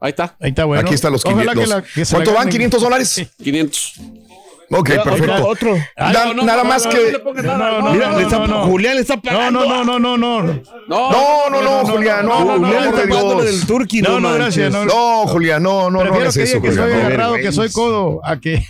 Ahí 0.00 0.10
está, 0.10 0.36
Ahí 0.40 0.50
está 0.50 0.64
bueno. 0.64 0.82
Aquí 0.84 0.94
están 0.94 1.12
los 1.12 1.24
Ojalá 1.24 1.52
500. 1.52 1.64
que 1.64 1.66
la- 1.70 1.82
que 1.82 2.04
se 2.04 2.12
la 2.12 2.18
¿Cuánto 2.18 2.34
van? 2.34 2.50
ganen. 2.50 2.70
¿500 2.70 2.80
dólares? 2.80 3.26
500. 3.42 3.92
Ok, 4.70 4.90
perfecto. 5.04 5.46
otro. 5.46 5.76
Ah, 5.96 6.12
nada 6.12 6.34
no, 6.34 6.64
más 6.64 6.84
no, 6.84 6.90
que. 6.90 6.96
no 6.96 7.10
le 7.10 7.18
pongas 7.20 7.44
nada, 7.44 7.58
No, 7.58 7.78
no, 7.78 7.82
no, 7.88 7.92
Mira, 7.92 8.10
no, 8.10 8.16
le 8.18 8.22
está- 8.24 8.38
no, 8.38 8.46
no. 8.46 8.66
Julián 8.66 8.94
le 8.96 9.00
está 9.02 9.16
No, 9.16 9.22
pagando. 9.22 9.60
no, 9.60 9.84
no, 9.84 9.98
no, 9.98 10.18
no, 10.18 10.42
no. 10.42 10.62
No, 10.88 11.10
No, 11.10 11.50
no, 11.50 11.62
no, 11.62 11.86
Julián, 11.86 12.26
no, 12.26 12.44
no, 12.44 12.44
no, 12.44 12.46
por 12.46 12.66
Julián 12.66 12.84
está 12.94 13.08
pagando 13.08 13.42
del 13.42 13.66
Turqui, 13.66 14.02
No, 14.02 14.20
no, 14.20 14.34
gracias. 14.34 14.72
No, 14.72 14.84
No, 14.84 15.26
Julián, 15.28 15.62
no, 15.62 15.90
no, 15.90 16.02
no 16.04 16.12
que 16.12 16.18
diga 16.18 16.32
que 16.32 16.72
soy 16.72 16.92
agarrado, 16.92 17.34
que 17.36 17.52
soy 17.52 17.70
codo, 17.70 18.20
a 18.24 18.38
que. 18.40 18.62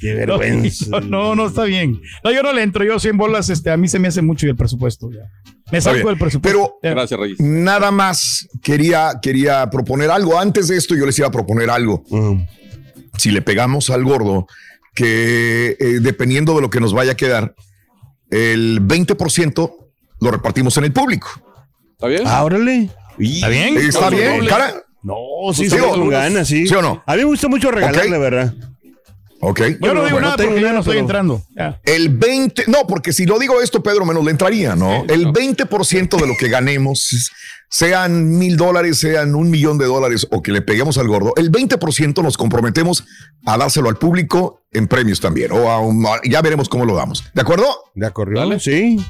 Qué 0.00 0.14
vergüenza. 0.14 0.86
No, 0.90 1.00
no, 1.00 1.34
no 1.34 1.46
está 1.46 1.64
bien. 1.64 2.00
No, 2.22 2.32
yo 2.32 2.42
no 2.42 2.52
le 2.52 2.62
entro. 2.62 2.84
Yo 2.84 2.98
100 2.98 3.16
bolas, 3.16 3.50
este, 3.50 3.70
a 3.70 3.76
mí 3.76 3.88
se 3.88 3.98
me 3.98 4.08
hace 4.08 4.22
mucho 4.22 4.46
y 4.46 4.50
el 4.50 4.56
presupuesto. 4.56 5.10
Ya. 5.10 5.30
Me 5.70 5.80
bien. 5.80 6.06
del 6.06 6.18
presupuesto. 6.18 6.40
Pero. 6.82 6.94
Gracias, 6.94 7.18
Reyes. 7.18 7.40
nada 7.40 7.90
más 7.90 8.48
quería, 8.62 9.12
quería 9.22 9.68
proponer 9.70 10.10
algo. 10.10 10.38
Antes 10.38 10.68
de 10.68 10.76
esto, 10.76 10.94
yo 10.94 11.06
les 11.06 11.18
iba 11.18 11.28
a 11.28 11.30
proponer 11.30 11.70
algo. 11.70 12.04
Si 13.16 13.30
le 13.30 13.42
pegamos 13.42 13.90
al 13.90 14.04
gordo, 14.04 14.46
que 14.94 15.76
eh, 15.78 15.98
dependiendo 16.00 16.54
de 16.54 16.60
lo 16.62 16.70
que 16.70 16.80
nos 16.80 16.92
vaya 16.92 17.12
a 17.12 17.16
quedar, 17.16 17.54
el 18.30 18.80
20% 18.86 19.72
lo 20.20 20.30
repartimos 20.30 20.76
en 20.78 20.84
el 20.84 20.92
público. 20.92 21.28
¿Está 21.92 22.06
bien? 22.08 22.22
Ah, 22.26 22.44
órale. 22.44 22.90
¿Está 23.18 23.48
bien? 23.48 23.76
¿Está 23.76 24.10
Doble. 24.10 24.16
bien, 24.30 24.46
cara? 24.46 24.74
No, 25.02 25.16
sí, 25.52 25.68
Sí, 25.68 25.76
o- 25.78 26.08
ganas, 26.08 26.48
sí. 26.48 26.66
¿Sí 26.66 26.74
o 26.74 26.80
no? 26.82 27.02
A 27.06 27.12
mí 27.12 27.18
me 27.18 27.24
gusta 27.24 27.48
mucho 27.48 27.70
regalar, 27.70 28.06
la 28.08 28.18
verdad. 28.18 28.54
Ok. 29.40 29.60
Yo 29.60 29.68
no 29.72 29.76
Bueno, 29.78 29.94
digo 30.04 30.10
bueno, 30.12 30.20
nada 30.28 30.36
porque 30.38 30.60
ya 30.62 30.72
no 30.72 30.80
estoy 30.80 30.96
entrando. 30.98 31.42
Ya. 31.54 31.78
El 31.84 32.08
20, 32.08 32.64
no, 32.68 32.86
porque 32.86 33.12
si 33.12 33.26
lo 33.26 33.38
digo 33.38 33.60
esto, 33.60 33.82
Pedro 33.82 34.06
menos 34.06 34.24
le 34.24 34.30
entraría, 34.30 34.74
¿no? 34.74 35.04
El 35.06 35.26
20% 35.26 36.16
de 36.18 36.26
lo 36.26 36.34
que 36.38 36.48
ganemos, 36.48 37.30
sean 37.78 38.38
mil 38.38 38.56
dólares, 38.56 38.98
sean 38.98 39.34
un 39.34 39.50
millón 39.50 39.78
de 39.78 39.86
dólares 39.86 40.28
o 40.30 40.40
que 40.42 40.52
le 40.52 40.62
peguemos 40.62 40.96
al 40.96 41.08
gordo, 41.08 41.32
el 41.36 41.50
20% 41.50 42.22
nos 42.22 42.36
comprometemos 42.36 43.04
a 43.46 43.58
dárselo 43.58 43.88
al 43.88 43.96
público 43.96 44.62
en 44.70 44.86
premios 44.86 45.18
también. 45.18 45.50
O 45.50 45.68
a 45.68 45.80
un- 45.80 46.06
ya 46.22 46.40
veremos 46.40 46.68
cómo 46.68 46.84
lo 46.84 46.94
damos. 46.94 47.24
¿De 47.34 47.42
acuerdo? 47.42 47.66
¿De 47.96 48.06
acuerdo? 48.06 48.38
Dale. 48.38 48.60
Sí. 48.60 49.04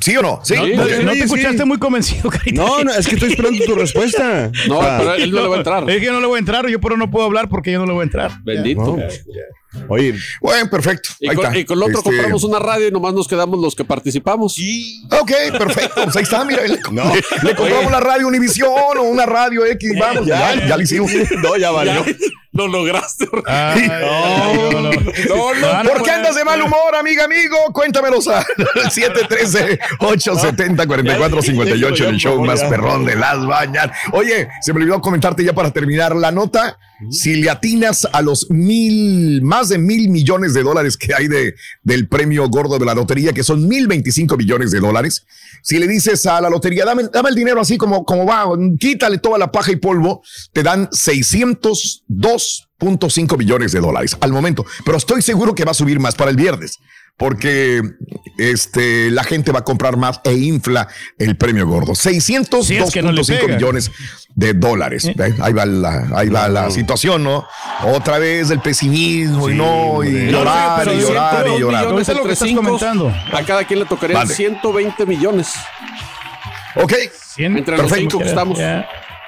¿Sí 0.00 0.16
o 0.16 0.22
no? 0.22 0.40
Sí. 0.44 0.54
No, 0.54 0.66
no, 0.66 0.84
no 1.02 1.10
te 1.12 1.16
sí. 1.16 1.22
escuchaste 1.22 1.64
muy 1.64 1.78
convencido, 1.78 2.30
Carita. 2.30 2.62
No, 2.62 2.84
no, 2.84 2.92
es 2.92 3.06
que 3.08 3.14
estoy 3.14 3.30
esperando 3.30 3.64
tu 3.64 3.74
respuesta. 3.74 4.50
No, 4.68 4.80
Ah, 4.82 4.96
pero 4.98 5.14
él 5.14 5.30
no 5.30 5.40
le 5.42 5.48
va 5.48 5.54
a 5.54 5.58
entrar. 5.58 5.90
Es 5.90 5.98
que 6.00 6.04
yo 6.06 6.12
no 6.12 6.20
le 6.20 6.26
voy 6.26 6.36
a 6.36 6.40
entrar, 6.40 6.66
yo 6.68 6.80
pero 6.80 6.96
no 6.96 7.10
puedo 7.10 7.24
hablar 7.26 7.48
porque 7.48 7.72
yo 7.72 7.78
no 7.78 7.86
le 7.86 7.92
voy 7.92 8.00
a 8.00 8.04
entrar. 8.04 8.32
Bendito. 8.44 8.96
no. 8.96 9.06
Oye, 9.88 10.14
Bueno, 10.40 10.70
perfecto. 10.70 11.10
Y 11.20 11.28
Ahí 11.28 11.36
con, 11.36 11.44
está. 11.46 11.58
y 11.58 11.64
con 11.66 11.78
lo 11.78 11.84
otro 11.86 11.98
Este, 11.98 12.10
compramos 12.10 12.44
una 12.44 12.58
radio 12.58 12.88
y 12.88 12.90
nomás 12.90 13.12
nos 13.12 13.28
quedamos 13.28 13.60
los 13.60 13.74
que 13.74 13.84
participamos. 13.84 14.56
Ok, 15.20 15.32
perfecto. 15.58 16.02
Pues 16.04 16.16
ahí 16.16 16.22
está, 16.22 16.44
mira. 16.46 16.62
Le, 16.62 16.78
le 17.42 17.54
compramos 17.54 17.86
una 17.86 18.00
radio 18.00 18.26
Univisión 18.26 18.70
o 18.98 19.02
una 19.02 19.26
radio 19.26 19.66
X. 19.66 19.92
Vamos, 20.00 20.26
ya, 20.26 20.66
ya, 20.66 20.76
le 20.78 20.84
hicimos. 20.84 21.10
no, 21.42 21.56
ya 21.58 21.70
valió. 21.70 22.04
Lo 22.56 22.68
lograste. 22.68 23.28
Ay, 23.46 23.88
no, 23.88 24.72
no, 24.72 24.92
no. 24.92 25.90
¿Por 25.90 26.02
qué 26.02 26.10
andas 26.10 26.34
de 26.34 26.44
mal 26.44 26.60
humor, 26.62 26.94
amiga, 26.98 27.24
amigo? 27.24 27.56
Cuéntamelos 27.72 28.26
al 28.28 28.44
713-870-4458 29.96 32.00
en 32.00 32.06
el 32.08 32.16
show 32.16 32.44
más 32.44 32.62
perrón 32.64 33.04
de 33.04 33.14
las 33.16 33.44
bañas. 33.46 33.90
Oye, 34.12 34.48
se 34.60 34.72
me 34.72 34.80
olvidó 34.80 35.00
comentarte 35.00 35.44
ya 35.44 35.52
para 35.52 35.70
terminar 35.70 36.16
la 36.16 36.32
nota. 36.32 36.78
Si 37.10 37.36
le 37.36 37.50
atinas 37.50 38.06
a 38.10 38.22
los 38.22 38.50
mil, 38.50 39.42
más 39.42 39.68
de 39.68 39.78
mil 39.78 40.08
millones 40.08 40.54
de 40.54 40.62
dólares 40.62 40.96
que 40.96 41.14
hay 41.14 41.28
de, 41.28 41.54
del 41.82 42.08
premio 42.08 42.48
gordo 42.48 42.78
de 42.78 42.86
la 42.86 42.94
lotería, 42.94 43.32
que 43.32 43.42
son 43.42 43.68
mil 43.68 43.86
veinticinco 43.86 44.36
millones 44.36 44.70
de 44.70 44.80
dólares, 44.80 45.26
si 45.62 45.78
le 45.78 45.86
dices 45.86 46.24
a 46.26 46.40
la 46.40 46.48
lotería, 46.48 46.84
dame, 46.84 47.04
dame 47.12 47.28
el 47.28 47.34
dinero 47.34 47.60
así 47.60 47.76
como, 47.76 48.04
como 48.04 48.24
va, 48.24 48.46
quítale 48.78 49.18
toda 49.18 49.36
la 49.36 49.52
paja 49.52 49.72
y 49.72 49.76
polvo, 49.76 50.22
te 50.52 50.62
dan 50.62 50.88
602.5 50.88 53.38
millones 53.38 53.72
de 53.72 53.80
dólares 53.80 54.16
al 54.20 54.32
momento. 54.32 54.64
Pero 54.84 54.96
estoy 54.96 55.22
seguro 55.22 55.54
que 55.54 55.64
va 55.64 55.72
a 55.72 55.74
subir 55.74 56.00
más 56.00 56.14
para 56.14 56.30
el 56.30 56.36
viernes 56.36 56.78
porque 57.16 57.82
este, 58.38 59.10
la 59.10 59.24
gente 59.24 59.50
va 59.52 59.60
a 59.60 59.64
comprar 59.64 59.96
más 59.96 60.20
e 60.24 60.34
infla 60.34 60.86
el 61.18 61.36
premio 61.36 61.66
gordo. 61.66 61.92
602.5 61.92 63.54
millones 63.54 63.90
de 64.34 64.52
dólares. 64.52 65.10
¿Ve? 65.16 65.34
Ahí 65.40 65.52
va 65.52 65.64
la, 65.64 66.08
ahí 66.14 66.28
va 66.28 66.48
la 66.48 66.70
situación, 66.70 67.24
¿no? 67.24 67.46
Otra 67.84 68.18
vez 68.18 68.50
el 68.50 68.60
pesimismo 68.60 69.48
y 69.48 69.54
no, 69.54 70.04
y 70.04 70.10
No, 70.10 70.40
llorar, 70.40 70.80
pero 70.80 70.92
y 70.92 71.00
llorar, 71.00 71.30
102 71.44 71.56
y 71.56 71.60
llorar. 71.60 71.84
millones 71.86 72.02
Eso 72.02 72.12
es 72.12 72.18
lo 72.18 72.24
que 72.24 72.28
entre 72.28 72.32
estás 72.34 72.48
cinco, 72.48 72.62
comentando. 72.62 73.14
A 73.32 73.42
cada 73.44 73.64
quien 73.64 73.80
le 73.80 73.86
tocarían 73.86 74.20
Vale. 74.20 74.34
120 74.34 75.06
millones. 75.06 75.48
Ok, 76.76 76.92
Entre 77.38 77.76
los 77.78 77.90
cinco 77.90 78.18
que 78.18 78.26
estamos. 78.26 78.58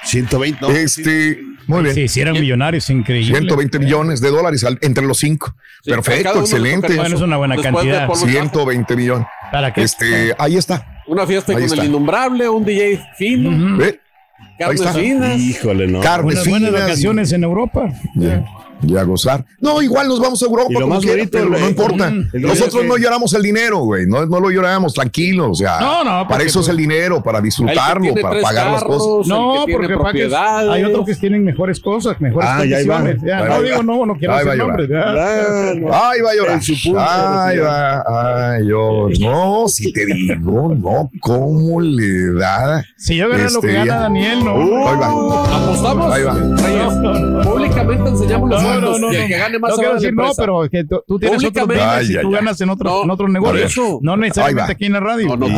120, 0.05 0.61
¿no? 0.61 0.70
este, 0.70 1.41
muy 1.69 1.83
bien. 1.85 1.95
Sí, 1.95 2.09
si 2.09 2.21
eran 2.21 2.35
millonarios, 2.35 2.91
increíble. 2.91 3.31
120 3.33 3.79
millones 3.79 4.21
de 4.21 4.31
dólares 4.31 4.64
al- 4.64 4.79
entre 4.83 5.07
los 5.07 5.19
cinco. 5.19 5.55
Sí, 5.85 5.91
Perfecto, 5.91 6.41
excelente. 6.41 6.97
Bueno, 6.97 7.14
es 7.14 7.23
una 7.23 7.37
buena 7.37 7.55
Después 7.55 7.85
de 7.85 7.93
cantidad. 7.93 8.07
polvo 8.09 8.27
y 8.27 8.31
120 8.33 8.97
millones. 8.97 9.27
¿Para 9.53 9.73
qué? 9.73 9.83
Este, 9.83 10.35
ahí 10.39 10.57
está. 10.57 11.03
Una 11.07 11.27
fiesta 11.27 11.53
Ahí 11.53 11.57
con 11.59 11.64
está. 11.64 11.81
el 11.83 11.89
innombrable, 11.89 12.49
un 12.49 12.64
DJ 12.64 13.01
fino, 13.16 13.77
¿Ve? 13.79 14.01
Ahí 14.41 14.57
carnes 14.59 14.81
está. 14.81 14.93
finas. 14.95 15.39
Híjole, 15.41 15.87
no. 15.87 16.01
Carnes 16.01 16.35
Unas 16.35 16.49
buenas 16.49 16.73
vacaciones 16.73 17.33
en 17.33 17.45
Europa. 17.45 17.89
Ya, 18.16 18.45
y 18.83 18.97
a 18.97 19.03
gozar. 19.03 19.45
No, 19.61 19.83
igual 19.83 20.09
nos 20.09 20.20
vamos 20.20 20.43
a 20.43 20.47
Europa. 20.47 20.68
Y 20.70 20.74
lo 20.74 20.81
como 20.83 20.95
más 20.95 21.03
quiera, 21.05 21.16
bonito, 21.18 21.31
pero 21.39 21.55
el- 21.55 21.61
no 21.62 21.68
importa. 21.68 22.09
el- 22.09 22.43
Nosotros 22.43 22.85
no 22.85 22.97
lloramos 22.97 23.33
el 23.35 23.43
dinero, 23.43 23.79
güey. 23.81 24.07
No, 24.07 24.24
no 24.26 24.41
lo 24.41 24.51
lloramos, 24.51 24.95
tranquilos. 24.95 25.49
O 25.51 25.55
sea, 25.55 25.81
No, 25.81 26.05
no, 26.05 26.29
para 26.29 26.43
eso 26.45 26.61
es 26.61 26.66
pues, 26.66 26.68
el 26.68 26.76
dinero, 26.76 27.22
para 27.22 27.41
disfrutarlo, 27.41 28.14
para 28.20 28.41
pagar 28.41 28.70
las 28.72 28.85
cosas. 28.85 29.26
No, 29.29 29.64
porque 29.70 29.89
propiedades. 29.89 30.70
hay 30.70 30.85
otros 30.85 31.07
que 31.07 31.14
tienen 31.16 31.45
mejores 31.45 31.81
cosas, 31.81 32.20
mejores 32.20 32.49
Ah, 32.51 32.64
ya 32.64 32.79
va. 32.89 32.97
condiciones. 32.99 33.22
Ya, 33.26 33.39
Ahí 33.39 33.45
no 33.45 33.51
va. 33.51 33.61
digo, 33.62 33.83
no, 33.83 34.07
no 34.07 34.14
quiero 34.16 34.35
Ahí 34.35 34.45
va 34.45 34.53
decir 34.53 34.66
nombres. 34.66 34.89
ya. 34.89 35.03
Ah, 35.07 35.72
no. 35.76 35.89
Ay, 35.93 36.20
va 36.20 36.31
a 36.31 36.35
llorar. 36.37 36.55
En 36.55 36.62
su 36.62 36.74
punto, 36.83 37.01
Ay, 37.01 37.59
va. 37.59 38.55
Ay, 38.57 38.66
yo. 38.68 39.09
No, 39.20 39.68
si 39.68 39.93
te 39.93 40.07
digo, 40.07 40.74
no, 40.74 41.11
¿cómo 41.20 41.81
le 41.81 42.33
da? 42.35 42.85
Si 42.97 43.16
yo 43.16 43.29
gano 43.29 43.45
lo 43.51 43.61
que 43.61 43.66
Este, 43.68 43.79
gana. 43.87 44.01
Daniel, 44.03 44.45
no. 44.45 44.89
Ahí 44.89 44.97
va. 44.99 45.57
¿Apostamos? 45.57 46.12
Ahí 46.12 46.22
va. 46.24 47.43
Públicamente 47.43 48.09
enseñamos 48.11 48.51
los 48.51 48.62
No, 48.75 48.81
no, 48.81 48.99
no, 48.99 49.12
y 49.12 49.16
el 49.16 49.23
no. 49.23 49.29
que 49.29 49.37
gane 49.39 49.59
más 49.59 49.71
No 49.71 49.77
quiero 49.77 49.95
decir 49.95 50.14
no, 50.14 50.31
pero 50.37 50.69
que 50.71 50.85
tú, 50.85 51.03
tú 51.07 51.19
tienes 51.19 51.45
otros 51.45 51.69
bienes 51.69 52.11
y 52.11 52.16
Ay, 52.16 52.23
tú 52.23 52.29
ay, 52.29 52.35
ganas 52.35 52.61
en 52.61 52.71
otros, 52.71 52.93
No, 52.93 53.03
en 53.05 53.11
otros 53.11 53.31
negocios. 53.31 53.73
eso. 53.73 53.99
No 54.03 54.16
necesariamente 54.16 54.73
aquí 54.73 54.87
en 54.87 54.93
la 54.93 55.01
radio. 55.01 55.27
No, 55.29 55.37
no, 55.37 55.49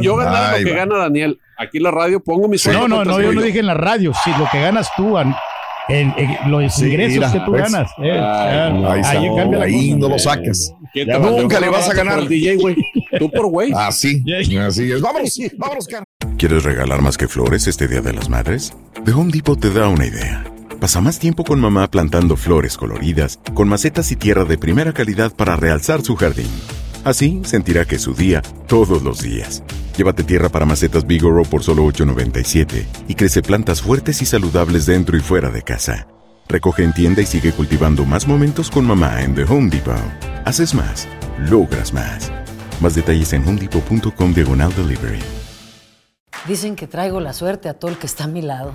yo 0.00 0.16
ganar 0.16 0.54
Ahí 0.54 0.62
lo 0.64 0.70
que 0.70 0.76
gana 0.76 0.96
Daniel, 0.98 1.40
aquí 1.58 1.76
en 1.78 1.82
la 1.84 1.90
radio 1.90 2.20
pongo 2.20 2.48
mi 2.48 2.58
sueldo. 2.58 2.88
No, 2.88 2.96
no, 2.98 3.04
no, 3.04 3.18
el 3.18 3.26
yo 3.26 3.32
no 3.32 3.42
dije 3.42 3.58
en 3.60 3.66
la 3.66 3.74
radio, 3.74 4.12
si 4.24 4.30
lo 4.38 4.46
que 4.50 4.60
ganas 4.60 4.88
tú, 4.96 5.16
an- 5.18 5.34
en, 5.86 6.14
en 6.16 6.50
los 6.50 6.74
Sí, 6.74 6.86
ingresos 6.86 7.12
mira, 7.18 7.32
que 7.32 7.40
tú 7.40 7.50
¿ves? 7.52 7.70
ganas. 7.70 7.90
eh, 8.02 8.10
Ay, 8.12 8.72
no, 8.72 8.90
Ahí, 8.90 9.00
está. 9.00 9.10
ahí 9.12 9.28
cambia 9.36 9.58
la 9.58 9.64
Ahí 9.66 9.88
cosa. 9.90 9.98
no 10.00 10.08
lo 10.08 10.18
sacas. 10.18 10.72
¿Quién 10.94 11.06
Ya 11.08 11.12
te 11.12 11.18
va, 11.18 11.24
mandó 11.26 11.42
nunca 11.42 11.56
un 11.56 11.62
le 11.62 11.68
vas 11.68 11.90
a 11.90 11.92
ganar. 11.94 12.18
el 12.20 12.28
DJ, 12.28 12.56
güey. 12.56 12.76
Tú 13.18 13.30
por 13.30 13.46
güey. 13.48 13.70
Así, 13.76 14.22
así 14.60 14.90
es. 14.92 15.00
Vámonos, 15.02 15.38
vámonos. 15.58 15.86
¿Quieres 16.38 16.62
regalar 16.64 17.02
más 17.02 17.18
que 17.18 17.28
flores 17.28 17.66
este 17.66 17.86
Día 17.86 18.00
de 18.00 18.14
las 18.14 18.30
Madres? 18.30 18.72
The 19.04 19.12
Home 19.12 19.30
Depot 19.30 19.60
te 19.60 19.70
da 19.70 19.88
una 19.88 20.06
idea. 20.06 20.42
Pasa 20.80 21.00
más 21.00 21.18
tiempo 21.18 21.44
con 21.44 21.60
mamá 21.60 21.90
plantando 21.90 22.36
flores 22.36 22.76
coloridas, 22.76 23.38
con 23.54 23.68
macetas 23.68 24.10
y 24.12 24.16
tierra 24.16 24.44
de 24.44 24.58
primera 24.58 24.92
calidad 24.92 25.32
para 25.34 25.56
realzar 25.56 26.02
su 26.02 26.16
jardín. 26.16 26.50
Así 27.04 27.40
sentirá 27.44 27.84
que 27.84 27.96
es 27.96 28.02
su 28.02 28.14
día 28.14 28.42
todos 28.66 29.02
los 29.02 29.22
días. 29.22 29.62
Llévate 29.96 30.24
tierra 30.24 30.48
para 30.48 30.66
macetas 30.66 31.06
Bigoro 31.06 31.44
por 31.44 31.62
solo 31.62 31.84
$8.97 31.84 32.86
y 33.08 33.14
crece 33.14 33.42
plantas 33.42 33.82
fuertes 33.82 34.20
y 34.22 34.26
saludables 34.26 34.86
dentro 34.86 35.16
y 35.16 35.20
fuera 35.20 35.50
de 35.50 35.62
casa. 35.62 36.08
Recoge 36.48 36.82
en 36.82 36.92
tienda 36.92 37.22
y 37.22 37.26
sigue 37.26 37.52
cultivando 37.52 38.04
más 38.04 38.26
momentos 38.26 38.70
con 38.70 38.86
mamá 38.86 39.22
en 39.22 39.34
The 39.34 39.44
Home 39.44 39.70
Depot. 39.70 39.94
Haces 40.44 40.74
más, 40.74 41.08
logras 41.38 41.92
más. 41.92 42.32
Más 42.80 42.94
detalles 42.94 43.32
en 43.32 43.46
homedepot.com 43.46 44.34
diagonal 44.34 44.74
delivery. 44.74 45.20
Dicen 46.48 46.76
que 46.76 46.86
traigo 46.86 47.20
la 47.20 47.32
suerte 47.32 47.68
a 47.68 47.74
todo 47.74 47.90
el 47.90 47.96
que 47.96 48.06
está 48.06 48.24
a 48.24 48.28
mi 48.28 48.42
lado. 48.42 48.74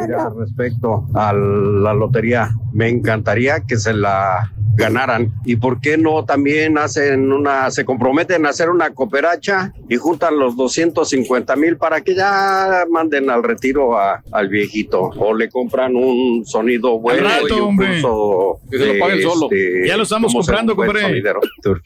Mira, 0.00 0.30
respecto 0.38 1.06
a 1.14 1.32
la 1.32 1.94
lotería, 1.94 2.50
me 2.72 2.88
encantaría 2.88 3.60
que 3.60 3.76
se 3.76 3.92
la 3.92 4.50
ganaran. 4.74 5.32
¿Y 5.44 5.56
por 5.56 5.80
qué 5.80 5.98
no 5.98 6.24
también 6.24 6.78
hacen 6.78 7.32
una, 7.32 7.68
se 7.72 7.84
comprometen 7.84 8.46
a 8.46 8.50
hacer 8.50 8.70
una 8.70 8.90
cooperacha 8.90 9.72
y 9.88 9.96
juntan 9.96 10.38
los 10.38 10.56
250 10.56 11.56
mil 11.56 11.76
para 11.76 12.00
que 12.00 12.14
ya 12.14 12.84
manden 12.88 13.28
al 13.28 13.42
retiro 13.42 13.98
a- 13.98 14.22
al 14.30 14.48
viejito? 14.48 15.00
O 15.18 15.34
le 15.34 15.48
compran 15.48 15.96
un 15.96 16.44
sonido 16.46 16.96
bueno 17.00 17.24
rato, 17.24 17.48
y 17.48 17.52
un 17.52 17.60
hombre. 17.68 17.88
curso. 18.00 18.60
Que 18.70 18.78
se 18.78 18.86
lo 18.86 18.92
de, 18.92 18.98
pague 19.00 19.14
el 19.14 19.22
solo. 19.22 19.48
este, 19.50 19.88
Ya 19.88 19.96
lo 19.96 20.02
estamos 20.04 20.32
comprando, 20.32 20.76
compadre. 20.76 21.02
sonidero. 21.02 21.40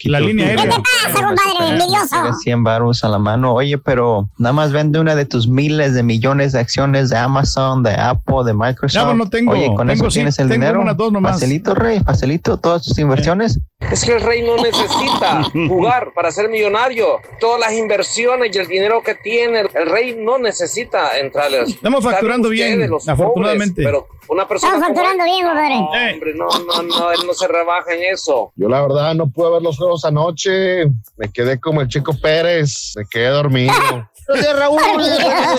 La 0.05 0.21
línea 0.21 0.45
¿Qué 0.55 0.61
aérea. 0.61 0.77
te 0.77 0.83
pasa, 0.83 1.27
compadre? 1.29 1.71
Envidioso. 1.73 2.09
Tienes 2.11 2.41
100 2.43 2.63
baros 2.65 3.05
a 3.05 3.09
la 3.09 3.19
mano. 3.19 3.55
Oye, 3.55 3.79
pero 3.79 4.29
nada 4.39 4.53
más 4.53 4.71
vende 4.73 5.01
una 5.01 5.15
de 5.15 5.25
tus 5.25 5.49
miles 5.49 5.95
de 5.95 6.03
millones 6.03 6.53
de 6.53 6.59
acciones 6.61 7.09
de 7.09 7.17
Amazon, 7.17 7.82
de 7.83 7.95
Apple, 7.95 8.37
de 8.47 8.55
Microsoft. 8.55 9.05
No, 9.07 9.15
no 9.15 9.29
tengo. 9.29 9.53
Oye, 9.53 9.67
con 9.69 9.87
Tengo 9.89 9.93
eso 9.93 10.11
sí, 10.11 10.15
tienes 10.19 10.39
el 10.39 10.49
tengo 10.49 10.61
dinero. 10.65 10.81
unas 10.81 10.97
dos 10.97 11.13
nomás. 11.13 11.33
Facilito, 11.33 11.75
Rey, 11.75 12.01
facilito 12.01 12.57
todas 12.59 12.83
tus 12.85 12.99
inversiones. 12.99 13.59
Es 13.81 14.05
que 14.05 14.13
el 14.15 14.21
rey 14.23 14.43
no 14.43 14.57
necesita 14.57 15.43
jugar 15.69 16.13
para 16.15 16.31
ser 16.31 16.49
millonario. 16.49 17.19
Todas 17.41 17.61
las 17.61 17.73
inversiones 17.73 18.55
y 18.55 18.59
el 18.59 18.67
dinero 18.69 19.03
que 19.03 19.15
tiene, 19.17 19.61
el 19.61 19.91
rey 19.91 20.17
no 20.19 20.39
necesita 20.39 21.19
entrarles. 21.19 21.71
Estamos 21.71 22.05
facturando 22.05 22.49
ustedes, 22.49 22.77
bien, 22.79 22.91
los 22.91 23.09
afortunadamente. 23.09 23.83
pobres, 23.83 23.87
pero 23.87 24.07
una 24.29 24.47
persona. 24.49 24.75
Estamos 24.75 24.89
como 24.89 25.01
facturando 25.01 25.25
él, 25.25 25.31
bien, 25.31 25.47
compadre. 25.47 25.75
no, 25.77 26.13
hombre, 26.15 26.35
no, 26.35 26.83
no, 26.83 26.83
no, 27.01 27.13
él 27.13 27.21
no 27.27 27.35
se 27.35 27.49
rebaja 27.49 27.93
en 27.95 28.15
eso. 28.15 28.53
Yo 28.57 28.69
la 28.69 28.81
verdad 28.83 29.15
no 29.15 29.29
pude 29.29 29.51
ver 29.51 29.63
los 29.63 29.77
juegos 29.77 30.05
anoche. 30.05 30.87
Me 31.17 31.29
quedé 31.33 31.59
como 31.61 31.81
el 31.81 31.89
chico 31.89 32.15
Pérez. 32.21 32.93
Me 32.97 33.05
quedé 33.11 33.29
dormido. 33.29 33.73
Oye, 34.33 34.53
Raúl, 34.55 34.81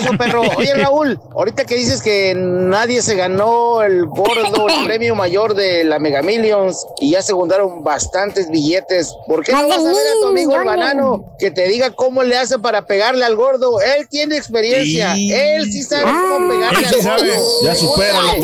eso, 0.00 0.18
perro. 0.18 0.42
Oye, 0.56 0.74
Raúl, 0.74 1.20
ahorita 1.34 1.64
que 1.64 1.76
dices 1.76 2.02
que 2.02 2.34
nadie 2.36 3.02
se 3.02 3.14
ganó 3.14 3.82
el 3.82 4.06
gordo, 4.06 4.68
el 4.68 4.84
premio 4.86 5.14
mayor 5.14 5.54
de 5.54 5.84
la 5.84 5.98
Mega 5.98 6.22
Millions 6.22 6.86
y 7.00 7.10
ya 7.12 7.22
se 7.22 7.32
juntaron 7.32 7.82
bastantes 7.84 8.50
billetes, 8.50 9.14
¿por 9.26 9.44
qué 9.44 9.52
no 9.52 9.68
vas 9.68 9.78
a 9.78 9.82
ver 9.82 9.90
a 9.96 10.20
tu 10.20 10.26
amigo 10.28 10.56
el 10.56 10.64
banano 10.64 11.24
que 11.38 11.50
te 11.50 11.66
diga 11.68 11.90
cómo 11.90 12.22
le 12.22 12.36
hace 12.36 12.58
para 12.58 12.86
pegarle 12.86 13.24
al 13.24 13.36
gordo? 13.36 13.80
Él 13.80 14.08
tiene 14.08 14.36
experiencia, 14.36 15.14
Sí. 15.14 15.32
él 15.32 15.64
sí 15.70 15.82
sabe 15.82 16.04
cómo 16.04 16.48
pegarle 16.48 16.78
él 16.80 16.86
sí 16.86 16.94
al 16.96 17.02
sabe. 17.02 17.28
gordo. 17.30 17.62
Ya 17.62 17.72
Esa 17.72 17.86
compadre. 17.86 18.40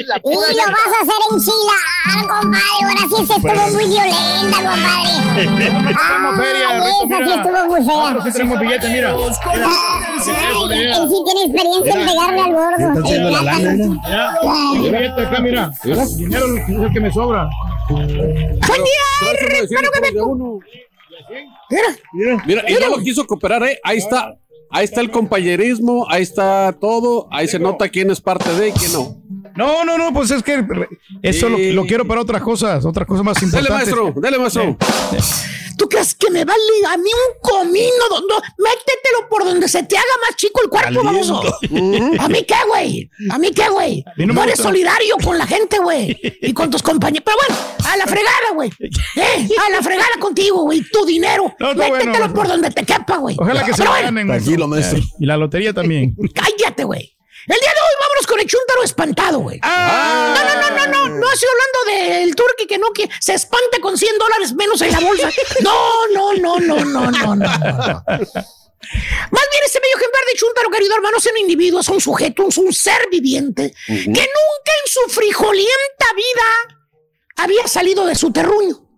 es 0.00 0.06
la 0.06 0.16
Y 0.24 0.34
lo 0.34 0.40
vas 0.40 0.48
a 0.50 1.02
hacer 1.02 1.20
enchilar, 1.32 2.28
compadre. 2.28 2.64
Ahora 2.82 3.00
sí 3.08 3.26
se 3.26 3.32
estuvo 3.34 3.70
muy 3.76 3.86
violenta, 3.86 4.56
compadre. 4.56 5.10
Feria, 6.40 6.68
Ah, 6.70 6.78
esa 6.78 6.90
sí 7.00 7.06
mira. 7.08 7.34
estuvo 7.34 7.66
muy 7.66 7.84
fea. 7.84 8.18
Sí 8.24 8.32
tenemos 8.32 8.60
billete, 8.60 8.88
mira. 8.88 9.14
Él 9.52 11.08
sí 11.08 11.22
tiene 11.24 11.42
experiencia 11.44 11.92
en 11.94 12.08
pegarle 12.08 12.40
al 12.40 12.52
gordo. 12.52 12.76
Está 12.78 13.00
haciendo 13.00 13.30
la 13.30 13.42
lana, 13.42 13.72
mira. 13.72 14.34
Ay. 14.42 14.86
el 14.86 14.92
billete 14.92 15.20
acá, 15.22 15.40
mira. 15.40 15.70
Dinero 16.16 16.56
es 16.56 16.68
el 16.68 16.92
que 16.92 17.00
me 17.00 17.12
sobra. 17.12 17.48
Buen 17.88 18.06
día, 18.08 18.26
hermano, 19.32 19.88
que 19.92 20.00
me 20.00 20.12
Mira. 22.12 22.42
Mira, 22.46 22.70
y 22.70 22.74
no 22.74 22.96
lo 22.96 23.02
quiso 23.02 23.26
cooperar, 23.26 23.62
¿eh? 23.64 23.80
Ahí 23.82 23.98
está. 23.98 24.36
Ahí 24.72 24.84
está 24.84 25.00
el 25.00 25.10
compañerismo, 25.10 26.06
ahí 26.08 26.22
está 26.22 26.72
todo, 26.80 27.26
ahí 27.32 27.48
se 27.48 27.58
nota 27.58 27.88
quién 27.88 28.08
es 28.12 28.20
parte 28.20 28.54
de 28.54 28.68
y 28.68 28.72
quién 28.72 28.92
no. 28.92 29.16
No, 29.56 29.84
no, 29.84 29.98
no, 29.98 30.12
pues 30.12 30.30
es 30.30 30.42
que 30.42 30.64
eso 31.22 31.48
lo, 31.48 31.58
lo 31.58 31.84
quiero 31.86 32.06
para 32.06 32.20
otras 32.20 32.42
cosas, 32.42 32.84
otras 32.84 33.06
cosas 33.06 33.24
más 33.24 33.34
Dale, 33.40 33.46
importantes. 33.46 33.94
maestro, 33.94 34.20
dale, 34.20 34.38
maestro. 34.38 34.76
¿Tú 35.76 35.88
crees 35.88 36.14
que 36.14 36.30
me 36.30 36.44
vale 36.44 36.60
a 36.92 36.96
mí 36.98 37.08
un 37.08 37.40
comino? 37.40 38.04
No, 38.10 38.20
no, 38.20 38.34
métetelo 38.58 39.28
por 39.30 39.44
donde 39.44 39.66
se 39.66 39.82
te 39.84 39.96
haga 39.96 40.06
más 40.28 40.36
chico 40.36 40.60
el 40.62 40.68
cuerpo, 40.68 41.02
baboso. 41.02 41.40
¿A 42.18 42.28
mí 42.28 42.44
qué, 42.46 42.54
güey? 42.68 43.10
¿A 43.30 43.38
mí 43.38 43.50
qué, 43.50 43.66
güey? 43.70 44.04
mí 44.18 44.26
no 44.26 44.34
No, 44.34 44.40
me 44.40 44.42
eres 44.42 44.56
gusta. 44.56 44.64
solidario 44.64 45.16
con 45.24 45.38
la 45.38 45.46
gente, 45.46 45.78
güey. 45.78 46.20
Y 46.42 46.52
con 46.52 46.70
tus 46.70 46.82
compañeros. 46.82 47.24
Pero 47.24 47.38
bueno, 47.48 47.88
a 47.90 47.96
la 47.96 48.04
fregada, 48.06 48.52
güey. 48.54 48.70
¿Eh? 49.16 49.48
A 49.66 49.70
la 49.70 49.82
fregada 49.82 50.10
contigo, 50.20 50.64
güey. 50.64 50.82
Tu 50.92 51.06
dinero. 51.06 51.54
No, 51.58 51.74
Métetelo 51.74 52.12
bueno, 52.12 52.34
por 52.34 52.48
donde 52.48 52.70
te 52.70 52.84
quepa, 52.84 53.16
güey. 53.16 53.36
Ojalá 53.38 53.64
que 53.64 53.72
se 53.72 53.82
lo 53.82 53.90
ganen. 53.90 54.26
maestro. 54.26 54.98
Y 55.18 55.24
la 55.24 55.38
lotería 55.38 55.72
también. 55.72 56.14
Cállate, 56.34 56.84
güey. 56.84 57.16
El 57.46 57.58
día 57.58 57.72
de 57.74 57.80
hoy 57.80 57.94
vámonos 58.00 58.26
con 58.26 58.40
el 58.40 58.46
chúntaro 58.46 58.82
espantado, 58.82 59.38
güey. 59.40 59.58
Ah. 59.62 60.34
No, 60.36 60.44
no, 60.44 60.70
no, 60.70 60.86
no, 60.86 61.08
no. 61.08 61.18
No 61.20 61.32
estoy 61.32 61.48
hablando 61.48 62.18
del 62.18 62.34
turqui 62.34 62.66
que 62.66 62.78
no 62.78 62.90
que 62.92 63.08
se 63.20 63.34
espanta 63.34 63.78
con 63.80 63.96
100 63.96 64.18
dólares 64.18 64.54
menos 64.54 64.80
en 64.82 64.92
la 64.92 65.00
bolsa. 65.00 65.30
No, 65.62 66.06
no, 66.12 66.32
no, 66.34 66.58
no, 66.60 66.84
no, 66.84 67.10
no, 67.10 67.36
no. 67.36 67.36
no. 67.36 68.04
Más 69.30 69.46
bien, 69.50 69.62
este 69.64 69.80
medio 69.80 69.96
ejemplar 69.96 70.24
de 70.26 70.38
chúntaro, 70.38 70.70
querido 70.70 70.94
hermano, 70.96 71.18
es 71.18 71.26
un 71.26 71.38
individuo, 71.38 71.80
es 71.80 71.88
un 71.88 72.00
sujeto, 72.00 72.48
es 72.48 72.58
un 72.58 72.72
ser 72.72 73.08
viviente 73.10 73.74
que 73.86 74.04
nunca 74.04 74.72
en 74.84 74.86
su 74.86 75.00
frijolienta 75.08 76.06
vida 76.16 76.80
había 77.36 77.66
salido 77.68 78.06
de 78.06 78.14
su 78.14 78.32
terruño. 78.32 78.89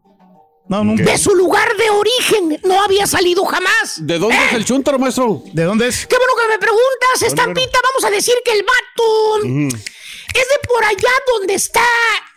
No, 0.68 0.84
nunca. 0.84 1.02
De 1.04 1.18
su 1.18 1.34
lugar 1.34 1.68
de 1.76 1.90
origen. 1.90 2.60
No 2.64 2.80
había 2.82 3.06
salido 3.06 3.44
jamás. 3.44 3.96
¿De 3.98 4.18
dónde 4.18 4.36
es 4.46 4.52
el 4.54 4.64
chúntaro, 4.64 4.98
maestro? 4.98 5.42
¿De 5.52 5.64
dónde 5.64 5.88
es? 5.88 6.06
Qué 6.06 6.16
bueno 6.16 6.32
que 6.40 6.48
me 6.52 6.58
preguntas, 6.58 7.22
estampita. 7.26 7.78
Vamos 7.92 8.04
a 8.04 8.10
decir 8.14 8.34
que 8.44 8.52
el 8.52 8.62
vato 8.64 9.38
es 9.44 10.48
de 10.48 10.68
por 10.68 10.84
allá 10.84 11.10
donde 11.38 11.54
está. 11.54 11.84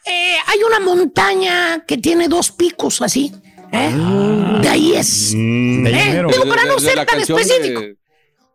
eh, 0.08 0.38
hay 0.48 0.62
una 0.64 0.80
montaña 0.80 1.84
que 1.88 1.98
tiene 1.98 2.28
dos 2.28 2.52
picos 2.52 3.02
así. 3.02 3.32
¿eh? 3.72 3.92
De 4.62 4.70
ahí 4.70 4.96
es. 4.96 5.32
De 5.34 5.38
ahí 5.96 6.18
¿Eh? 6.18 6.24
Digo, 6.32 6.46
para 6.48 6.64
De- 6.64 6.68
no 6.70 6.76
de 6.76 6.82
ser 6.82 7.06
tan 7.06 7.18
de- 7.18 7.24
específico. 7.24 7.82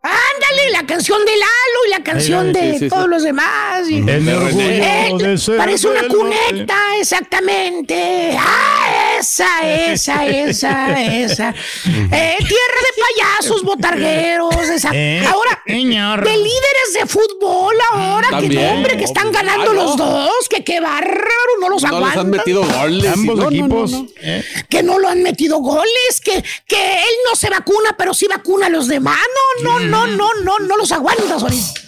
Ándale, 0.03 0.71
la 0.71 0.85
canción 0.87 1.23
de 1.25 1.31
Lalo 1.35 1.85
y 1.85 1.89
la 1.91 2.03
canción 2.03 2.47
Ay, 2.47 2.53
ay, 2.55 2.67
de 2.71 2.73
sí, 2.73 2.79
sí, 2.79 2.89
todos 2.89 3.03
sí. 3.03 3.09
los 3.09 3.23
demás. 3.23 3.87
y- 3.89 3.97
El 3.97 4.29
orgullo 4.29 4.61
Eh, 4.61 5.13
de 5.19 5.37
ser 5.37 5.57
parece 5.57 5.87
una 5.89 6.07
cuneta, 6.07 6.77
exactamente. 6.99 8.35
Ah, 8.39 9.10
esa, 9.21 9.71
esa, 9.91 10.25
esa, 10.27 11.01
esa. 11.01 11.49
Eh, 11.85 12.35
tierra 12.37 12.79
de 12.81 13.01
payasos, 13.01 13.63
botargueros. 13.63 14.55
Esa. 14.69 14.89
Eh, 14.93 15.23
Ahora, 15.25 15.61
señor. 15.65 16.23
de 16.25 16.35
líderes 16.37 16.93
de 16.99 17.05
fútbol, 17.07 17.75
ahora, 17.93 18.27
que 18.27 18.33
También. 18.35 18.65
no, 18.65 18.71
hombre, 18.73 18.97
que 18.97 19.03
están 19.05 19.31
ganando 19.31 19.71
Ah, 19.71 19.73
no. 19.73 19.83
los 19.83 19.97
dos, 19.97 20.49
que 20.49 20.63
qué 20.63 20.79
bárbaro, 20.79 21.51
no 21.61 21.69
los 21.69 21.83
No 21.83 21.89
aguantan. 21.89 22.19
han 22.19 22.29
metido 22.29 22.63
goles. 22.63 23.11
Ambos 23.13 23.37
no, 23.37 23.43
no, 23.43 23.49
no, 23.49 23.55
equipos. 23.57 23.91
no. 23.91 24.07
eh. 24.21 24.43
Que 24.69 24.83
no 24.83 24.99
lo 24.99 25.07
han 25.07 25.23
metido 25.23 25.57
goles, 25.59 26.21
que, 26.23 26.43
que 26.67 26.93
él 26.93 27.15
no 27.29 27.35
se 27.35 27.49
vacuna, 27.49 27.95
pero 27.97 28.13
sí 28.13 28.27
vacuna 28.27 28.67
a 28.67 28.69
los 28.69 28.87
demás. 28.87 29.17
No, 29.63 29.79
no, 29.79 29.87
no, 29.87 30.07
no, 30.07 30.29
no, 30.43 30.59
no 30.59 30.77
los 30.77 30.91
aguantas 30.91 31.41
ahorita. 31.43 31.81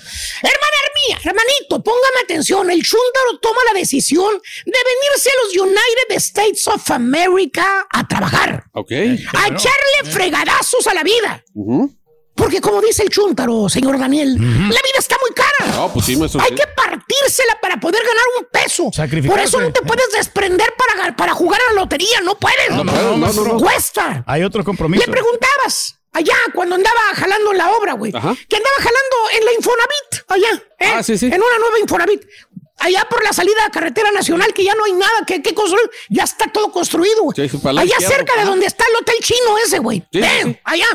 Hermana 0.43 0.77
mía, 1.07 1.17
hermanito, 1.23 1.81
póngame 1.83 2.19
atención. 2.23 2.69
El 2.69 2.83
chúndaro 2.83 3.39
toma 3.41 3.59
la 3.71 3.79
decisión 3.79 4.33
de 4.65 4.79
venirse 4.91 5.29
a 5.29 5.43
los 5.43 5.55
United 5.67 6.17
States 6.17 6.67
of 6.67 6.91
America 6.91 7.87
a 7.89 8.07
trabajar, 8.07 8.65
Ok. 8.73 8.91
a 8.91 9.47
echarle 9.47 10.11
fregadazos 10.11 10.85
a 10.87 10.93
la 10.93 11.03
vida. 11.03 11.43
Porque 12.35 12.59
como 12.61 12.81
dice 12.81 13.03
el 13.03 13.09
chúntaro, 13.09 13.69
señor 13.69 13.97
Daniel, 13.99 14.33
la 14.33 14.67
vida 14.81 14.97
está 14.99 15.15
muy 15.21 15.31
cara. 15.35 15.71
No, 15.77 15.93
pues 15.93 16.07
sí, 16.07 16.15
maestro. 16.17 16.41
Hay 16.41 16.49
sí. 16.49 16.55
que 16.55 16.67
partírsela 16.75 17.59
para 17.61 17.79
poder 17.79 18.01
ganar 18.03 18.23
un 18.39 18.47
peso. 18.51 18.89
Por 19.29 19.39
eso 19.39 19.61
no 19.61 19.71
te 19.71 19.81
puedes 19.83 20.11
desprender 20.11 20.73
para, 20.75 21.15
para 21.15 21.33
jugar 21.33 21.61
a 21.69 21.73
la 21.73 21.81
lotería. 21.81 22.21
No 22.21 22.37
puedes. 22.37 22.71
No 22.71 22.83
puedes, 22.83 23.03
no, 23.03 23.17
no, 23.17 23.43
no. 23.53 23.57
Cuesta. 23.59 24.23
Hay 24.25 24.43
otro 24.43 24.63
compromiso. 24.63 25.05
Le 25.05 25.11
preguntabas 25.11 25.95
allá 26.13 26.35
cuando 26.53 26.75
andaba 26.75 26.99
jalando 27.15 27.51
en 27.51 27.57
la 27.57 27.71
obra, 27.71 27.93
güey. 27.93 28.11
Que 28.11 28.17
andaba 28.17 28.75
jalando 28.77 29.17
en 29.37 29.45
la 29.45 29.53
Infonavit, 29.53 30.29
allá. 30.29 30.63
¿eh? 30.79 30.93
Ah, 30.95 31.03
sí, 31.03 31.17
sí. 31.17 31.25
En 31.25 31.41
una 31.41 31.59
nueva 31.59 31.79
Infonavit. 31.79 32.21
Allá 32.79 33.07
por 33.09 33.23
la 33.23 33.31
salida 33.31 33.65
a 33.65 33.71
carretera 33.71 34.11
nacional, 34.11 34.53
que 34.53 34.63
ya 34.63 34.73
no 34.75 34.83
hay 34.83 34.93
nada 34.93 35.25
que, 35.25 35.41
que 35.41 35.53
construir. 35.53 35.89
Ya 36.09 36.23
está 36.23 36.51
todo 36.51 36.71
construido, 36.71 37.23
güey. 37.23 37.49
Sí, 37.49 37.57
allá 37.65 37.95
cerca 37.99 38.35
de 38.37 38.45
donde 38.45 38.65
está 38.65 38.83
el 38.89 38.95
hotel 38.95 39.15
chino 39.21 39.57
ese, 39.65 39.79
güey. 39.79 40.03
Eh. 40.11 40.59
Allá. 40.63 40.87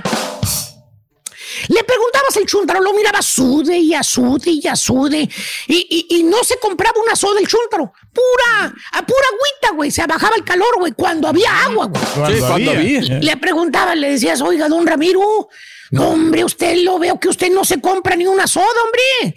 Le 1.68 1.84
preguntabas 1.84 2.36
al 2.36 2.46
chúntaro, 2.46 2.80
lo 2.80 2.92
miraba 2.92 3.22
sude 3.22 3.78
y 3.78 3.94
asude 3.94 4.50
y 4.50 4.66
asude. 4.66 5.28
Y, 5.66 6.06
y, 6.10 6.16
y 6.18 6.22
no 6.24 6.42
se 6.44 6.58
compraba 6.58 7.00
una 7.04 7.16
soda 7.16 7.40
el 7.40 7.46
chúntaro. 7.46 7.92
Pura, 8.12 8.74
a 8.92 9.06
pura 9.06 9.26
agüita, 9.28 9.74
güey. 9.74 9.90
Se 9.90 10.06
bajaba 10.06 10.36
el 10.36 10.44
calor, 10.44 10.78
güey, 10.78 10.92
cuando 10.92 11.28
había 11.28 11.64
agua, 11.64 11.86
güey. 11.86 12.34
Sí, 12.34 12.40
cuando 12.40 12.70
había. 12.72 13.00
Eh. 13.00 13.20
Le 13.22 13.36
preguntaba, 13.36 13.94
le 13.94 14.10
decías, 14.10 14.40
oiga, 14.40 14.68
don 14.68 14.86
Ramiro, 14.86 15.48
no, 15.90 16.08
hombre, 16.08 16.44
usted 16.44 16.76
lo 16.82 16.98
veo 16.98 17.18
que 17.18 17.28
usted 17.28 17.50
no 17.50 17.64
se 17.64 17.80
compra 17.80 18.16
ni 18.16 18.26
una 18.26 18.46
soda, 18.46 18.66
hombre. 18.84 19.34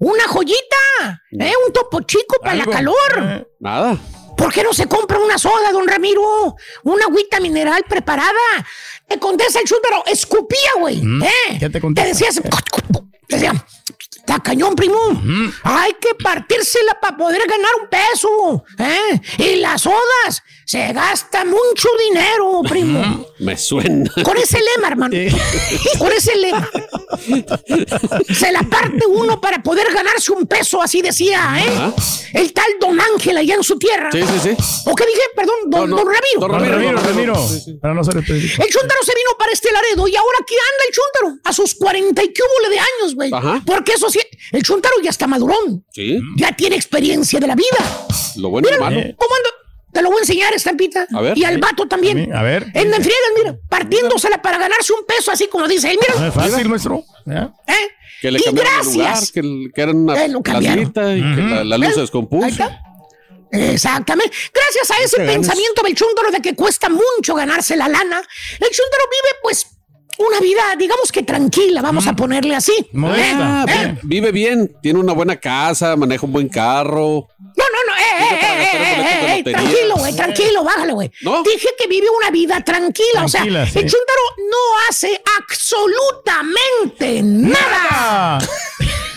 Una 0.00 0.26
joyita, 0.26 1.22
¿eh? 1.32 1.52
Un 1.66 1.72
topo 1.72 2.00
chico 2.02 2.36
para 2.42 2.56
la 2.56 2.66
calor. 2.66 2.96
Eh. 3.18 3.46
Nada. 3.60 3.96
¿Por 4.36 4.52
qué 4.52 4.64
no 4.64 4.74
se 4.74 4.86
compra 4.86 5.18
una 5.18 5.38
soda, 5.38 5.70
don 5.72 5.86
Ramiro? 5.86 6.56
Una 6.82 7.04
agüita 7.06 7.38
mineral 7.38 7.84
preparada. 7.88 8.32
Te 9.08 9.18
contesta 9.18 9.60
el 9.60 9.66
chúntaro, 9.66 10.02
escupía, 10.06 10.70
güey. 10.80 11.00
¿eh? 11.22 11.58
¿qué 11.58 11.70
te 11.70 11.80
decías, 12.04 12.40
te 13.26 13.36
decía, 13.36 13.52
está 14.26 14.40
cañón, 14.42 14.74
primo. 14.74 14.98
Hay 15.64 15.92
que 16.00 16.14
partírsela 16.14 16.98
para 17.00 17.16
poder 17.16 17.42
ganar 17.46 17.70
un 17.82 17.88
peso. 17.88 18.64
¿eh? 18.78 19.20
Y 19.38 19.56
las 19.56 19.82
sodas, 19.82 20.42
se 20.64 20.92
gasta 20.94 21.44
mucho 21.44 21.88
dinero, 22.08 22.62
primo. 22.68 23.26
Me 23.40 23.56
suena. 23.56 24.10
Con 24.24 24.36
ese 24.38 24.58
lema, 24.58 24.88
hermano. 24.88 25.14
Con 25.98 26.10
ese 26.12 26.34
lema. 26.36 26.68
Se 28.34 28.50
la 28.50 28.62
parte 28.62 29.06
uno 29.06 29.40
para 29.40 29.62
poder 29.62 29.92
ganarse 29.92 30.32
un 30.32 30.46
peso, 30.46 30.80
así 30.80 31.02
decía, 31.02 31.56
¿eh? 31.58 31.92
El 32.32 32.52
tal 32.52 32.66
Don 32.80 32.98
Ángel 33.00 33.36
allá 33.36 33.54
en 33.56 33.62
su 33.62 33.78
tierra. 33.78 34.08
Sí, 34.10 34.22
sí, 34.22 34.40
sí. 34.56 34.90
¿O 34.90 34.94
qué 34.94 35.04
dije? 35.06 35.20
Perdón, 35.36 35.54
Don, 35.66 35.90
No, 35.90 35.96
no. 35.96 36.04
don 36.04 36.06
Ramiro. 36.14 36.40
Don 36.40 36.50
Ramiro, 36.50 36.72
Ramiro, 36.76 36.96
Ramiro. 37.00 37.34
Ramiro. 37.34 37.48
Sí, 37.48 37.60
sí. 37.60 37.74
Para 37.74 37.92
no 37.94 38.02
ser 38.02 38.16
específico. 38.16 38.62
El 38.64 38.70
chúntaro 38.72 39.00
se 39.04 39.12
vino 39.14 39.30
para 39.38 39.52
este 39.52 39.70
Laredo 39.70 40.08
y 40.08 40.16
ahora 40.16 40.38
aquí 40.40 40.54
anda 40.54 40.84
el 40.88 40.94
chúntaro 40.94 41.40
a 41.44 41.52
sus 41.52 41.74
40 41.74 42.22
y 42.22 42.32
cúbole 42.32 42.68
de 42.74 42.78
años, 42.78 43.14
güey. 43.14 43.30
Ajá. 43.32 43.62
Porque 43.66 43.92
eso 43.92 44.08
el 44.52 44.62
chúntaro 44.62 44.94
ya 45.02 45.10
está 45.10 45.26
madurón. 45.26 45.84
Sí. 45.92 46.20
Ya 46.36 46.52
tiene 46.52 46.76
experiencia 46.76 47.38
de 47.40 47.46
la 47.46 47.54
vida. 47.54 47.78
Lo 48.36 48.50
bueno 48.50 48.68
y 48.68 48.72
Mira, 48.72 48.82
malo. 48.84 49.00
¿cómo 49.16 49.34
ando? 49.34 49.48
Te 49.92 50.02
lo 50.02 50.08
voy 50.08 50.18
a 50.18 50.20
enseñar, 50.22 50.52
estampita. 50.54 51.06
A 51.14 51.20
ver. 51.20 51.38
Y 51.38 51.44
al 51.44 51.58
vato 51.58 51.86
también. 51.86 52.34
A 52.34 52.42
ver. 52.42 52.66
En 52.74 52.90
la 52.90 52.96
friegas, 52.96 53.30
mira, 53.36 53.56
partiéndosela 53.68 54.42
para 54.42 54.58
ganarse 54.58 54.92
un 54.92 55.06
peso, 55.06 55.30
así 55.30 55.46
como 55.46 55.68
dice 55.68 55.90
él. 55.90 55.98
No 56.08 56.14
Mira, 56.16 56.28
es 56.28 56.34
fácil, 56.34 56.68
maestro. 56.68 57.04
¿eh? 57.26 57.48
¿eh? 57.68 57.72
Que 58.20 58.30
le 58.32 58.40
y 58.40 58.42
de 58.42 58.50
lugar, 58.50 58.66
gracias. 58.82 59.30
que, 59.30 59.42
que 59.74 59.80
era 59.82 59.92
una 59.92 60.24
Eh, 60.24 60.28
lo 60.30 60.42
cambiaron. 60.42 60.90
placita 60.92 61.14
y 61.16 61.20
que 61.36 61.40
la, 61.42 61.64
la 61.64 61.78
luz 61.78 61.88
se 61.88 61.94
Ahí 61.94 62.00
descompuso. 62.00 62.46
está. 62.46 62.80
Exactamente. 63.52 64.32
Gracias 64.52 64.90
a 64.90 65.02
ese 65.04 65.16
pensamiento 65.18 65.82
del 65.82 65.94
chúntaro 65.94 66.30
de 66.32 66.40
que 66.40 66.54
cuesta 66.56 66.88
mucho 66.88 67.34
ganarse 67.34 67.76
la 67.76 67.86
lana, 67.88 68.18
el 68.18 68.68
chúntaro 68.70 69.04
vive, 69.10 69.38
pues, 69.42 69.66
una 70.18 70.40
vida, 70.40 70.62
digamos 70.78 71.10
que 71.12 71.22
tranquila, 71.22 71.82
vamos 71.82 72.06
a 72.06 72.14
ponerle 72.14 72.54
así. 72.54 72.72
Modesta. 72.92 73.62
Ah, 73.62 73.66
¿Eh? 73.68 73.98
vi- 74.02 74.20
vive 74.20 74.32
bien, 74.32 74.76
tiene 74.82 74.98
una 75.00 75.12
buena 75.12 75.36
casa, 75.36 75.96
maneja 75.96 76.24
un 76.26 76.32
buen 76.32 76.48
carro. 76.48 77.28
No, 77.38 77.64
no, 77.72 77.84
no, 77.86 77.96
eh, 77.96 78.02
eh, 78.20 78.38
eh, 78.40 78.68
eh, 78.72 78.76
eh, 79.34 79.38
eh, 79.38 79.42
tranquilo, 79.52 79.94
güey, 79.96 80.14
tranquilo, 80.14 80.64
bájale, 80.64 80.92
güey. 80.92 81.10
¿No? 81.22 81.42
Dije 81.42 81.68
que 81.78 81.86
vive 81.88 82.06
una 82.16 82.30
vida 82.30 82.60
tranquila, 82.62 83.24
o 83.24 83.28
sea, 83.28 83.42
sí. 83.42 83.48
el 83.48 83.64
chúntaro 83.64 84.22
no 84.38 84.88
hace 84.88 85.20
absolutamente 85.40 87.22
nada. 87.22 87.58
Ah, 87.90 88.38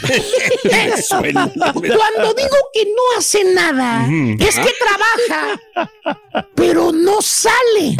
Eh, 0.09 0.93
Cuando 1.09 2.33
digo 2.33 2.55
que 2.73 2.85
no 2.85 3.17
hace 3.17 3.43
nada, 3.43 4.07
es 4.39 4.55
que 4.59 4.73
trabaja, 4.79 5.59
pero 6.55 6.91
no 6.93 7.21
sale, 7.21 7.97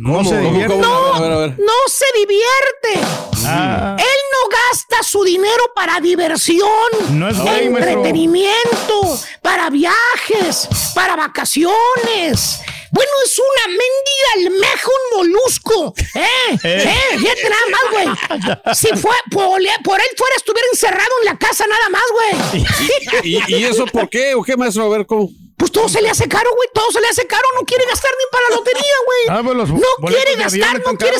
no 0.00 0.22
se 0.24 0.30
¿Cómo, 0.30 0.50
divierte. 0.50 0.74
cómo? 0.74 1.14
A 1.14 1.20
ver, 1.20 1.32
a 1.32 1.36
ver. 1.38 1.50
no 1.58 1.72
se 1.88 2.06
divierte. 2.14 3.08
Ah, 3.44 3.96
Él 3.98 4.04
no 4.32 4.48
gasta 4.70 5.02
su 5.02 5.24
dinero 5.24 5.64
para 5.74 6.00
diversión, 6.00 6.68
No 7.10 7.28
es 7.28 7.36
gay, 7.42 7.68
maestro. 7.68 7.94
entretenimiento, 7.94 9.18
para 9.42 9.70
viajes, 9.70 10.68
para 10.94 11.16
vacaciones. 11.16 12.60
Bueno, 12.90 13.10
es 13.24 13.38
una 13.38 13.68
mendiga 13.68 14.56
almeja, 14.56 14.88
un 15.12 15.18
molusco. 15.18 15.94
¿Eh? 16.14 16.58
¿Eh? 16.62 17.18
Fíjate 17.18 17.50
nada 17.50 17.62
más, 17.70 17.90
güey. 17.92 18.74
Si 18.74 18.88
fue 18.96 19.14
por, 19.30 19.60
por 19.84 20.00
él 20.00 20.06
fuera, 20.16 20.34
estuviera 20.36 20.68
encerrado 20.72 21.10
en 21.20 21.24
la 21.26 21.38
casa 21.38 21.64
nada 21.66 21.88
más, 21.90 22.02
güey. 22.12 22.64
¿Y, 23.24 23.54
y 23.56 23.64
eso 23.64 23.84
por 23.86 24.08
qué? 24.08 24.34
¿O 24.34 24.42
qué, 24.42 24.56
maestro? 24.56 24.84
A 24.84 24.88
ver, 24.96 25.06
¿cómo? 25.06 25.28
Pues 25.58 25.72
todo 25.72 25.88
se 25.88 26.00
le 26.00 26.08
hace 26.08 26.28
caro, 26.28 26.48
güey. 26.54 26.68
Todo 26.72 26.90
se 26.92 27.00
le 27.00 27.08
hace 27.08 27.26
caro. 27.26 27.42
No 27.58 27.66
quiere 27.66 27.84
gastar 27.86 28.10
ni 28.12 28.24
para 28.30 28.48
la 28.48 28.56
lotería, 28.56 28.94
güey. 29.06 29.38
Ah, 29.38 29.40
pues 29.42 29.56
los 29.56 29.68
no 29.70 29.80
quiere 30.06 30.36
gastar, 30.36 30.80
no 30.86 30.96
quiere 30.96 31.16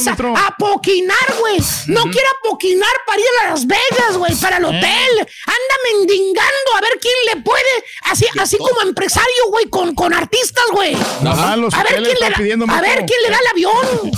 apoquinar, 0.46 1.34
güey. 1.40 1.58
No 1.88 2.02
quiere 2.04 2.26
apoquinar 2.38 2.92
para 3.06 3.18
ir 3.20 3.26
a 3.44 3.50
Las 3.50 3.66
Vegas, 3.66 4.16
güey, 4.16 4.34
para 4.36 4.58
el 4.58 4.64
Eh. 4.64 4.66
hotel. 4.68 5.18
Anda 5.18 5.76
mendigando 5.92 6.70
a 6.76 6.80
ver 6.80 6.98
quién 7.00 7.14
le 7.34 7.42
puede. 7.42 7.84
Así, 8.04 8.26
así 8.40 8.56
como 8.58 8.80
empresario, 8.82 9.46
güey, 9.50 9.66
con, 9.66 9.94
con 9.94 10.14
artistas, 10.14 10.64
güey. 10.72 10.94
A 10.94 11.82
ver 11.82 12.02
quién 12.02 12.04
le 12.04 12.66
da, 12.66 12.76
a 12.76 12.80
ver 12.80 13.04
quién 13.06 13.22
le 13.22 13.30
da 13.30 13.38
el 13.40 13.46
avión. 13.50 14.12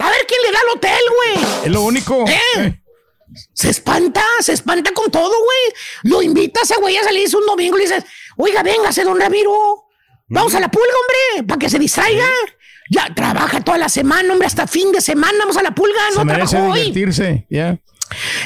A 0.00 0.10
ver 0.10 0.26
quién 0.26 0.40
le 0.46 0.52
da 0.52 0.60
el 0.62 0.68
hotel, 0.76 1.02
güey. 1.16 1.46
Es 1.66 1.70
lo 1.70 1.82
único. 1.82 2.24
¿Eh? 2.28 2.76
Se 3.54 3.70
espanta, 3.70 4.24
se 4.40 4.52
espanta 4.52 4.90
con 4.92 5.10
todo, 5.10 5.28
güey. 5.44 5.60
Lo 6.02 6.20
invitas 6.22 6.68
a 6.72 6.76
güey 6.78 6.96
a 6.96 7.04
salir 7.04 7.28
un 7.36 7.46
domingo 7.46 7.76
y 7.78 7.82
le 7.82 7.86
dices, 7.88 8.04
oiga, 8.40 8.62
véngase, 8.62 9.04
don 9.04 9.18
Ramiro. 9.20 9.86
Vamos 10.28 10.54
a 10.54 10.60
la 10.60 10.70
pulga, 10.70 10.86
hombre, 11.36 11.46
para 11.46 11.58
que 11.58 11.68
se 11.68 11.78
distraiga. 11.78 12.26
Ya 12.90 13.12
trabaja 13.14 13.60
toda 13.60 13.78
la 13.78 13.88
semana, 13.88 14.32
hombre, 14.32 14.46
hasta 14.46 14.66
fin 14.66 14.90
de 14.92 15.00
semana. 15.00 15.38
Vamos 15.40 15.56
a 15.56 15.62
la 15.62 15.72
pulga, 15.74 16.00
Se 16.10 16.18
no 16.18 16.24
merece 16.24 16.56
trabajó 16.56 16.72
hoy. 16.72 16.80
divertirse. 16.80 17.46
Ya. 17.50 17.78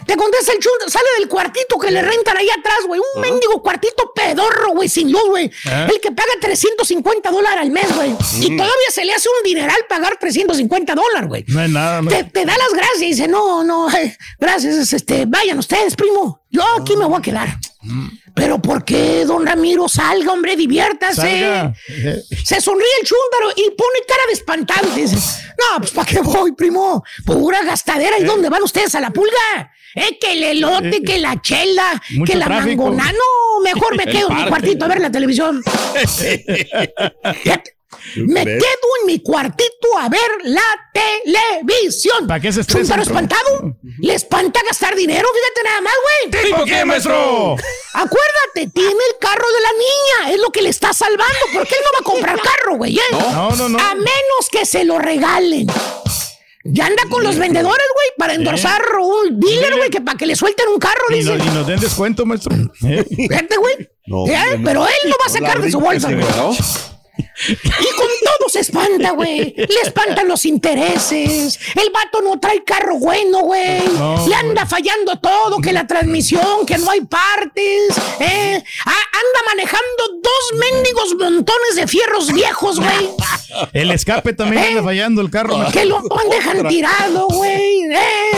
Te 0.07 0.15
contesta 0.15 0.53
el 0.53 0.59
chunto, 0.59 0.91
sale 0.91 1.07
del 1.19 1.27
cuartito 1.27 1.79
que 1.79 1.91
le 1.91 2.03
rentan 2.03 2.37
ahí 2.37 2.49
atrás, 2.51 2.81
güey. 2.87 3.01
Un 3.15 3.23
mendigo 3.23 3.63
cuartito 3.63 4.13
pedorro, 4.15 4.73
güey, 4.73 4.91
sin 4.91 5.11
luz, 5.11 5.23
güey. 5.29 5.51
El 5.89 6.01
que 6.03 6.13
paga 6.13 6.29
350 6.39 7.31
dólares 7.31 7.61
al 7.63 7.71
mes, 7.71 7.95
güey. 7.97 8.15
Y 8.41 8.49
todavía 8.55 8.91
se 8.93 9.07
le 9.07 9.15
hace 9.15 9.27
un 9.31 9.43
dineral 9.43 9.79
pagar 9.89 10.19
350 10.19 10.95
dólares, 10.95 11.29
güey. 11.29 11.45
No 11.49 11.63
es 11.63 11.71
nada. 11.71 12.03
no. 12.03 12.11
Te, 12.11 12.25
te 12.25 12.45
da 12.45 12.55
las 12.59 12.75
gracias 12.75 13.01
y 13.01 13.07
dice, 13.07 13.27
no, 13.27 13.65
no, 13.65 13.91
eh, 13.97 14.15
gracias, 14.39 14.93
este, 14.93 15.25
vayan 15.27 15.59
ustedes, 15.59 15.97
primo. 15.97 16.43
Yo 16.51 16.63
aquí 16.79 16.95
me 16.97 17.07
voy 17.07 17.19
a 17.19 17.23
quedar. 17.23 17.49
Pero 18.35 18.61
¿por 18.61 18.85
qué, 18.85 19.25
don 19.25 19.47
Ramiro? 19.47 19.89
Salga, 19.89 20.33
hombre, 20.33 20.57
diviértase. 20.57 21.15
Salga. 21.21 21.73
Se 22.45 22.61
sonríe 22.61 22.89
el 23.01 23.07
chúndaro 23.07 23.51
y 23.57 23.71
pone 23.77 24.01
cara 24.09 24.23
de 24.27 24.33
espantado. 24.33 24.89
y 24.97 25.03
Dice, 25.03 25.17
no, 25.17 25.79
pues 25.79 25.93
¿para 25.93 26.09
qué 26.09 26.21
voy, 26.21 26.53
primo? 26.53 27.05
Pura 27.25 27.63
gastadera. 27.63 28.19
¿Y 28.19 28.25
dónde 28.25 28.49
van 28.49 28.63
ustedes 28.65 28.95
a 28.97 29.01
la 29.01 29.11
pulga? 29.11 29.71
Eh, 29.95 30.19
que 30.21 30.33
el 30.33 30.43
elote, 30.43 31.03
que 31.03 31.19
la 31.21 31.41
chela, 31.41 32.03
Mucho 32.17 32.33
que 32.33 32.37
la 32.39 32.47
tráfico. 32.47 32.87
mangona. 32.87 33.13
No, 33.13 33.61
mejor 33.63 33.97
me 33.97 34.07
quedo 34.13 34.29
en 34.31 34.37
mi 34.37 34.47
cuartito 34.49 34.85
a 34.85 34.89
ver 34.89 35.01
la 35.01 35.11
televisión. 35.13 35.63
Me 38.17 38.45
¿Ves? 38.45 38.63
quedo 38.63 38.89
en 39.01 39.07
mi 39.07 39.21
cuartito 39.23 39.99
a 39.99 40.09
ver 40.09 40.21
la 40.43 40.63
televisión. 40.93 42.27
¿Para 42.27 42.41
qué 42.41 42.53
se 42.53 42.61
estresa, 42.63 42.95
¿Chúntaro 42.97 43.05
maestro? 43.05 43.15
espantado? 43.47 43.77
¿Le 44.01 44.15
espanta 44.15 44.61
gastar 44.67 44.95
dinero? 44.95 45.29
Fíjate 45.35 45.69
nada 45.69 45.81
más, 45.81 45.95
güey. 46.31 46.45
¿Tipo 46.45 46.65
qué, 46.65 46.85
maestro? 46.85 47.57
Acuérdate, 47.93 48.69
tiene 48.73 48.91
el 48.91 49.19
carro 49.21 49.47
de 49.47 49.61
la 49.61 49.73
niña. 49.73 50.35
Es 50.35 50.41
lo 50.41 50.51
que 50.51 50.63
le 50.63 50.69
está 50.71 50.93
salvando. 50.93 51.39
Porque 51.53 51.75
él 51.75 51.81
no 51.85 51.91
va 51.93 52.01
a 52.01 52.05
comprar 52.13 52.41
carro, 52.41 52.77
güey. 52.77 52.97
¿eh? 52.99 53.03
No, 53.13 53.51
no, 53.57 53.69
no. 53.69 53.79
A 53.79 53.95
menos 53.95 54.49
que 54.51 54.65
se 54.67 54.85
lo 54.85 54.99
regalen. 54.99 55.67
Ya 56.67 56.87
anda 56.87 57.03
con 57.11 57.23
los 57.23 57.37
vendedores, 57.37 57.87
güey, 57.95 58.09
para 58.17 58.33
endosar 58.35 58.81
un 58.99 59.39
dealer, 59.39 59.77
güey, 59.77 59.91
que 59.91 60.01
para 60.01 60.17
que 60.17 60.25
le 60.25 60.35
suelten 60.35 60.67
un 60.69 60.79
carro, 60.79 60.95
Y, 61.11 61.23
no- 61.23 61.35
y 61.37 61.49
nos 61.51 61.67
den 61.67 61.79
descuento, 61.79 62.25
maestro. 62.25 62.57
¿Eh? 62.89 63.05
Fíjate, 63.05 63.57
güey. 63.59 63.87
No, 64.07 64.27
¿Eh? 64.27 64.57
no. 64.59 64.65
Pero 64.65 64.87
él 64.87 64.95
no 65.11 65.15
va 65.21 65.27
a 65.27 65.29
sacar 65.29 65.61
de 65.61 65.71
su 65.71 65.79
bolsa, 65.79 66.11
güey. 66.11 66.25
Y 67.17 67.97
con 67.97 68.09
todo 68.25 68.49
se 68.49 68.61
espanta, 68.61 69.11
güey. 69.13 69.55
Le 69.57 69.81
espantan 69.83 70.29
los 70.29 70.45
intereses. 70.45 71.59
El 71.75 71.91
vato 71.91 72.21
no 72.23 72.39
trae 72.41 72.65
carro 72.65 72.99
bueno, 72.99 73.41
güey. 73.41 73.87
No, 73.89 74.27
Le 74.27 74.35
anda 74.35 74.67
fallando 74.67 75.19
todo, 75.21 75.61
que 75.61 75.73
la 75.73 75.87
transmisión, 75.87 76.67
que 76.67 76.79
no 76.79 76.91
hay 76.91 77.03
partes. 77.03 77.97
¿eh? 78.21 78.63
Ah, 78.87 78.93
anda 78.93 79.47
manejando 79.47 80.21
dos 80.23 80.59
mendigos 80.59 81.15
montones 81.15 81.77
de 81.77 81.87
fierros 81.87 82.33
viejos, 82.33 82.81
güey. 82.81 83.11
El 83.73 83.91
escape 83.91 84.33
también 84.33 84.65
anda 84.65 84.83
fallando 84.83 85.21
el 85.21 85.31
carro. 85.31 85.57
Que 85.73 85.85
lo 85.85 86.03
dejan 86.31 86.67
tirado, 86.69 87.29
güey. 87.29 87.83
¿eh? 87.93 88.31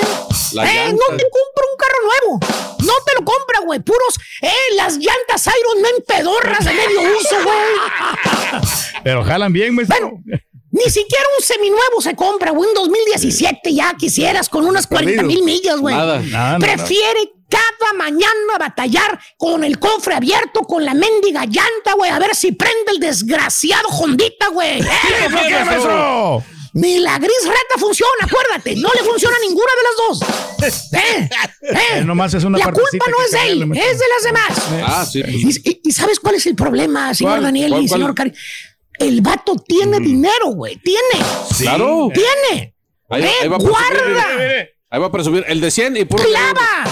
Eh, 0.64 0.92
no 0.92 1.16
te 1.16 1.24
compra 1.24 1.64
un 1.70 1.76
carro 1.78 1.98
nuevo. 2.04 2.40
No 2.86 2.92
te 3.04 3.14
lo 3.18 3.24
compra, 3.24 3.60
güey. 3.64 3.80
Puros, 3.80 4.18
eh, 4.42 4.52
las 4.76 4.96
llantas 4.96 5.46
Iron 5.46 5.82
Man 5.82 5.92
pedorras 6.06 6.64
de 6.64 6.72
medio 6.72 7.00
uso, 7.00 7.36
güey. 7.42 8.25
Pero 9.06 9.22
jalan 9.22 9.52
bien, 9.52 9.72
maestro. 9.72 10.18
Ni 10.72 10.90
siquiera 10.90 11.24
un 11.38 11.44
seminuevo 11.44 12.00
se 12.02 12.16
compra, 12.16 12.50
güey. 12.50 12.68
Un 12.68 12.74
2017 12.74 13.72
ya 13.72 13.94
quisieras 13.96 14.48
con 14.48 14.66
unas 14.66 14.88
40 14.88 15.22
mil 15.22 15.44
millas, 15.44 15.76
güey. 15.78 15.94
Nada. 15.94 16.20
Nada, 16.22 16.58
no, 16.58 16.64
Prefiere 16.64 17.30
cada 17.48 17.92
mañana 17.96 18.58
batallar 18.58 19.16
con 19.38 19.62
el 19.62 19.78
cofre 19.78 20.16
abierto, 20.16 20.62
con 20.62 20.84
la 20.84 20.92
mendiga 20.92 21.44
llanta, 21.44 21.94
güey. 21.96 22.10
A 22.10 22.18
ver 22.18 22.34
si 22.34 22.50
prende 22.50 22.90
el 22.94 22.98
desgraciado 22.98 23.86
Hondita, 23.90 24.48
güey. 24.48 24.80
¿Eh? 24.80 26.38
Ni 26.72 26.98
la 26.98 27.16
gris 27.20 27.44
rata 27.46 27.78
funciona, 27.78 28.24
acuérdate. 28.24 28.74
No 28.74 28.88
le 28.92 29.08
funciona 29.08 29.36
ninguna 29.40 29.70
de 29.76 29.82
las 29.84 29.96
dos. 30.08 30.92
¿Eh? 30.92 31.28
¿Eh? 31.62 31.78
Eh, 31.98 32.04
nomás 32.04 32.34
es 32.34 32.42
una 32.42 32.58
la 32.58 32.64
culpa 32.72 33.04
no 33.08 33.24
es 33.24 33.30
de 33.30 33.52
él, 33.52 33.62
es 33.72 33.98
de 34.00 34.04
las 34.14 34.24
demás. 34.24 34.82
Ah, 34.84 35.06
sí. 35.06 35.22
¿Y, 35.24 35.70
y- 35.70 35.80
y 35.84 35.92
sabes 35.92 36.18
cuál 36.18 36.34
es 36.34 36.44
el 36.46 36.56
problema, 36.56 37.14
señor 37.14 37.34
¿Cuál? 37.34 37.42
Daniel 37.44 37.70
¿Cuál, 37.70 37.82
y 37.84 37.88
cuál? 37.88 38.00
señor 38.00 38.14
Cari? 38.16 38.32
El 38.98 39.20
vato 39.20 39.54
tiene 39.56 40.00
dinero, 40.00 40.46
güey. 40.54 40.76
Tiene. 40.76 41.24
Claro. 41.60 42.08
Tiene. 42.12 42.74
Ahí, 43.08 43.22
Eh, 43.24 43.30
ahí 43.42 43.48
va 43.48 43.58
presumir, 43.58 44.02
guarda. 44.04 44.26
mire. 44.36 44.74
Ahí 44.90 45.00
va 45.00 45.06
a 45.06 45.12
presumir 45.12 45.44
el 45.48 45.60
de 45.60 45.70
100 45.70 45.96
y 45.96 46.04
puro. 46.04 46.24
¡Clava! 46.24 46.84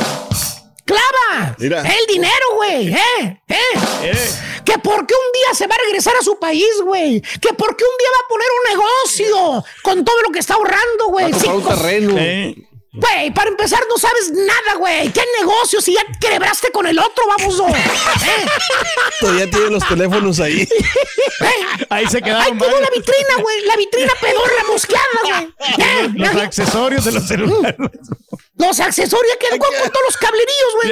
¡Clava! 0.85 1.57
Mira. 1.59 1.81
El 1.81 2.07
dinero, 2.07 2.45
güey. 2.57 2.93
¿Eh? 2.93 3.41
¿Eh? 3.49 4.15
Que 4.65 4.79
porque 4.79 5.15
un 5.15 5.33
día 5.33 5.55
se 5.55 5.67
va 5.67 5.75
a 5.75 5.79
regresar 5.87 6.15
a 6.21 6.23
su 6.23 6.39
país, 6.39 6.69
güey. 6.85 7.21
Que 7.21 7.53
porque 7.55 7.85
un 7.85 7.97
día 7.99 8.09
va 8.13 8.25
a 8.25 8.29
poner 8.29 8.47
un 8.51 8.79
negocio 8.79 9.65
con 9.83 10.05
todo 10.05 10.21
lo 10.23 10.31
que 10.31 10.41
está 10.41 10.55
ahorrando, 10.55 11.07
güey. 11.09 11.33
Va 11.33 11.39
a 11.39 11.41
comprar 11.41 11.57
un 11.57 11.65
terreno. 11.81 12.15
Güey, 12.97 13.33
para 13.35 13.51
empezar 13.51 13.81
no 13.89 13.99
sabes 13.99 14.31
nada, 14.31 14.79
güey. 14.79 15.11
¿Qué 15.13 15.23
negocio 15.41 15.81
si 15.81 15.95
ya 15.95 16.03
quebraste 16.21 16.71
con 16.71 16.87
el 16.87 16.97
otro, 16.97 17.25
vamos? 17.27 17.57
Todavía 19.19 19.51
tiene 19.51 19.71
los 19.71 19.87
teléfonos 19.89 20.39
ahí. 20.39 20.67
Ahí 21.91 22.07
se 22.09 22.19
Ahí 22.19 22.23
quedaron 22.23 22.59
quedó 22.59 22.71
varios. 22.71 22.81
la 22.81 22.91
vitrina, 22.91 23.43
güey. 23.43 23.61
La 23.67 23.77
vitrina 23.77 24.13
pedorra 24.21 24.65
mosqueada, 24.69 25.05
güey. 25.25 25.55
¿Eh? 25.79 26.11
Los 26.15 26.37
accesorios 26.37 27.05
de 27.05 27.13
los 27.13 27.27
celulares. 27.27 27.77
Los 28.57 28.79
accesorios 28.79 29.37
que 29.41 29.49
con, 29.51 29.59
con 29.59 29.91
todos 29.91 30.05
los 30.07 30.17
cablerillos, 30.17 30.75
güey. 30.77 30.91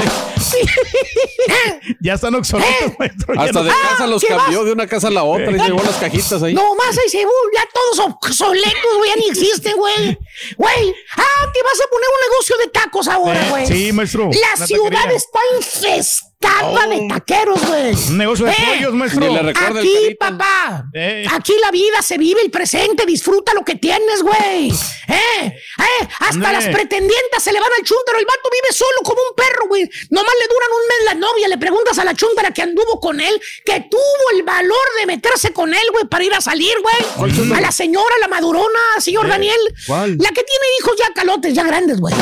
¿Eh? 1.48 1.80
Ya 2.00 2.14
están 2.14 2.34
obsoletos, 2.34 2.92
maestro. 2.98 3.34
Ya 3.34 3.42
Hasta 3.42 3.52
no- 3.60 3.64
de 3.64 3.70
casa 3.70 4.06
los 4.08 4.24
cambió 4.24 4.64
de 4.64 4.72
una 4.72 4.86
casa 4.88 5.08
a 5.08 5.10
la 5.10 5.22
otra 5.22 5.50
y 5.50 5.54
llevó 5.58 5.82
las 5.82 5.96
cajitas 5.96 6.42
ahí. 6.42 6.54
No 6.54 6.74
más 6.74 6.98
ahí 6.98 7.08
se 7.08 7.18
ya 7.18 7.62
todos 7.72 8.00
obsoletos, 8.06 8.96
güey, 8.98 9.10
ya 9.10 9.16
ni 9.16 9.28
existen, 9.28 9.76
güey. 9.76 10.18
Güey, 10.56 10.94
ah, 11.16 11.46
que 11.54 11.62
vas 11.62 11.80
a 11.80 11.90
poner 11.90 12.08
un 12.08 12.30
negocio 12.30 12.56
de 12.58 12.68
tacos 12.68 13.08
ahora, 13.08 13.46
Eh, 13.46 13.50
güey. 13.50 13.66
sí, 13.66 13.92
maestro. 13.92 14.28
La 14.58 14.66
ciudad 14.66 14.90
taquería. 14.90 15.16
está 15.16 15.38
infestada 15.56 16.31
de 16.42 17.08
taqueros, 17.08 17.66
güey. 17.66 17.94
Un 18.08 18.18
negocio 18.18 18.46
de 18.46 18.52
pollos, 18.52 18.94
maestro. 18.94 19.20
Ni 19.20 19.34
le 19.34 19.42
recuerda 19.42 19.80
el 19.80 19.86
Aquí, 19.86 20.14
papá. 20.18 20.84
Eh. 20.92 21.26
Aquí 21.30 21.54
la 21.60 21.70
vida 21.70 22.02
se 22.02 22.18
vive 22.18 22.40
el 22.42 22.50
presente, 22.50 23.06
disfruta 23.06 23.54
lo 23.54 23.64
que 23.64 23.76
tienes, 23.76 24.22
güey. 24.22 24.70
¿Eh? 24.70 25.44
¿Eh? 25.44 26.08
Hasta 26.20 26.52
las 26.52 26.64
pretendientas 26.64 27.42
se 27.42 27.52
le 27.52 27.60
van 27.60 27.70
al 27.78 27.84
chúntaro. 27.84 28.18
El 28.18 28.26
vato 28.26 28.48
vive 28.50 28.72
solo 28.72 28.98
como 29.04 29.20
un 29.28 29.36
perro, 29.36 29.68
güey. 29.68 29.82
Nomás 30.10 30.32
le 30.40 30.46
duran 30.48 30.68
un 30.70 30.88
mes 30.88 31.04
la 31.06 31.14
novia. 31.14 31.48
Le 31.48 31.58
preguntas 31.58 31.98
a 31.98 32.04
la 32.04 32.14
chúntara 32.14 32.50
que 32.52 32.62
anduvo 32.62 33.00
con 33.00 33.20
él, 33.20 33.40
que 33.64 33.86
tuvo 33.90 34.30
el 34.34 34.42
valor 34.42 34.86
de 34.98 35.06
meterse 35.06 35.52
con 35.52 35.72
él, 35.72 35.86
güey, 35.92 36.06
para 36.06 36.24
ir 36.24 36.34
a 36.34 36.40
salir, 36.40 36.74
güey. 36.82 37.52
A 37.56 37.60
la 37.60 37.72
señora, 37.72 38.14
la 38.20 38.28
madurona, 38.28 38.80
señor 38.98 39.28
Daniel. 39.28 39.60
¿Cuál? 39.86 40.16
La 40.18 40.28
que 40.28 40.42
tiene 40.42 40.66
hijos 40.80 40.94
ya 40.98 41.12
calotes, 41.14 41.54
ya 41.54 41.64
grandes, 41.64 42.00
güey. 42.00 42.14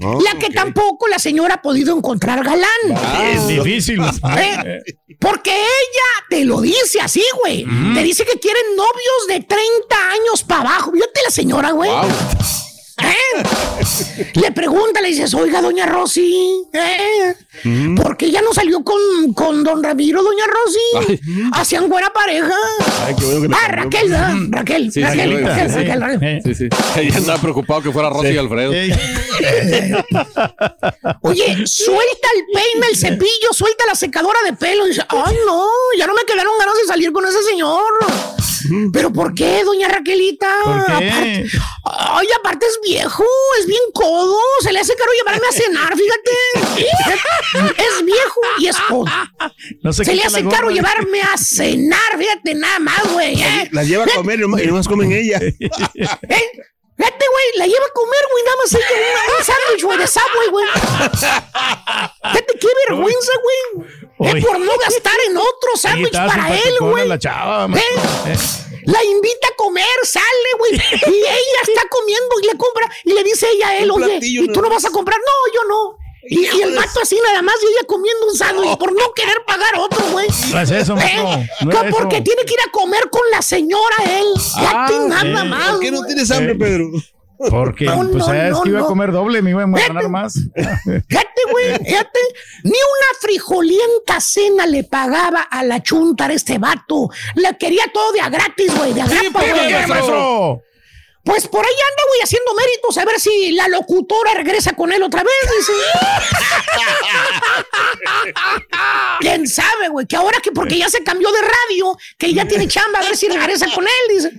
La 0.00 0.38
que 0.38 0.50
tampoco 0.50 1.08
la 1.08 1.18
señora 1.18 1.54
ha 1.54 1.62
podido 1.62 1.96
encontrar 1.96 2.42
galán. 2.44 2.68
Es 3.32 3.46
difícil. 3.46 4.00
Eh, 4.40 4.80
Porque 5.18 5.50
ella 5.50 6.26
te 6.30 6.44
lo 6.44 6.60
dice 6.60 7.00
así, 7.00 7.22
güey. 7.42 7.66
Te 7.94 8.02
dice 8.02 8.24
que 8.24 8.38
quieren 8.38 8.62
novios 8.76 9.26
de 9.28 9.40
30 9.40 10.10
años 10.10 10.42
para 10.44 10.60
abajo. 10.70 10.92
Fíjate 10.92 11.20
la 11.24 11.30
señora, 11.30 11.70
güey. 11.72 11.90
¿Eh? 13.02 14.26
Le 14.34 14.52
pregunta, 14.52 15.00
le 15.00 15.08
dices, 15.08 15.32
oiga, 15.34 15.60
doña 15.62 15.86
Rosy, 15.86 16.64
¿eh? 16.72 17.34
¿por 17.96 18.16
qué 18.16 18.30
ya 18.30 18.42
no 18.42 18.52
salió 18.52 18.82
con, 18.84 19.32
con 19.34 19.64
don 19.64 19.82
Ramiro, 19.82 20.22
doña 20.22 20.44
Rosy? 20.46 21.18
Hacían 21.52 21.88
buena 21.88 22.10
pareja. 22.12 22.52
Ay, 23.06 23.14
qué 23.18 23.24
bueno 23.24 23.40
que 23.48 23.54
Ah. 23.54 23.68
Raquel, 23.68 24.08
¿verdad? 24.10 24.32
Raquel, 24.50 24.92
Sí, 24.92 25.02
Raquel, 25.02 25.30
sí, 25.30 25.36
Raquel, 25.42 25.70
sí. 25.70 25.76
Raquel, 25.76 26.00
Raquel. 26.00 26.42
Sí, 26.44 26.54
sí. 26.54 26.68
Ella 27.00 27.16
andaba 27.16 27.40
preocupado 27.40 27.82
que 27.82 27.90
fuera 27.92 28.10
Rosy 28.10 28.28
y 28.28 28.38
Alfredo. 28.38 28.72
Oye, 31.22 31.66
suelta 31.66 32.28
el 32.36 32.44
peine, 32.54 32.86
el 32.90 32.96
cepillo, 32.96 33.52
suelta 33.52 33.84
la 33.86 33.94
secadora 33.94 34.38
de 34.44 34.52
pelo. 34.54 34.86
Y 34.86 34.90
dice, 34.90 35.02
ay, 35.08 35.36
no, 35.46 35.66
ya 35.96 36.06
no 36.06 36.14
me 36.14 36.24
quedaron 36.24 36.52
ganas 36.58 36.74
de 36.76 36.84
salir 36.86 37.12
con 37.12 37.24
ese 37.26 37.42
señor. 37.42 37.80
¿Pero 38.92 39.12
por 39.12 39.34
qué, 39.34 39.62
doña 39.64 39.88
Raquelita? 39.88 40.48
¿Por 40.64 40.86
qué? 40.86 40.92
Aparte- 40.92 41.46
ay, 41.84 42.26
aparte 42.38 42.66
es 42.66 42.78
viejo, 42.82 43.24
es 43.60 43.66
bien 43.66 43.80
codo. 43.92 44.38
Se 44.62 44.72
le 44.72 44.80
hace 44.80 44.94
caro 44.94 45.10
llevarme 45.12 45.46
a 45.48 45.52
cenar, 45.52 45.96
fíjate. 45.96 46.30
Es 47.76 48.04
viejo 48.04 48.40
y 48.58 48.66
es 48.68 48.76
codo. 48.88 49.04
No 49.82 49.92
se 49.92 50.04
Se 50.04 50.14
le 50.14 50.22
hace 50.22 50.44
caro 50.46 50.70
llevarme 50.70 51.20
a 51.22 51.36
cenar, 51.36 52.18
fíjate, 52.18 52.54
nada 52.54 52.78
más, 52.78 53.12
güey. 53.12 53.40
¿eh? 53.40 53.68
La 53.72 53.84
lleva 53.84 54.04
a 54.04 54.08
comer 54.14 54.40
y 54.40 54.66
nomás 54.66 54.88
comen 54.88 55.12
ella. 55.12 55.38
¿Eh? 55.40 56.44
Fíjate, 57.00 57.24
güey, 57.32 57.46
la 57.56 57.66
lleva 57.66 57.86
a 57.86 57.92
comer, 57.94 58.20
güey, 58.30 58.44
nada 58.44 58.56
más 58.58 58.74
ella, 58.74 58.86
una- 58.90 59.38
un 59.38 59.44
sándwich, 59.44 59.84
güey, 59.84 59.98
de 59.98 60.06
Subway, 60.06 60.48
güey. 60.50 60.66
Fíjate, 62.32 62.58
qué 62.60 62.68
vergüenza, 62.88 63.32
güey. 63.42 63.86
Es 64.36 64.44
por 64.44 64.58
no 64.58 64.72
gastar 64.76 65.14
en 65.28 65.36
otro 65.38 65.76
sándwich 65.76 66.12
para 66.12 66.54
él, 66.54 66.74
güey. 66.80 67.08
la 67.08 67.18
chava, 67.18 67.66
¿Eh? 67.74 67.82
Eh. 68.26 68.36
La 68.84 69.02
invita 69.04 69.48
a 69.48 69.56
comer, 69.56 69.86
sale, 70.04 70.50
güey. 70.58 70.72
Y 70.74 71.20
ella 71.20 71.60
está 71.62 71.82
comiendo 71.88 72.40
y 72.42 72.46
le 72.46 72.56
compra. 72.58 72.90
Y 73.04 73.12
le 73.12 73.22
dice 73.22 73.46
ella 73.50 73.68
a 73.68 73.78
él, 73.78 73.90
oye, 73.90 74.18
¿y 74.22 74.46
tú 74.48 74.60
¿no? 74.60 74.68
no 74.68 74.74
vas 74.74 74.84
a 74.84 74.90
comprar? 74.90 75.18
No, 75.18 75.52
yo 75.54 75.68
no. 75.68 75.98
Y, 76.22 76.40
y 76.44 76.62
el 76.62 76.74
vato 76.76 77.00
así 77.02 77.18
nada 77.24 77.40
más 77.42 77.54
y 77.62 77.66
ella 77.66 77.86
comiendo 77.86 78.26
un 78.26 78.36
sándwich 78.36 78.76
por 78.78 78.92
no 78.92 79.12
querer 79.14 79.36
pagar 79.46 79.74
otro, 79.78 80.04
güey. 80.12 80.28
No 80.52 80.60
es 80.60 80.70
eso, 80.70 80.94
maestro. 80.94 81.32
¿Eh? 81.32 81.48
No 81.62 81.70
es 81.82 81.94
porque 81.94 82.16
eso. 82.16 82.24
tiene 82.24 82.42
que 82.44 82.52
ir 82.54 82.60
a 82.66 82.70
comer 82.70 83.08
con 83.10 83.22
la 83.30 83.40
señora 83.42 83.96
él. 84.06 84.26
Ah, 84.56 84.90
nada 85.08 85.42
sí. 85.42 85.48
más. 85.48 85.70
¿Por 85.72 85.80
qué 85.80 85.90
no 85.90 86.02
tienes 86.04 86.30
hambre, 86.30 86.52
Eh. 86.52 86.56
Pedro? 86.58 86.86
Porque, 87.48 87.86
No, 87.86 87.96
pues, 87.96 88.08
no, 88.16 88.24
sabes 88.26 88.50
no, 88.50 88.62
que 88.62 88.68
iba 88.68 88.80
a 88.80 88.84
comer 88.84 89.12
doble, 89.12 89.40
me 89.40 89.48
iba 89.52 89.62
a 89.62 89.66
ganar 89.66 90.10
más. 90.10 90.34
Fíjate, 90.54 91.42
güey, 91.50 91.74
fíjate. 91.78 92.20
Ni 92.64 92.70
una 92.72 93.18
frijolienta 93.18 94.20
cena 94.20 94.66
le 94.66 94.84
pagaba 94.84 95.40
a 95.40 95.64
la 95.64 95.82
chuntar 95.82 96.30
este 96.32 96.58
vato. 96.58 97.08
Le 97.36 97.56
quería 97.56 97.84
todo 97.94 98.12
de 98.12 98.20
a 98.20 98.28
gratis, 98.28 98.76
güey, 98.76 98.92
de 98.92 99.00
a 99.00 99.06
grapa, 99.06 99.40
¿Por 99.40 99.48
güey. 99.48 100.60
Pues 101.22 101.46
por 101.48 101.64
ahí 101.64 101.72
anda, 101.72 102.02
güey, 102.08 102.20
haciendo 102.22 102.54
méritos 102.54 102.96
a 102.98 103.04
ver 103.04 103.20
si 103.20 103.52
la 103.52 103.68
locutora 103.68 104.32
regresa 104.34 104.72
con 104.72 104.90
él 104.90 105.02
otra 105.02 105.22
vez, 105.22 105.32
dice. 105.58 105.72
¿Quién 109.20 109.46
sabe, 109.46 109.88
güey? 109.90 110.06
Que 110.06 110.16
ahora 110.16 110.38
que 110.42 110.50
porque 110.50 110.78
ya 110.78 110.88
se 110.88 111.04
cambió 111.04 111.30
de 111.30 111.40
radio, 111.40 111.96
que 112.16 112.32
ya 112.32 112.48
tiene 112.48 112.66
chamba, 112.68 113.00
a 113.00 113.02
ver 113.02 113.16
si 113.16 113.28
regresa 113.28 113.66
con 113.74 113.84
él, 113.84 114.16
dice. 114.16 114.30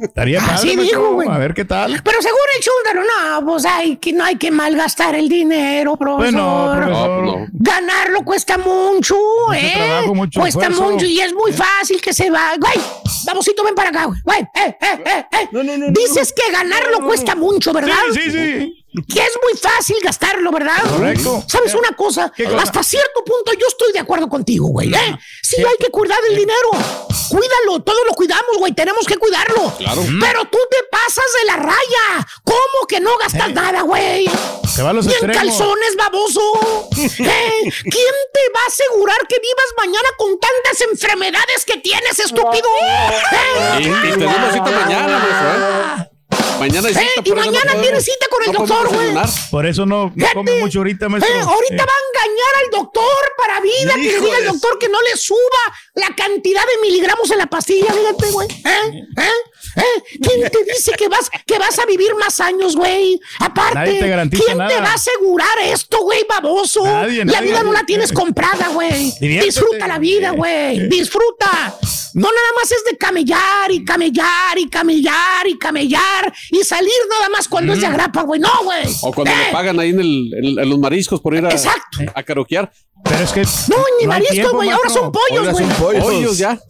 Estaría 0.00 0.38
Así 0.44 0.68
padre, 0.70 0.82
dijo, 0.82 1.12
güey. 1.14 1.28
A 1.28 1.38
ver 1.38 1.54
qué 1.54 1.64
tal. 1.64 2.00
Pero 2.04 2.22
según 2.22 2.38
el 2.56 2.62
chúndaro, 2.62 3.02
no, 3.04 3.46
pues 3.46 3.64
hay 3.64 3.96
que, 3.96 4.12
no 4.12 4.24
hay 4.24 4.36
que 4.36 4.50
malgastar 4.50 5.14
el 5.14 5.28
dinero, 5.28 5.96
profesor. 5.96 6.32
Bueno, 6.32 6.72
profesor. 6.76 7.24
No, 7.24 7.38
no. 7.38 7.46
Ganarlo 7.52 8.24
cuesta 8.24 8.58
mucho, 8.58 9.16
¿eh? 9.54 9.72
trabajo, 9.74 10.14
mucho 10.14 10.40
cuesta 10.40 10.66
esfuerzo. 10.68 10.92
mucho 10.92 11.06
y 11.06 11.20
es 11.20 11.32
muy 11.32 11.52
fácil 11.52 12.00
que 12.00 12.12
se 12.12 12.30
va. 12.30 12.52
Güey, 12.60 12.74
Babosito, 13.26 13.64
ven 13.64 13.74
para 13.74 13.88
acá, 13.90 14.04
güey. 14.04 14.20
Güey, 14.22 14.40
eh, 14.54 14.76
eh, 14.80 15.02
eh, 15.04 15.24
eh. 15.32 15.48
No, 15.52 15.62
no, 15.62 15.76
no, 15.76 15.86
no, 15.86 15.92
Dices 15.92 16.32
que 16.32 16.50
ganarlo 16.50 17.00
cuesta 17.06 17.34
mucho, 17.34 17.72
¿verdad? 17.72 17.94
Sí, 18.12 18.20
sí, 18.22 18.30
sí. 18.30 18.81
Que 18.92 19.20
es 19.20 19.38
muy 19.42 19.58
fácil 19.58 19.96
gastarlo, 20.02 20.50
¿verdad? 20.50 20.82
Correcto. 20.90 21.42
¿Sabes 21.48 21.74
una 21.74 21.92
cosa? 21.96 22.30
Hasta 22.58 22.82
cierto 22.82 23.24
punto 23.24 23.52
yo 23.58 23.66
estoy 23.66 23.90
de 23.92 24.00
acuerdo 24.00 24.28
contigo, 24.28 24.66
güey. 24.68 24.92
¿eh? 24.92 25.18
Sí, 25.42 25.56
hay 25.56 25.76
que 25.78 25.90
cuidar 25.90 26.18
el 26.28 26.36
dinero. 26.36 26.68
Cuídalo, 27.30 27.82
todos 27.82 28.00
lo 28.06 28.12
cuidamos, 28.12 28.58
güey. 28.58 28.72
Tenemos 28.72 29.06
que 29.06 29.16
cuidarlo. 29.16 29.72
Claro. 29.78 30.02
Pero 30.20 30.44
tú 30.44 30.58
te 30.70 30.82
pasas 30.90 31.24
de 31.40 31.46
la 31.46 31.56
raya. 31.56 32.26
¿Cómo 32.44 32.86
que 32.86 33.00
no 33.00 33.16
gastas 33.16 33.52
nada, 33.54 33.80
güey? 33.80 34.28
Se 34.68 34.82
va 34.82 34.90
a 34.90 34.92
los 34.92 35.06
Ni 35.06 35.14
en 35.14 35.32
calzones, 35.32 35.96
baboso. 35.96 36.40
¿Eh? 36.98 37.72
¿Quién 37.82 38.14
te 38.34 38.40
va 38.54 38.60
a 38.64 38.68
asegurar 38.68 39.26
que 39.26 39.36
vivas 39.38 39.66
mañana 39.78 40.08
con 40.18 40.38
tantas 40.38 40.80
enfermedades 40.82 41.64
que 41.66 41.78
tienes, 41.78 42.18
estúpido? 42.18 42.68
¿Eh? 42.82 43.80
Y, 43.80 43.84
y 43.88 44.10
tenemos 44.12 44.52
cita 44.52 44.70
mañana, 44.70 46.06
¿eh? 46.08 46.11
Mañana 46.68 46.88
hay 46.88 46.94
¿Eh? 46.94 46.98
cita, 47.16 47.22
Y 47.24 47.30
no 47.30 47.36
mañana 47.36 47.80
tienes 47.80 48.04
cita 48.04 48.26
con 48.30 48.42
el 48.44 48.52
no 48.52 48.58
doctor, 48.60 48.88
güey. 48.94 49.14
Por 49.50 49.66
eso 49.66 49.84
no, 49.86 50.12
no 50.14 50.26
come 50.32 50.60
mucho 50.60 50.78
ahorita, 50.78 51.08
maestro. 51.08 51.34
Eh, 51.34 51.40
ahorita 51.40 51.74
Eh. 51.74 51.86
va 51.86 51.92
a 51.92 52.22
engañar 52.24 52.54
al 52.64 52.70
doctor 52.70 53.22
para 53.36 53.60
vida, 53.60 53.94
que 53.94 54.00
le 54.12 54.20
diga 54.20 54.36
al 54.36 54.46
doctor 54.46 54.78
que 54.78 54.88
no 54.88 55.00
le 55.02 55.16
suba 55.16 55.62
la 55.94 56.14
cantidad 56.14 56.62
de 56.62 56.80
miligramos 56.88 57.30
en 57.30 57.38
la 57.38 57.46
pastilla, 57.46 57.92
fíjate, 57.92 58.30
güey. 58.30 58.48
¿Eh? 58.48 59.04
¿Eh? 59.18 59.30
¿Eh? 59.76 60.18
¿Quién 60.22 60.50
te 60.50 60.64
dice 60.72 60.92
que 60.98 61.08
vas, 61.08 61.30
que 61.46 61.58
vas 61.58 61.78
a 61.78 61.86
vivir 61.86 62.14
más 62.16 62.40
años, 62.40 62.76
güey? 62.76 63.18
Aparte, 63.40 63.92
te 64.00 64.28
¿quién 64.36 64.48
te 64.48 64.54
va 64.56 64.90
a 64.90 64.94
asegurar 64.94 65.58
esto, 65.64 66.02
güey, 66.02 66.24
baboso? 66.28 66.84
Nadie, 66.84 67.24
la 67.24 67.32
nadie. 67.32 67.48
vida 67.48 67.62
no 67.62 67.72
la 67.72 67.84
tienes 67.84 68.12
comprada, 68.12 68.68
güey. 68.68 69.12
Disfruta 69.20 69.86
la 69.88 69.98
vida, 69.98 70.30
güey. 70.32 70.88
Disfruta. 70.88 71.74
No 72.14 72.28
nada 72.28 72.48
más 72.60 72.70
es 72.70 72.84
de 72.90 72.96
camellar 72.98 73.70
y 73.70 73.84
camellar 73.84 74.58
y 74.58 74.68
camellar 74.68 75.46
y 75.46 75.56
camellar 75.58 76.32
y 76.50 76.62
salir 76.62 76.92
nada 77.10 77.30
más 77.30 77.48
cuando 77.48 77.72
es 77.72 77.80
de 77.80 77.86
agrapa, 77.86 78.22
güey. 78.22 78.38
No, 78.40 78.50
güey. 78.64 78.84
O 79.02 79.12
cuando 79.12 79.32
Eh, 79.32 79.44
le 79.46 79.52
pagan 79.52 79.80
ahí 79.80 79.90
en, 79.90 80.00
el, 80.00 80.34
en, 80.34 80.58
en 80.58 80.68
los 80.68 80.78
mariscos 80.78 81.20
por 81.20 81.34
ir 81.34 81.46
a, 81.46 81.50
Exacto. 81.50 82.00
a 82.14 82.22
caroquear. 82.22 82.70
Pero 83.04 83.24
es 83.24 83.32
que. 83.32 83.40
No, 83.68 83.76
ni 83.98 84.02
hay 84.02 84.06
mariscos, 84.08 84.52
güey. 84.52 84.68
Ahora 84.68 84.90
son 84.90 85.10
pollos, 85.10 85.38
Ahora 85.38 85.52
güey. 85.52 85.64
son 85.66 85.74
pollos. 85.76 86.04
Pollos 86.04 86.38
ya. 86.38 86.60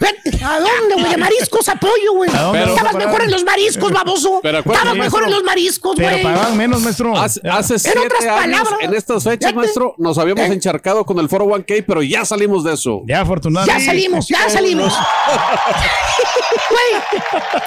Vete, 0.00 0.42
¿A 0.44 0.58
dónde, 0.58 0.94
güey? 0.94 1.10
De 1.10 1.16
mariscos 1.18 1.68
a 1.68 1.74
pollo, 1.76 2.14
güey. 2.14 2.30
¿A 2.34 2.40
dónde 2.42 2.60
Pero- 2.60 2.74
Estabas 2.74 2.94
mejor 2.94 3.22
en 3.22 3.30
los 3.30 3.44
mariscos, 3.44 3.92
baboso. 3.92 4.40
Pero 4.42 4.58
Estabas 4.60 4.96
mejor 4.96 5.24
en 5.24 5.30
los 5.30 5.42
mariscos, 5.44 5.94
Pero 5.96 6.10
güey. 6.10 6.22
pagaban 6.22 6.56
menos, 6.56 6.80
maestro. 6.80 7.16
Hace, 7.16 7.40
hace 7.48 7.74
En 7.74 7.80
siete 7.80 7.98
otras 7.98 8.22
años, 8.22 8.60
palabras, 8.60 8.80
en 8.80 8.94
estas 8.94 9.24
fechas, 9.24 9.54
maestro, 9.54 9.94
nos 9.98 10.16
habíamos 10.18 10.44
¿Eh? 10.46 10.52
encharcado 10.54 11.04
con 11.04 11.18
el 11.18 11.28
401k, 11.28 11.84
pero 11.86 12.02
ya 12.02 12.24
salimos 12.24 12.64
de 12.64 12.72
eso. 12.74 13.02
Ya, 13.06 13.20
afortunadamente. 13.20 13.80
Ya 13.80 13.86
salimos, 13.86 14.26
ya 14.28 14.48
salimos. 14.48 14.94
Güey, 16.70 17.02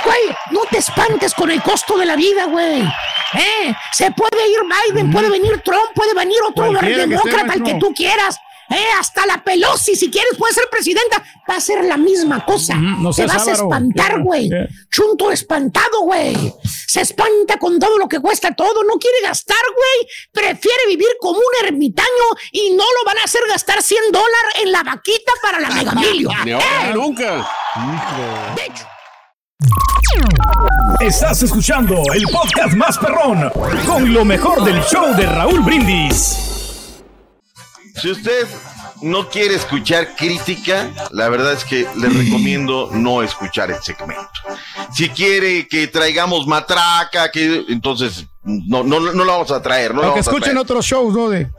güey, 0.06 0.38
no 0.52 0.62
te 0.70 0.78
espantes 0.78 1.34
con 1.34 1.50
el 1.50 1.62
costo 1.62 1.98
de 1.98 2.06
la 2.06 2.16
vida, 2.16 2.46
güey. 2.46 2.82
¿Eh? 2.82 3.74
Se 3.94 4.12
puede 4.12 4.48
ir 4.50 4.60
Biden, 4.94 5.12
puede 5.12 5.30
venir 5.30 5.62
Trump, 5.64 5.90
puede 5.96 6.14
venir 6.14 6.38
otro 6.48 6.72
demócrata, 6.72 7.54
el 7.54 7.64
que 7.64 7.76
tú 7.76 7.94
quieras. 7.94 8.38
¿Eh? 8.70 8.86
Hasta 9.00 9.26
la 9.26 9.44
Pelosi, 9.44 9.96
si 9.96 10.10
quieres, 10.10 10.36
puede 10.38 10.54
ser 10.54 10.66
presidenta. 10.70 11.24
Va 11.50 11.56
a 11.58 11.62
ser 11.62 11.84
la 11.84 11.98
misma 11.98 12.46
cosa. 12.46 12.76
No 12.76 13.12
te 13.12 13.26
vas 13.26 13.48
a 13.48 13.52
espantar, 13.52 14.22
güey. 14.22 14.50
Chunto 14.90 15.32
espantado, 15.32 16.02
güey. 16.02 16.54
Se 16.88 17.02
espanta 17.02 17.58
con 17.58 17.80
todo 17.80 17.98
lo 17.98 18.08
que 18.08 18.20
cuesta 18.20 18.54
todo. 18.54 18.84
No 18.84 18.96
quiere 19.00 19.18
gastar, 19.24 19.58
güey. 19.76 20.10
Prefiere 20.32 20.88
vivir 20.88 21.10
como 21.20 21.40
un 21.40 21.66
ermitaño 21.68 22.08
y 22.52 22.72
no 22.72 22.84
lo 22.84 23.06
van 23.06 23.18
a 23.20 23.24
hacer 23.24 23.42
gastar 23.50 23.82
100 23.82 24.12
dólares 24.12 24.54
en 24.64 24.72
la 24.72 24.84
vaquita 24.84 25.32
para 25.42 25.60
la 25.60 25.70
megamilio. 25.70 26.30
Ni 26.46 26.94
nunca. 26.94 27.48
De 28.56 28.66
hecho. 28.66 28.86
Estás 31.00 31.42
escuchando 31.44 32.04
el 32.14 32.24
podcast 32.24 32.76
más 32.76 32.98
perrón 32.98 33.50
con 33.86 34.14
lo 34.14 34.24
mejor 34.24 34.64
del 34.64 34.82
show 34.84 35.16
de 35.16 35.26
Raúl 35.26 35.62
Brindis. 35.62 36.53
Si 38.02 38.10
usted 38.10 38.48
no 39.02 39.30
quiere 39.30 39.56
escuchar 39.56 40.16
crítica, 40.16 40.92
la 41.12 41.30
verdad 41.30 41.54
es 41.54 41.64
que 41.66 41.88
le 41.96 42.10
recomiendo 42.10 42.90
no 42.92 43.22
escuchar 43.22 43.72
el 43.72 43.82
segmento. 43.82 44.30
Si 44.94 45.10
quiere 45.10 45.68
que 45.68 45.88
traigamos 45.88 46.48
matraca, 46.48 47.30
que 47.32 47.66
entonces 47.70 48.26
no, 48.44 48.84
no, 48.84 49.00
no 49.00 49.24
lo 49.24 49.32
vamos 49.32 49.52
a 49.52 49.62
traer. 49.62 49.94
No 49.94 50.04
Aunque 50.04 50.22
escuchen 50.22 50.42
traer. 50.42 50.58
otros 50.58 50.86
shows, 50.86 51.14
¿no? 51.14 51.30
De, 51.30 51.50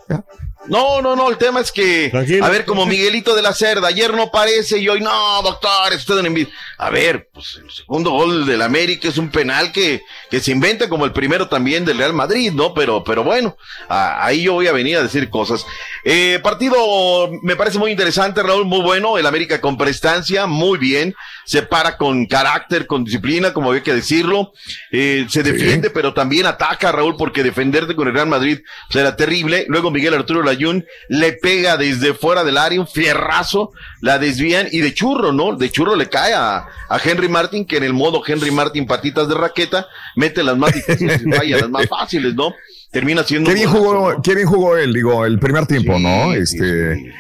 No, 0.67 1.03
no, 1.03 1.15
no, 1.15 1.29
el 1.31 1.37
tema 1.37 1.61
es 1.61 1.71
que, 1.71 2.09
Tranquilo. 2.11 2.45
a 2.45 2.49
ver, 2.49 2.65
como 2.65 2.87
Miguelito 2.87 3.35
de 3.37 3.43
la 3.43 3.53
Cerda, 3.53 3.89
ayer 3.89 4.15
no 4.15 4.31
parece 4.31 4.79
y 4.79 4.89
hoy, 4.89 5.01
no, 5.01 5.43
doctor, 5.43 5.93
es 5.93 5.99
usted 5.99 6.15
un 6.17 6.27
envidia. 6.27 6.53
A 6.79 6.91
ver, 6.91 7.29
pues 7.33 7.61
el 7.63 7.71
segundo 7.71 8.11
gol 8.11 8.47
del 8.47 8.63
América 8.63 9.09
es 9.09 9.19
un 9.19 9.31
penal 9.31 9.73
que, 9.73 10.03
que 10.31 10.41
se 10.41 10.53
inventa 10.53 10.89
como 10.89 11.05
el 11.05 11.13
primero 11.13 11.49
también 11.49 11.85
del 11.85 11.99
Real 11.99 12.13
Madrid, 12.15 12.53
¿no? 12.53 12.73
Pero, 12.75 13.05
pero 13.05 13.23
bueno, 13.25 13.57
a- 13.89 14.25
ahí 14.25 14.43
yo 14.45 14.55
voy 14.55 14.67
a 14.67 14.73
venir 14.73 14.97
a 14.97 15.03
decir 15.03 15.29
cosas. 15.31 15.67
Eh, 16.05 16.41
partido 16.43 17.31
me 17.43 17.57
parece 17.57 17.79
muy 17.79 17.91
interesante, 17.91 18.43
Raúl, 18.43 18.65
muy 18.65 18.81
bueno, 18.81 19.19
el 19.19 19.27
América 19.27 19.61
con 19.61 19.77
prestancia, 19.77 20.47
muy 20.47 20.79
bien, 20.79 21.15
se 21.45 21.63
para 21.63 21.97
con 21.99 22.27
carácter, 22.27 22.87
con 22.87 23.05
disciplina, 23.05 23.53
como 23.53 23.69
había 23.71 23.83
que 23.83 23.93
decirlo, 23.95 24.53
eh, 24.91 25.27
se 25.29 25.43
defiende, 25.43 25.91
pero 25.91 26.15
también 26.15 26.47
ataca, 26.47 26.91
Raúl, 26.91 27.17
porque 27.19 27.43
defenderte 27.43 27.95
con 27.95 28.09
el 28.09 28.15
Real 28.15 28.29
Madrid 28.29 28.61
era 28.95 29.15
terrible. 29.15 29.67
Luego 29.69 29.91
Miguel 29.91 30.15
Arturo 30.15 30.43
Layún 30.55 30.85
le 31.09 31.33
pega 31.33 31.77
desde 31.77 32.15
fuera 32.15 32.45
del 32.45 32.57
área 32.59 32.81
un 32.81 32.87
fierrazo, 32.87 33.73
la 34.01 34.19
desvían 34.19 34.69
y 34.71 34.81
de 34.81 34.95
churro, 34.95 35.33
¿no? 35.33 35.57
De 35.57 35.71
churro 35.71 35.97
le 35.97 36.09
cae 36.09 36.33
a, 36.35 36.67
a 36.89 37.01
Henry 37.03 37.29
Martin, 37.29 37.67
que 37.67 37.77
en 37.77 37.83
el 37.85 37.93
modo 37.93 38.23
Henry 38.27 38.51
Martin 38.51 38.87
patitas 38.87 39.29
de 39.29 39.35
raqueta, 39.35 39.87
mete 40.17 40.43
las 40.43 40.57
más 40.57 40.73
difíciles 40.73 41.23
y 41.25 41.31
falla 41.33 41.59
las 41.59 41.71
más 41.71 41.87
fáciles, 41.89 42.35
¿no? 42.35 42.55
Termina 42.91 43.25
siendo... 43.25 43.49
Qué 43.51 43.55
bien 43.55 43.69
golazo, 43.71 43.85
jugó, 43.85 44.13
¿no? 44.13 44.23
qué 44.23 44.35
bien 44.35 44.47
jugó 44.47 44.77
él, 44.77 44.93
digo, 44.93 45.25
el 45.27 45.39
primer 45.39 45.67
tiempo, 45.67 45.97
Sí, 45.97 46.03
¿no? 46.03 46.33
Este. 46.33 46.97
sí. 46.97 47.11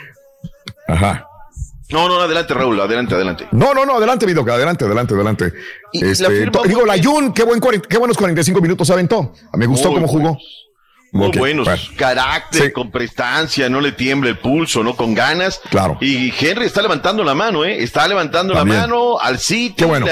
Ajá. 0.86 1.26
No, 1.90 2.08
no, 2.08 2.20
adelante, 2.20 2.54
Raúl, 2.54 2.80
adelante, 2.80 3.14
adelante. 3.14 3.46
No, 3.52 3.74
no, 3.74 3.84
no, 3.84 3.96
adelante, 3.96 4.24
Vidoca, 4.26 4.54
adelante, 4.54 4.84
adelante, 4.84 5.14
adelante. 5.14 5.52
Y 5.92 6.04
Este, 6.04 6.50
digo, 6.66 6.86
la. 6.86 7.00
Jun, 7.02 7.32
qué, 7.32 7.44
buen, 7.44 7.60
qué 7.60 7.98
buenos 7.98 8.16
45 8.16 8.60
minutos 8.60 8.88
aventó. 8.90 9.32
Me 9.52 9.66
gustó 9.66 9.90
Muy 9.90 9.96
cómo 9.96 10.08
jugó. 10.08 10.38
Muy 11.14 11.30
buenos, 11.38 11.64
bueno. 11.66 11.82
carácter, 11.96 12.62
Sí. 12.64 12.72
con 12.72 12.90
prestancia, 12.90 13.68
no 13.68 13.80
le 13.80 13.92
tiembla 13.92 14.30
el 14.30 14.38
pulso, 14.38 14.82
¿no? 14.82 14.96
Con 14.96 15.14
ganas. 15.14 15.60
Claro. 15.70 15.96
Y 16.00 16.32
Henry 16.38 16.66
está 16.66 16.82
levantando 16.82 17.22
la 17.22 17.34
mano, 17.34 17.64
¿eh? 17.64 17.82
Está 17.82 18.06
levantando 18.08 18.52
También. 18.52 18.80
la 18.80 18.86
mano 18.88 19.18
al 19.20 19.38
City, 19.38 19.74
Qué 19.78 19.84
bueno. 19.84 20.06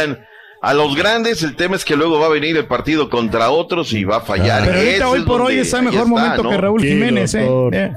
a 0.62 0.74
los 0.74 0.94
grandes. 0.94 1.42
El 1.42 1.57
tema 1.57 1.74
es 1.74 1.84
que 1.84 1.96
luego 1.96 2.20
va 2.20 2.26
a 2.26 2.30
venir 2.30 2.57
el 2.57 2.66
partido 2.66 3.11
contra 3.11 3.50
otros 3.50 3.92
y 3.92 4.05
va 4.05 4.18
a 4.18 4.20
fallar. 4.20 4.62
Pero 4.64 4.78
ahorita 4.78 5.09
hoy 5.09 5.20
por 5.22 5.40
hoy 5.40 5.59
está 5.59 5.78
en 5.80 5.88
ahí 5.88 5.92
mejor 5.92 6.07
está, 6.07 6.20
momento 6.20 6.42
¿no? 6.44 6.50
que 6.50 6.57
Raúl 6.57 6.82
Jiménez, 6.82 7.34
eh. 7.34 7.92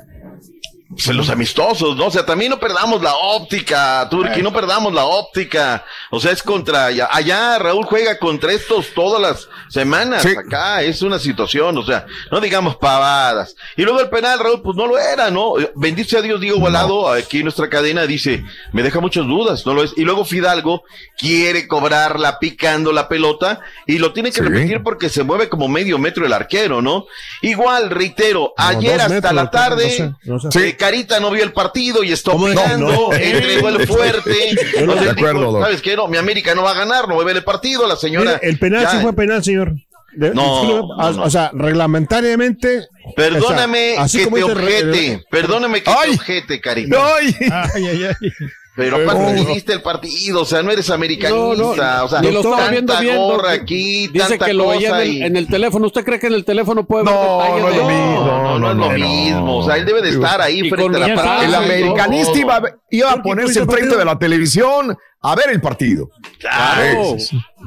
Pues, 0.87 1.07
los 1.07 1.29
amistosos, 1.29 1.97
¿no? 1.97 2.05
O 2.05 2.11
sea, 2.11 2.25
también 2.27 2.51
no 2.51 2.59
perdamos 2.59 3.01
la 3.01 3.15
óptica, 3.15 4.07
Turki, 4.09 4.43
no 4.43 4.53
perdamos 4.53 4.93
la 4.93 5.05
óptica. 5.05 5.83
O 6.11 6.19
sea, 6.19 6.31
es 6.31 6.43
contra, 6.43 6.85
allá, 6.85 7.09
allá 7.11 7.57
Raúl 7.57 7.85
juega 7.85 8.19
contra 8.19 8.51
estos 8.51 8.93
todas 8.93 9.19
las 9.19 9.49
semanas. 9.67 10.21
Sí. 10.21 10.35
Acá 10.37 10.83
es 10.83 11.01
una 11.01 11.17
situación, 11.17 11.75
o 11.79 11.83
sea, 11.83 12.05
no 12.31 12.39
digamos 12.39 12.75
pavadas. 12.75 13.55
Y 13.75 13.81
luego 13.81 13.99
el 13.99 14.09
penal, 14.09 14.37
Raúl, 14.37 14.61
pues 14.61 14.77
no 14.77 14.85
lo 14.85 14.99
era, 14.99 15.31
¿no? 15.31 15.53
Bendice 15.75 16.19
a 16.19 16.21
Dios, 16.21 16.39
Diego 16.39 16.59
Volado, 16.59 17.09
aquí 17.11 17.37
en 17.37 17.45
nuestra 17.45 17.67
cadena 17.67 18.05
dice, 18.05 18.43
me 18.71 18.83
deja 18.83 18.99
muchas 18.99 19.25
dudas, 19.25 19.65
no 19.65 19.73
lo 19.73 19.83
es. 19.83 19.93
Y 19.97 20.03
luego 20.03 20.23
Fidalgo 20.23 20.83
quiere 21.17 21.67
cobrarla 21.67 22.37
picando 22.37 22.91
la 22.91 23.07
pelota 23.09 23.59
y 23.87 23.97
lo 23.97 24.13
tiene 24.13 24.29
que 24.29 24.35
Sí. 24.35 24.47
repetir 24.47 24.83
porque 24.83 25.09
se 25.09 25.23
mueve 25.23 25.49
como 25.49 25.67
medio 25.67 25.97
metro 25.97 26.27
el 26.27 26.33
arquero, 26.33 26.81
¿no? 26.83 27.05
Igual, 27.41 27.89
reitero, 27.89 28.53
No, 28.55 28.63
ayer 28.63 29.01
hasta 29.01 29.13
metros, 29.15 29.33
la 29.33 29.49
tarde, 29.49 30.13
no 30.23 30.39
sé, 30.39 30.47
no 30.47 30.51
sé. 30.51 30.74
Eh, 30.75 30.77
Carita 30.77 31.19
no 31.19 31.31
vio 31.31 31.43
el 31.43 31.51
partido 31.53 32.03
y 32.03 32.11
está 32.11 32.31
¿Cómo 32.31 32.47
de- 32.47 32.53
opinando, 32.55 32.87
no, 32.91 33.07
no. 33.09 33.13
entregó 33.13 33.69
el 33.69 33.87
fuerte. 33.87 34.49
Yo 34.55 34.85
no 34.85 34.93
Entonces 34.93 35.03
de 35.05 35.11
acuerdo, 35.11 35.39
dijo, 35.39 35.51
Doc. 35.53 35.61
¿Sabes 35.63 35.81
qué? 35.81 35.95
No, 35.95 36.07
mi 36.07 36.17
América 36.17 36.53
no 36.55 36.63
va 36.63 36.71
a 36.71 36.75
ganar, 36.75 37.07
no 37.07 37.15
va 37.15 37.21
a 37.21 37.25
ver 37.25 37.37
el 37.37 37.43
partido. 37.43 37.87
La 37.87 37.95
señora. 37.95 38.33
Mire, 38.41 38.49
el 38.49 38.59
penal 38.59 38.81
ya- 38.83 38.91
sí 38.91 38.97
fue 39.01 39.13
penal, 39.13 39.43
señor. 39.43 39.73
De- 40.13 40.33
No, 40.33 40.61
o- 40.61 41.11
no. 41.11 41.23
O 41.23 41.29
sea, 41.29 41.51
reglamentariamente. 41.53 42.87
Perdóname 43.15 43.91
o 43.93 43.95
sea, 43.95 44.03
así 44.03 44.17
que 44.19 44.23
como 44.25 44.37
te 44.37 44.43
objete. 44.43 45.23
Perdóname 45.29 45.83
que 45.83 45.89
Ay. 45.91 46.11
te 46.11 46.15
objete, 46.15 46.61
Carita. 46.61 46.97
¡Ay! 47.17 47.35
Ay, 47.51 47.87
ay, 47.87 48.03
ay. 48.05 48.29
Pero 48.75 48.97
Pero- 48.97 49.09
aparte 49.09 49.33
ni 49.33 49.45
viste 49.45 49.71
el 49.71 49.81
partido, 49.81 50.41
o 50.41 50.45
sea, 50.45 50.61
no 50.61 50.69
eres 50.69 50.89
americanista, 50.89 51.33
No, 51.37 51.55
no, 51.55 51.69
o 52.03 52.07
sea, 52.09 52.21
ni 52.21 52.31
lo 52.31 52.39
estaba 52.39 52.57
tanta 52.57 52.71
viendo 52.71 52.99
bien, 52.99 53.15
gorra 53.17 53.51
aquí, 53.51 54.07
Dice 54.09 54.27
tanta 54.29 54.45
que 54.45 54.53
lo 54.53 54.67
veía 54.67 54.89
en 54.89 54.95
el, 54.95 55.07
y- 55.13 55.23
en 55.23 55.37
el 55.37 55.47
teléfono. 55.47 55.87
¿Usted 55.87 56.03
cree 56.03 56.19
que 56.19 56.27
en 56.27 56.33
el 56.33 56.43
teléfono 56.43 56.85
puede 56.85 57.05
ver 57.05 57.13
No, 57.13 57.21
detalles 57.39 57.61
no 57.61 57.69
es 57.69 57.73
de- 57.75 57.79
lo 57.81 57.87
mismo. 57.87 58.25
No, 58.25 58.59
no, 58.59 58.71
es 58.71 58.77
lo 58.77 58.85
no, 58.85 58.89
mismo, 58.91 59.57
o 59.59 59.65
sea, 59.65 59.77
él 59.77 59.85
debe 59.85 60.01
de 60.01 60.09
estar 60.09 60.41
ahí 60.41 60.59
Y 60.59 60.69
frente 60.69 60.97
a 60.97 60.99
la 60.99 61.07
está. 61.07 61.45
El 61.45 61.55
americanista 61.55 62.37
iba, 62.37 62.57
a- 62.57 62.75
iba 62.91 63.07
a 63.11 63.13
¿Por 63.13 63.23
qué 63.23 63.29
ponerse 63.29 63.59
enfrente 63.59 63.95
de 63.95 64.05
la 64.05 64.19
televisión 64.19 64.97
a 65.21 65.35
ver 65.35 65.49
el 65.51 65.61
partido. 65.61 66.09
Claro. 66.39 67.15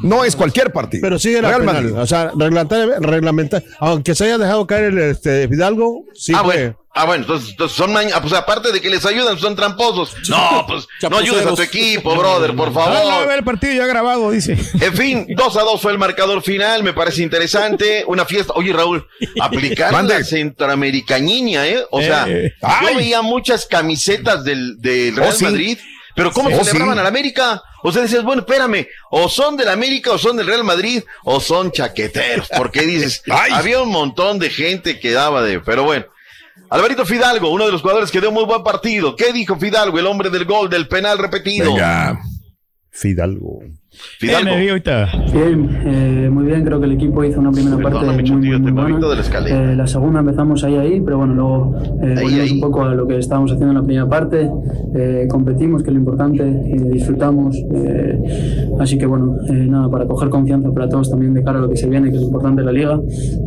No 0.03 0.25
es 0.25 0.37
cualquier 0.37 0.73
partido. 0.73 1.01
Pero 1.03 1.19
sigue 1.19 1.43
la 1.43 1.57
penal. 1.59 1.93
O 1.99 2.07
sea, 2.07 2.31
reglamentaria, 2.37 2.97
reglamenta- 3.01 3.63
aunque 3.81 4.15
se 4.15 4.25
haya 4.25 4.39
dejado 4.39 4.67
caer 4.67 4.85
el 4.93 4.99
este, 4.99 5.49
Fidalgo, 5.49 6.05
sí 6.15 6.33
ah, 6.37 6.43
fue. 6.45 6.55
bueno. 6.55 6.79
Ah, 7.01 7.05
bueno, 7.05 7.23
entonces, 7.23 7.51
entonces 7.51 7.77
son 7.77 7.93
mañ- 7.93 8.11
ah, 8.13 8.21
pues 8.21 8.33
aparte 8.33 8.73
de 8.73 8.81
que 8.81 8.91
les 8.91 9.07
ayudan, 9.07 9.39
son 9.39 9.55
tramposos. 9.55 10.15
No, 10.29 10.65
pues 10.67 10.87
no 11.09 11.17
ayudes 11.19 11.47
a 11.47 11.55
tu 11.55 11.63
equipo, 11.63 12.15
brother, 12.17 12.55
por 12.57 12.73
no, 12.73 12.81
a 12.81 12.85
favor. 12.87 13.27
ver 13.29 13.39
el 13.39 13.45
partido 13.45 13.73
ya 13.75 13.87
grabado, 13.87 14.31
dice. 14.33 14.59
En 14.81 14.95
fin, 14.95 15.27
2 15.29 15.57
a 15.57 15.63
2 15.63 15.81
fue 15.81 15.93
el 15.93 15.99
marcador 15.99 16.43
final, 16.43 16.83
me 16.83 16.93
parece 16.93 17.23
interesante. 17.23 18.05
Una 18.07 18.25
fiesta. 18.25 18.53
Oye, 18.57 18.73
Raúl, 18.73 19.07
aplicar 19.41 19.93
la 20.05 20.25
centroamericaniña, 20.25 21.67
¿eh? 21.67 21.85
O 21.91 22.01
sea, 22.01 22.27
Eh, 22.29 22.55
yo 22.83 22.97
veía 22.97 23.23
muchas 23.23 23.67
camisetas 23.67 24.45
del, 24.45 24.81
del 24.81 25.17
Real 25.17 25.31
Oh, 25.33 25.37
sí. 25.37 25.45
Madrid, 25.45 25.79
pero 26.15 26.33
¿cómo 26.33 26.49
Sí. 26.51 26.57
Oh, 26.59 26.65
celebraban 26.65 26.97
sí. 26.97 27.01
al 27.01 27.07
América? 27.07 27.63
O 27.83 27.93
sea, 27.93 28.03
decías, 28.03 28.25
bueno, 28.25 28.41
espérame, 28.43 28.89
o 29.11 29.29
son 29.29 29.57
del 29.57 29.69
América, 29.69 30.11
o 30.13 30.19
son 30.19 30.37
del 30.37 30.47
Real 30.49 30.65
Madrid, 30.65 31.03
o 31.25 31.39
son 31.41 31.71
chaqueteros. 31.71 32.49
Porque 32.57 32.83
dices, 32.83 33.23
Ay. 33.31 33.53
había 33.55 33.81
un 33.83 33.91
montón 33.91 34.39
de 34.39 34.51
gente 34.51 34.99
que 34.99 35.13
daba 35.13 35.43
de. 35.43 35.61
Pero 35.61 35.85
bueno. 35.85 36.05
Alvarito 36.71 37.07
Fidalgo, 37.07 37.51
uno 37.51 37.67
de 37.67 37.73
los 37.73 37.81
jugadores 37.81 38.11
que 38.11 38.21
dio 38.21 38.31
muy 38.31 38.45
buen 38.45 38.63
partido. 38.63 39.17
¿Qué 39.17 39.33
dijo 39.33 39.57
Fidalgo, 39.57 39.99
el 39.99 40.07
hombre 40.07 40.31
del 40.31 40.45
gol, 40.45 40.69
del 40.69 40.87
penal 40.87 41.19
repetido? 41.19 41.73
Venga. 41.73 42.21
Fidalgo. 42.91 43.61
Fidalgo. 44.19 44.51
Ahorita. 44.51 45.09
Bien, 45.33 45.71
eh, 45.87 46.31
muy 46.31 46.45
bien, 46.47 46.65
creo 46.65 46.79
que 46.81 46.87
el 46.87 46.93
equipo 46.93 47.25
hizo 47.25 47.41
una 47.41 47.51
primera 47.53 47.77
parte 47.77 47.99
Perdóname, 47.99 48.23
muy, 48.23 48.49
muy, 48.49 48.59
muy 48.61 48.73
buena. 48.73 49.09
de 49.09 49.15
la 49.17 49.21
escalera. 49.23 49.73
Eh, 49.73 49.77
la 49.77 49.87
segunda 49.87 50.21
empezamos 50.21 50.65
ahí, 50.65 50.77
ahí, 50.77 51.01
pero 51.01 51.19
bueno, 51.19 51.35
luego 51.35 51.77
eh, 52.03 52.15
Ahí, 52.17 52.23
volvimos 52.25 52.41
ahí. 52.45 52.53
un 52.53 52.61
poco 52.61 52.83
a 52.85 52.95
lo 52.95 53.07
que 53.07 53.19
estábamos 53.19 53.51
haciendo 53.53 53.73
en 53.73 53.79
la 53.81 53.85
primera 53.85 54.09
parte, 54.09 54.51
eh, 54.95 55.27
competimos, 55.31 55.83
que 55.83 55.89
es 55.91 55.95
lo 55.95 56.01
importante, 56.01 56.43
eh, 56.43 56.91
disfrutamos, 56.93 57.57
eh, 57.75 58.19
así 58.81 58.99
que 58.99 59.07
bueno, 59.07 59.37
eh, 59.49 59.53
nada, 59.53 59.91
para 59.91 60.07
coger 60.07 60.29
confianza 60.29 60.71
para 60.73 60.89
todos 60.89 61.11
también 61.11 61.35
de 61.35 61.43
cara 61.43 61.59
a 61.59 61.63
lo 61.63 61.69
que 61.69 61.77
se 61.77 61.89
viene, 61.89 62.11
que 62.11 62.17
es 62.17 62.23
importante 62.23 62.63
la 62.63 62.73
liga, 62.73 63.01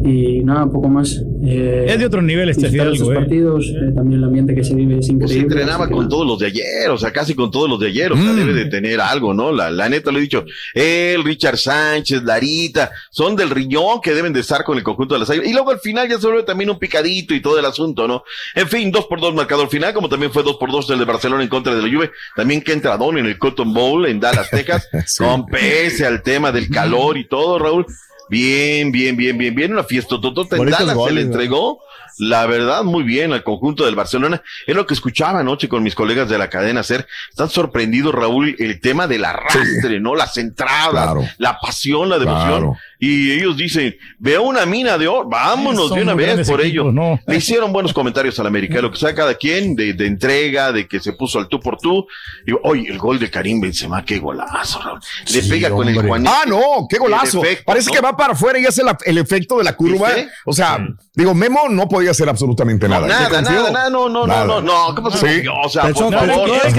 y 0.04 0.44
nada, 0.44 0.68
poco 0.68 0.90
más. 0.90 1.24
eh, 1.44 1.86
Es 1.90 2.00
de 2.00 2.06
otro 2.06 2.22
nivel 2.22 2.50
este 2.50 2.70
Fidalgo, 2.70 3.12
eh. 3.12 3.16
partidos, 3.16 3.68
eh, 3.70 3.92
también 3.94 4.20
el 4.20 4.26
ambiente 4.26 4.56
que 4.56 4.64
se 4.64 4.76
vive 4.76 4.94
es 5.00 5.00
Pues 5.00 5.10
increíble. 5.10 5.42
entrenaba 5.42 5.84
así 5.86 5.90
que 5.90 5.96
con 5.96 6.06
nada. 6.06 6.10
todos 6.10 6.28
los 6.28 6.40
de 6.40 6.46
ayer, 6.48 6.90
o 6.92 6.98
sea, 6.98 7.12
casi 7.12 7.34
con 7.36 7.52
todos 7.52 7.70
los 7.70 7.80
de 7.80 7.88
ayer, 7.88 8.12
o 8.12 8.16
sea, 8.16 8.32
Mm. 8.32 8.36
debe 8.36 8.54
de 8.54 8.66
tener 8.66 9.00
algo, 9.02 9.34
¿no? 9.34 9.52
La, 9.52 9.70
la 9.72 9.90
neta 9.90 10.12
lo 10.12 10.18
he 10.20 10.22
dicho, 10.22 10.41
él, 10.74 11.24
Richard 11.24 11.58
Sánchez, 11.58 12.24
Larita, 12.24 12.92
son 13.10 13.36
del 13.36 13.50
riñón 13.50 14.02
que 14.02 14.14
deben 14.14 14.34
de 14.34 14.42
estar 14.42 14.64
con 14.64 14.78
el 14.78 14.84
conjunto 14.84 15.16
de 15.16 15.20
las 15.20 15.30
águilas. 15.30 15.50
Y 15.50 15.54
luego 15.54 15.72
al 15.72 15.80
final 15.80 16.10
ya 16.10 16.20
se 16.20 16.28
vuelve 16.28 16.44
también 16.44 16.70
un 16.70 16.80
picadito 16.80 17.34
y 17.34 17.42
todo 17.42 17.58
el 17.60 17.66
asunto, 17.66 18.08
¿no? 18.08 18.24
En 18.56 18.68
fin, 18.68 18.92
dos 18.92 19.06
por 19.06 19.20
dos 19.20 19.34
marcador 19.34 19.70
final, 19.70 19.94
como 19.94 20.10
también 20.10 20.32
fue 20.32 20.44
dos 20.44 20.58
por 20.58 20.72
dos 20.72 20.90
el 20.90 21.00
de 21.00 21.06
Barcelona 21.06 21.44
en 21.44 21.50
contra 21.50 21.74
de 21.74 21.82
la 21.82 21.94
Juve, 21.94 22.12
también 22.36 22.62
que 22.62 22.74
entradón 22.74 23.18
en 23.18 23.26
el 23.26 23.38
Cotton 23.38 23.74
Bowl 23.74 24.06
en 24.06 24.20
Dallas, 24.20 24.50
Texas, 24.50 24.88
Sí. 25.06 25.24
con 25.24 25.46
pese 25.46 26.06
al 26.06 26.22
tema 26.22 26.52
del 26.52 26.70
calor 26.70 27.18
y 27.18 27.28
todo, 27.28 27.60
Raúl. 27.60 27.86
Bien, 28.30 28.92
bien, 28.92 29.18
bien, 29.18 29.38
bien, 29.38 29.54
bien, 29.54 29.74
una 29.74 29.84
fiesta 29.84 30.20
totota 30.22 30.56
en 30.56 30.70
Dallas 30.70 30.98
se 31.06 31.12
le 31.12 31.26
¿no? 31.26 31.80
La 32.18 32.46
verdad, 32.46 32.84
muy 32.84 33.04
bien 33.04 33.34
al 33.34 33.44
conjunto 33.44 33.86
del 33.86 33.96
Barcelona. 33.96 34.42
Es 34.68 34.76
lo 34.76 34.86
que 34.86 34.94
escuchaba 34.94 35.40
anoche 35.40 35.68
con 35.70 35.84
mis 35.84 35.96
colegas 35.96 36.30
de 36.30 36.38
la 36.38 36.50
cadena 36.50 36.82
hacer. 36.82 37.08
Están 37.30 37.50
sorprendidos, 37.50 38.14
Raúl, 38.14 38.56
el 38.60 38.80
tema 38.80 39.08
del 39.08 39.26
arrastre, 39.26 40.00
¿no? 40.00 40.16
Las 40.16 40.38
entradas, 40.38 40.90
Claro. 40.92 41.24
la 41.38 41.58
pasión, 41.60 42.10
la 42.10 42.20
devoción. 42.20 42.48
Claro. 42.50 42.78
Y 43.04 43.32
ellos 43.32 43.58
dicen, 43.58 43.96
veo 44.20 44.44
una 44.44 44.64
mina 44.68 44.96
de 45.00 45.08
oro, 45.08 45.28
vámonos 45.28 45.88
Son 45.90 45.98
de 45.98 46.04
una 46.04 46.14
vez 46.14 46.48
por 46.48 46.62
equipos, 46.62 46.66
ello. 46.66 46.92
¿no? 46.92 47.20
Le 47.26 47.38
hicieron 47.38 47.74
buenos 47.74 47.94
comentarios 47.94 48.40
al 48.40 48.46
América, 48.46 48.80
lo 48.80 48.92
que 48.92 48.98
sea 48.98 49.16
cada 49.16 49.34
quien, 49.34 49.76
de, 49.76 49.94
de 49.94 50.06
entrega, 50.06 50.72
de 50.72 50.88
que 50.88 51.00
se 51.00 51.14
puso 51.14 51.40
al 51.40 51.48
tú 51.48 51.60
por 51.60 51.78
tú. 51.80 52.06
Y 52.46 52.52
oye, 52.62 52.88
el 52.92 53.00
gol 53.00 53.18
de 53.18 53.32
Karim 53.32 53.60
Benzema, 53.60 54.06
qué 54.06 54.20
golazo, 54.20 54.80
Raúl. 54.84 55.00
Le 55.34 55.42
Sí, 55.42 55.50
pega 55.50 55.72
con 55.72 55.88
el 55.88 55.96
hombre. 55.96 56.10
Juanito. 56.10 56.32
Ah, 56.32 56.44
no, 56.48 56.88
qué 56.88 57.00
golazo. 57.00 57.44
Efecto, 57.44 57.64
Parece 57.66 57.88
¿no? 57.90 57.94
que 57.96 58.02
va 58.02 58.16
para 58.16 58.34
afuera 58.34 58.60
y 58.60 58.66
hace 58.68 58.84
la- 58.84 58.98
el 59.04 59.18
efecto 59.18 59.58
de 59.58 59.64
la 59.64 59.76
curva. 59.76 60.10
¿Viste? 60.10 60.30
O 60.46 60.54
sea, 60.54 60.78
digo, 61.16 61.34
Memo 61.34 61.70
no 61.70 61.88
podía 61.90 62.01
hacer 62.10 62.28
absolutamente 62.28 62.88
nada. 62.90 63.06
Nada, 63.08 63.26
¿Se 63.38 63.42
nada, 63.44 63.72
nada, 63.72 63.90
no, 63.90 64.10
no, 64.10 64.26
Nada. 64.26 64.46
no, 64.46 64.62
no, 64.62 64.88
no, 64.90 64.96
¿qué 64.96 65.02
pasa? 65.02 65.18
Sí. 65.20 65.44
O 65.64 65.70
sea, 65.70 65.84
Pensó- 65.84 66.10
por 66.10 66.14
favor. 66.16 66.50
es. 66.50 66.76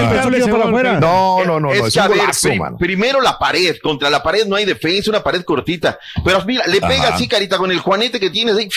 No, 1.01 1.45
no, 1.45 1.45
no, 1.45 1.61
no, 1.61 1.73
es 1.73 1.87
es 1.87 1.95
que, 1.95 2.01
un 2.01 2.09
ver, 2.09 2.19
golazo, 2.19 2.55
mano. 2.55 2.77
primero 2.79 3.21
la 3.21 3.39
pared, 3.39 3.77
contra 3.83 4.11
la 4.11 4.23
pared 4.23 4.47
no 4.47 4.57
hay 4.57 4.65
defensa, 4.65 5.11
una 5.11 5.23
pared 5.23 5.43
cortita. 5.45 5.99
Pero 6.25 6.45
mira, 6.45 6.67
le 6.67 6.81
pega 6.81 7.05
Ajá. 7.09 7.15
así, 7.15 7.29
carita, 7.29 7.57
con 7.59 7.71
el 7.71 7.79
juanete 7.79 8.19
que 8.21 8.31
tienes 8.31 8.57
ahí, 8.57 8.69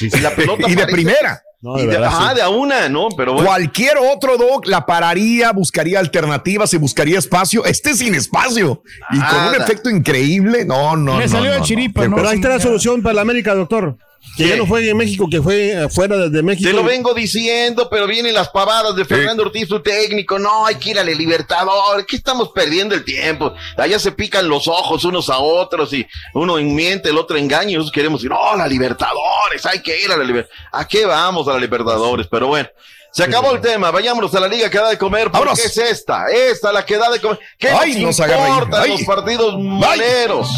y 0.00 0.20
la 0.20 0.30
pelota 0.30 0.62
Y 0.68 0.70
de 0.74 0.82
parece- 0.82 0.92
primera. 0.92 1.42
No, 1.60 1.76
y 1.76 1.80
de 1.80 1.86
de, 1.88 1.92
verdad, 1.94 2.08
ajá, 2.10 2.28
sí. 2.30 2.34
de 2.36 2.42
a 2.42 2.48
una, 2.50 2.88
¿no? 2.88 3.08
Pero 3.16 3.32
bueno. 3.32 3.48
Cualquier 3.48 3.94
otro 3.98 4.36
dog 4.36 4.64
la 4.68 4.86
pararía, 4.86 5.50
buscaría 5.50 5.98
alternativas 5.98 6.72
y 6.72 6.76
buscaría 6.76 7.18
espacio. 7.18 7.64
Este 7.64 7.94
sin 7.94 8.14
espacio. 8.14 8.84
Y 9.10 9.18
con 9.18 9.38
un 9.40 9.44
Nada. 9.52 9.64
efecto 9.64 9.90
increíble. 9.90 10.64
No, 10.64 10.96
no, 10.96 11.18
Le 11.18 11.24
no, 11.26 11.32
salió 11.32 11.46
no, 11.48 11.54
de 11.54 11.58
no. 11.58 11.64
chiripa, 11.64 12.06
¿no? 12.06 12.14
Pero 12.14 12.28
ahí 12.28 12.36
está 12.36 12.50
la 12.50 12.58
Sí, 12.58 12.62
solución 12.62 13.02
para 13.02 13.14
la 13.14 13.22
América, 13.22 13.56
doctor. 13.56 13.96
Que 14.36 14.44
¿Qué? 14.44 14.50
ya 14.50 14.56
no 14.56 14.66
fue 14.66 14.88
en 14.88 14.96
México, 14.96 15.26
que 15.28 15.42
fue 15.42 15.70
eh, 15.72 15.88
fuera 15.88 16.28
de 16.28 16.42
México. 16.42 16.68
Te 16.68 16.74
lo 16.74 16.84
vengo 16.84 17.12
diciendo, 17.12 17.88
pero 17.90 18.06
vienen 18.06 18.34
las 18.34 18.48
pavadas 18.50 18.94
de 18.94 19.04
Fernando 19.04 19.42
Ortiz, 19.42 19.66
tu 19.68 19.80
técnico. 19.80 20.38
No, 20.38 20.64
hay 20.64 20.76
que 20.76 20.90
ir 20.90 20.98
al 20.98 21.06
Libertador. 21.06 22.06
¿Qué 22.06 22.16
estamos 22.16 22.50
perdiendo 22.50 22.94
el 22.94 23.04
tiempo? 23.04 23.52
Allá 23.76 23.98
se 23.98 24.12
pican 24.12 24.48
los 24.48 24.68
ojos 24.68 25.04
unos 25.04 25.28
a 25.28 25.38
otros 25.38 25.92
y 25.92 26.06
uno 26.34 26.54
miente, 26.56 27.08
el 27.08 27.18
otro 27.18 27.36
engaña. 27.36 27.70
Y 27.70 27.74
nosotros 27.74 27.92
queremos 27.92 28.22
ir, 28.22 28.30
no, 28.30 28.56
la 28.56 28.68
Libertadores, 28.68 29.66
hay 29.66 29.82
que 29.82 30.00
ir 30.00 30.10
a 30.12 30.16
la 30.16 30.22
Libertadores. 30.24 30.68
¿A 30.72 30.86
qué 30.86 31.04
vamos 31.04 31.48
a 31.48 31.54
la 31.54 31.58
Libertadores? 31.58 32.28
Pero 32.30 32.46
bueno. 32.46 32.68
Se 33.10 33.24
acabó 33.24 33.52
el 33.52 33.60
tema, 33.60 33.90
vayámonos 33.90 34.32
a 34.34 34.40
la 34.40 34.46
liga 34.46 34.68
que 34.70 34.78
da 34.78 34.90
de 34.90 34.98
comer, 34.98 35.24
porque 35.24 35.38
Vámonos. 35.38 35.58
es 35.58 35.76
esta, 35.78 36.26
esta 36.28 36.70
la 36.72 36.84
que 36.84 36.98
da 36.98 37.10
de 37.10 37.20
comer. 37.20 37.40
¿Qué 37.58 37.68
Ay, 37.68 37.94
nos 38.02 38.18
nos 38.18 38.20
Ay. 38.20 38.90
los 38.90 39.02
partidos 39.02 39.58
moleros? 39.58 40.48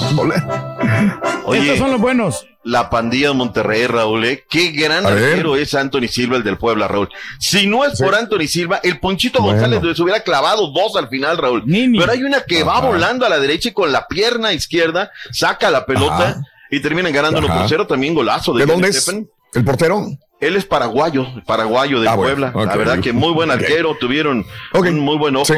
Oye, 1.44 1.60
Estos 1.62 1.78
son 1.78 1.92
los 1.92 2.00
buenos. 2.00 2.44
La 2.62 2.90
pandilla 2.90 3.28
de 3.28 3.34
Monterrey, 3.34 3.86
Raúl, 3.86 4.24
¿eh? 4.26 4.44
Qué 4.48 4.70
gran 4.72 5.06
A 5.06 5.10
ver. 5.10 5.30
arquero 5.30 5.56
es 5.56 5.74
Anthony 5.74 6.08
Silva, 6.08 6.36
el 6.36 6.44
del 6.44 6.58
Puebla, 6.58 6.88
Raúl. 6.88 7.08
Si 7.38 7.66
no 7.66 7.84
es 7.84 7.98
por 8.00 8.14
Anthony 8.14 8.46
Silva, 8.48 8.80
el 8.82 9.00
Ponchito 9.00 9.40
Bueno. 9.40 9.58
González 9.60 9.82
les 9.82 9.98
hubiera 10.00 10.20
clavado 10.20 10.66
dos 10.70 10.94
al 10.96 11.08
final, 11.08 11.38
Raúl. 11.38 11.62
Nini. 11.66 11.98
Pero 11.98 12.12
hay 12.12 12.22
una 12.22 12.42
que 12.42 12.62
va 12.62 12.80
volando 12.80 13.24
a 13.24 13.28
la 13.30 13.38
derecha 13.38 13.70
y 13.70 13.72
con 13.72 13.90
la 13.92 14.06
pierna 14.06 14.52
izquierda 14.52 15.10
saca 15.32 15.70
la 15.70 15.86
pelota 15.86 16.28
Ajá. 16.28 16.42
y 16.70 16.80
terminan 16.80 17.12
ganando 17.12 17.40
por 17.46 17.68
cero. 17.68 17.86
También 17.86 18.14
golazo 18.14 18.52
de, 18.52 18.66
¿De 18.66 18.72
dónde 18.72 18.88
es? 18.88 19.08
¿El 19.54 19.64
portero? 19.64 20.06
Él 20.40 20.56
es 20.56 20.64
paraguayo, 20.64 21.26
paraguayo 21.46 22.00
de 22.00 22.08
Ah, 22.08 22.14
bueno. 22.14 22.50
Puebla. 22.52 22.66
La 22.72 22.76
verdad 22.76 23.00
que 23.00 23.12
muy 23.12 23.32
buen 23.32 23.50
arquero, 23.50 23.96
tuvieron 23.98 24.44
un 24.74 24.98
muy 25.00 25.16
buen 25.18 25.36
ojo. 25.36 25.44
Sí. 25.46 25.54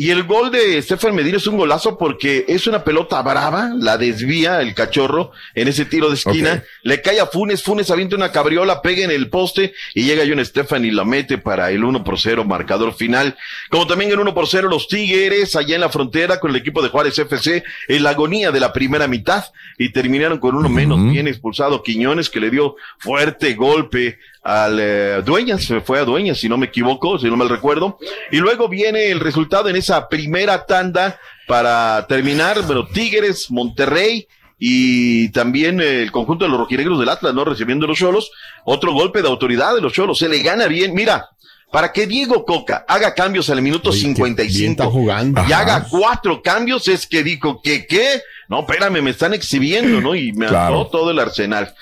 Y 0.00 0.10
el 0.10 0.22
gol 0.22 0.52
de 0.52 0.80
Stefan 0.80 1.12
Medina 1.12 1.38
es 1.38 1.48
un 1.48 1.56
golazo 1.56 1.98
porque 1.98 2.44
es 2.46 2.68
una 2.68 2.84
pelota 2.84 3.20
brava, 3.20 3.72
la 3.76 3.98
desvía 3.98 4.60
el 4.60 4.72
cachorro 4.72 5.32
en 5.56 5.66
ese 5.66 5.86
tiro 5.86 6.08
de 6.08 6.14
esquina, 6.14 6.62
le 6.84 7.02
cae 7.02 7.18
a 7.18 7.26
Funes, 7.26 7.64
Funes 7.64 7.90
avienta 7.90 8.14
una 8.14 8.30
cabriola, 8.30 8.80
pega 8.80 9.02
en 9.02 9.10
el 9.10 9.28
poste 9.28 9.74
y 9.94 10.04
llega 10.04 10.22
John 10.24 10.44
Stefan 10.44 10.84
y 10.84 10.92
la 10.92 11.04
mete 11.04 11.36
para 11.36 11.72
el 11.72 11.82
1 11.82 12.04
por 12.04 12.20
0, 12.20 12.44
marcador 12.44 12.94
final. 12.94 13.36
Como 13.70 13.88
también 13.88 14.12
el 14.12 14.20
1 14.20 14.34
por 14.34 14.46
0 14.46 14.68
los 14.68 14.86
Tigres 14.86 15.56
allá 15.56 15.74
en 15.74 15.80
la 15.80 15.88
frontera 15.88 16.38
con 16.38 16.52
el 16.52 16.56
equipo 16.58 16.80
de 16.80 16.90
Juárez 16.90 17.18
FC 17.18 17.64
en 17.88 18.02
la 18.04 18.10
agonía 18.10 18.52
de 18.52 18.60
la 18.60 18.72
primera 18.72 19.08
mitad 19.08 19.46
y 19.78 19.90
terminaron 19.90 20.38
con 20.38 20.54
uno 20.54 20.68
menos, 20.68 21.02
bien 21.10 21.26
expulsado 21.26 21.82
Quiñones 21.82 22.30
que 22.30 22.38
le 22.38 22.50
dio 22.50 22.76
fuerte 22.98 23.54
golpe 23.54 24.20
al 24.42 24.78
eh, 24.80 25.22
Dueñas, 25.24 25.72
fue 25.84 25.98
a 25.98 26.04
Dueñas, 26.04 26.38
si 26.38 26.48
no 26.48 26.56
me 26.56 26.66
equivoco, 26.66 27.18
si 27.18 27.26
no 27.26 27.36
mal 27.36 27.48
recuerdo. 27.48 27.98
Y 28.30 28.38
luego 28.38 28.68
viene 28.68 29.10
el 29.10 29.20
resultado 29.20 29.68
en 29.68 29.76
esa 29.76 30.08
primera 30.08 30.66
tanda 30.66 31.18
para 31.46 32.06
terminar, 32.06 32.62
bueno, 32.62 32.86
Tigres, 32.86 33.50
Monterrey 33.50 34.26
y 34.58 35.30
también 35.30 35.80
eh, 35.80 36.02
el 36.02 36.10
conjunto 36.10 36.44
de 36.44 36.50
los 36.50 36.58
rojinegros 36.58 36.98
del 36.98 37.08
Atlas, 37.08 37.32
¿no? 37.34 37.44
Recibiendo 37.44 37.86
los 37.86 37.98
Cholos. 37.98 38.30
Otro 38.64 38.92
golpe 38.92 39.22
de 39.22 39.28
autoridad 39.28 39.74
de 39.74 39.80
los 39.80 39.92
Cholos, 39.92 40.18
se 40.18 40.28
le 40.28 40.40
gana 40.40 40.66
bien. 40.66 40.94
Mira, 40.94 41.30
para 41.70 41.92
que 41.92 42.06
Diego 42.06 42.44
Coca 42.44 42.84
haga 42.88 43.14
cambios 43.14 43.50
al 43.50 43.60
minuto 43.62 43.92
55 43.92 44.90
jugando. 44.90 45.40
y 45.48 45.52
Ajá. 45.52 45.60
haga 45.60 45.86
cuatro 45.90 46.40
cambios, 46.42 46.88
es 46.88 47.06
que 47.06 47.22
dijo 47.22 47.60
que 47.62 47.86
qué. 47.86 48.20
No, 48.48 48.60
espérame, 48.60 49.02
me 49.02 49.10
están 49.10 49.34
exhibiendo, 49.34 50.00
¿no? 50.00 50.14
Y 50.14 50.32
me 50.32 50.46
Claro. 50.46 50.86
todo 50.86 51.10
el 51.10 51.18
arsenal. 51.18 51.74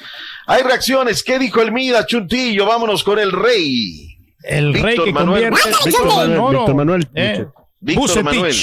Hay 0.48 0.62
reacciones. 0.62 1.22
¿Qué 1.22 1.38
dijo 1.38 1.60
el 1.62 1.70
Mida, 1.72 2.04
Chuntillo? 2.06 2.66
Vámonos 2.66 3.04
con 3.04 3.18
el 3.18 3.30
rey. 3.32 4.16
El 4.42 4.74
rey 4.74 4.82
Víctor 4.82 5.04
que 5.06 5.12
Manuel. 5.12 5.50
convierte 5.50 5.70
Víctor 5.84 6.06
Manuel, 6.06 6.38
oro. 6.38 6.58
Víctor 6.58 6.74
Manuel. 6.74 7.08
Eh, 7.14 7.46
Víctor. 7.80 8.22
Manuel. 8.24 8.54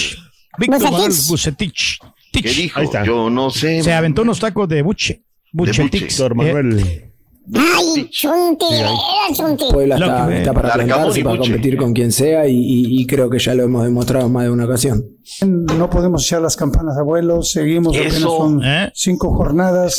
Víctor 0.58 0.80
Bucetich. 0.80 0.92
Manuel 0.92 1.14
Bucetich. 1.30 2.00
¿Qué 2.34 2.42
dijo? 2.50 2.82
Yo 3.06 3.30
no 3.30 3.50
sé. 3.50 3.84
Se 3.84 3.94
aventó 3.94 4.22
unos 4.24 4.40
tacos 4.40 4.68
de 4.68 4.82
buche. 4.82 5.22
Buchetix. 5.52 5.84
buche. 5.92 6.06
Víctor 6.06 6.32
Eh, 6.32 6.36
Manuel. 6.36 7.13
Ay, 7.56 8.08
Chunti, 8.10 8.66
era 8.72 8.90
Chunti. 9.36 9.66
Puebla 9.72 9.96
está, 9.96 10.28
que- 10.28 10.38
está 10.38 10.54
para 10.54 10.84
y 11.18 11.24
para 11.24 11.38
competir 11.38 11.78
con 11.78 11.94
quien 11.94 12.12
sea 12.12 12.48
y, 12.48 12.56
y- 12.56 13.02
y 13.02 13.06
creo 13.06 13.30
que 13.30 13.38
ya 13.40 13.54
lo 13.54 13.64
hemos 13.64 13.84
demostrado 13.84 14.28
en 14.28 14.32
más 14.34 14.44
de 14.46 14.50
una 14.52 14.66
ocasión. 14.66 15.04
No 15.42 15.90
podemos 15.90 16.24
echar 16.26 16.42
las 16.42 16.56
campanas 16.56 16.98
a 16.98 17.02
vuelo, 17.04 17.42
seguimos 17.44 17.96
apenas 17.96 18.16
Eso. 18.18 18.38
con 18.38 18.64
¿Eh? 18.64 18.92
cinco 18.94 19.34
jornadas, 19.36 19.98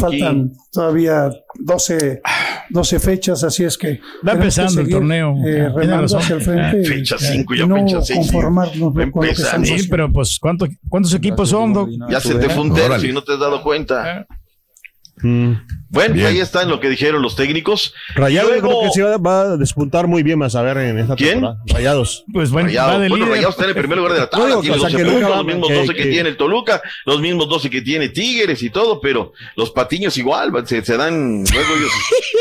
faltan 0.00 0.52
todavía 0.70 1.30
12, 1.60 2.20
12 2.70 2.98
fechas, 3.00 3.42
así 3.44 3.64
es 3.64 3.78
que 3.78 4.00
Va 4.26 4.32
empezando 4.32 4.76
que 4.82 4.88
el 4.88 4.90
torneo. 4.90 5.34
eh, 5.46 5.68
remando 5.74 6.18
hacia 6.18 6.36
el 6.36 6.42
frente 6.42 6.82
y- 6.82 6.84
Fecha 6.84 7.16
cinco, 7.18 7.54
ya 7.54 7.64
y 7.64 7.68
no 7.68 7.76
fecha 7.76 8.02
seis. 8.02 8.18
conformarnos 8.18 8.92
Va 8.94 9.10
con 9.10 9.26
lo 9.26 9.32
que 9.34 9.84
pero 9.90 10.12
pues 10.12 10.38
¿cuánto- 10.40 10.66
¿cuántos 10.88 11.14
equipos 11.14 11.48
son, 11.48 11.72
Doc? 11.72 11.88
Ya 12.10 12.20
se 12.20 12.34
te 12.34 12.48
fue 12.50 12.62
un 12.62 12.74
tercio 12.74 13.10
y 13.10 13.12
no 13.12 13.22
te 13.24 13.32
has 13.32 13.40
dado 13.40 13.62
cuenta. 13.62 14.26
Mm. 15.22 15.52
Bueno, 15.88 16.14
Bien. 16.14 16.26
ahí 16.26 16.40
está 16.40 16.62
en 16.62 16.70
lo 16.70 16.80
que 16.80 16.88
dijeron 16.88 17.20
los 17.20 17.36
técnicos. 17.36 17.92
Rayados 18.14 18.50
Luego- 18.50 18.68
creo 18.68 18.82
que 18.84 18.90
sí 18.94 19.00
va, 19.02 19.16
va 19.18 19.40
a 19.42 19.56
despuntar 19.58 20.06
muy 20.06 20.22
bien 20.22 20.38
más 20.38 20.54
a 20.54 20.62
ver 20.62 20.78
en 20.78 20.98
esta 20.98 21.16
¿Quién? 21.16 21.32
temporada. 21.32 21.58
Rayados. 21.66 22.24
Pues 22.32 22.50
bueno, 22.50 22.68
Rayados. 22.68 22.94
va 22.94 22.98
de 23.00 23.08
Bueno. 23.10 23.26
Rayados 23.26 23.50
está 23.50 23.64
en 23.64 23.68
el 23.70 23.76
primer 23.76 23.98
lugar 23.98 24.12
de 24.14 24.20
la 24.20 24.30
tabla, 24.30 24.46
tiene 24.60 24.62
que, 24.62 24.70
o 24.70 24.74
sea, 24.74 24.82
12 24.88 24.96
que 24.96 25.02
nunca 25.04 25.12
puntos, 25.18 25.30
va- 25.32 25.36
los 25.36 25.46
mismos 25.46 25.68
que- 25.68 25.74
12 25.74 25.94
que, 25.94 26.02
que- 26.04 26.08
tiene 26.10 26.28
el 26.30 26.36
Toluca, 26.38 26.82
los 27.04 27.20
mismos 27.20 27.48
12 27.48 27.68
que 27.68 27.82
tiene 27.82 28.08
Tigres 28.08 28.62
y 28.62 28.70
todo, 28.70 29.00
pero 29.02 29.32
los 29.54 29.70
patiños 29.70 30.16
igual, 30.16 30.50
se, 30.66 30.82
se 30.82 30.96
dan, 30.96 31.44
luego 31.52 31.74
ellos 31.76 31.92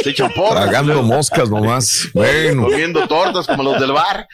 se 0.01 0.09
echan 0.11 0.31
porras. 0.35 0.63
Tragando 0.69 1.03
moscas 1.03 1.49
nomás. 1.49 2.07
Bueno. 2.13 2.63
Comiendo 2.63 3.05
tortas 3.07 3.47
como 3.47 3.63
los 3.63 3.79
del 3.81 3.91
bar. 3.91 4.27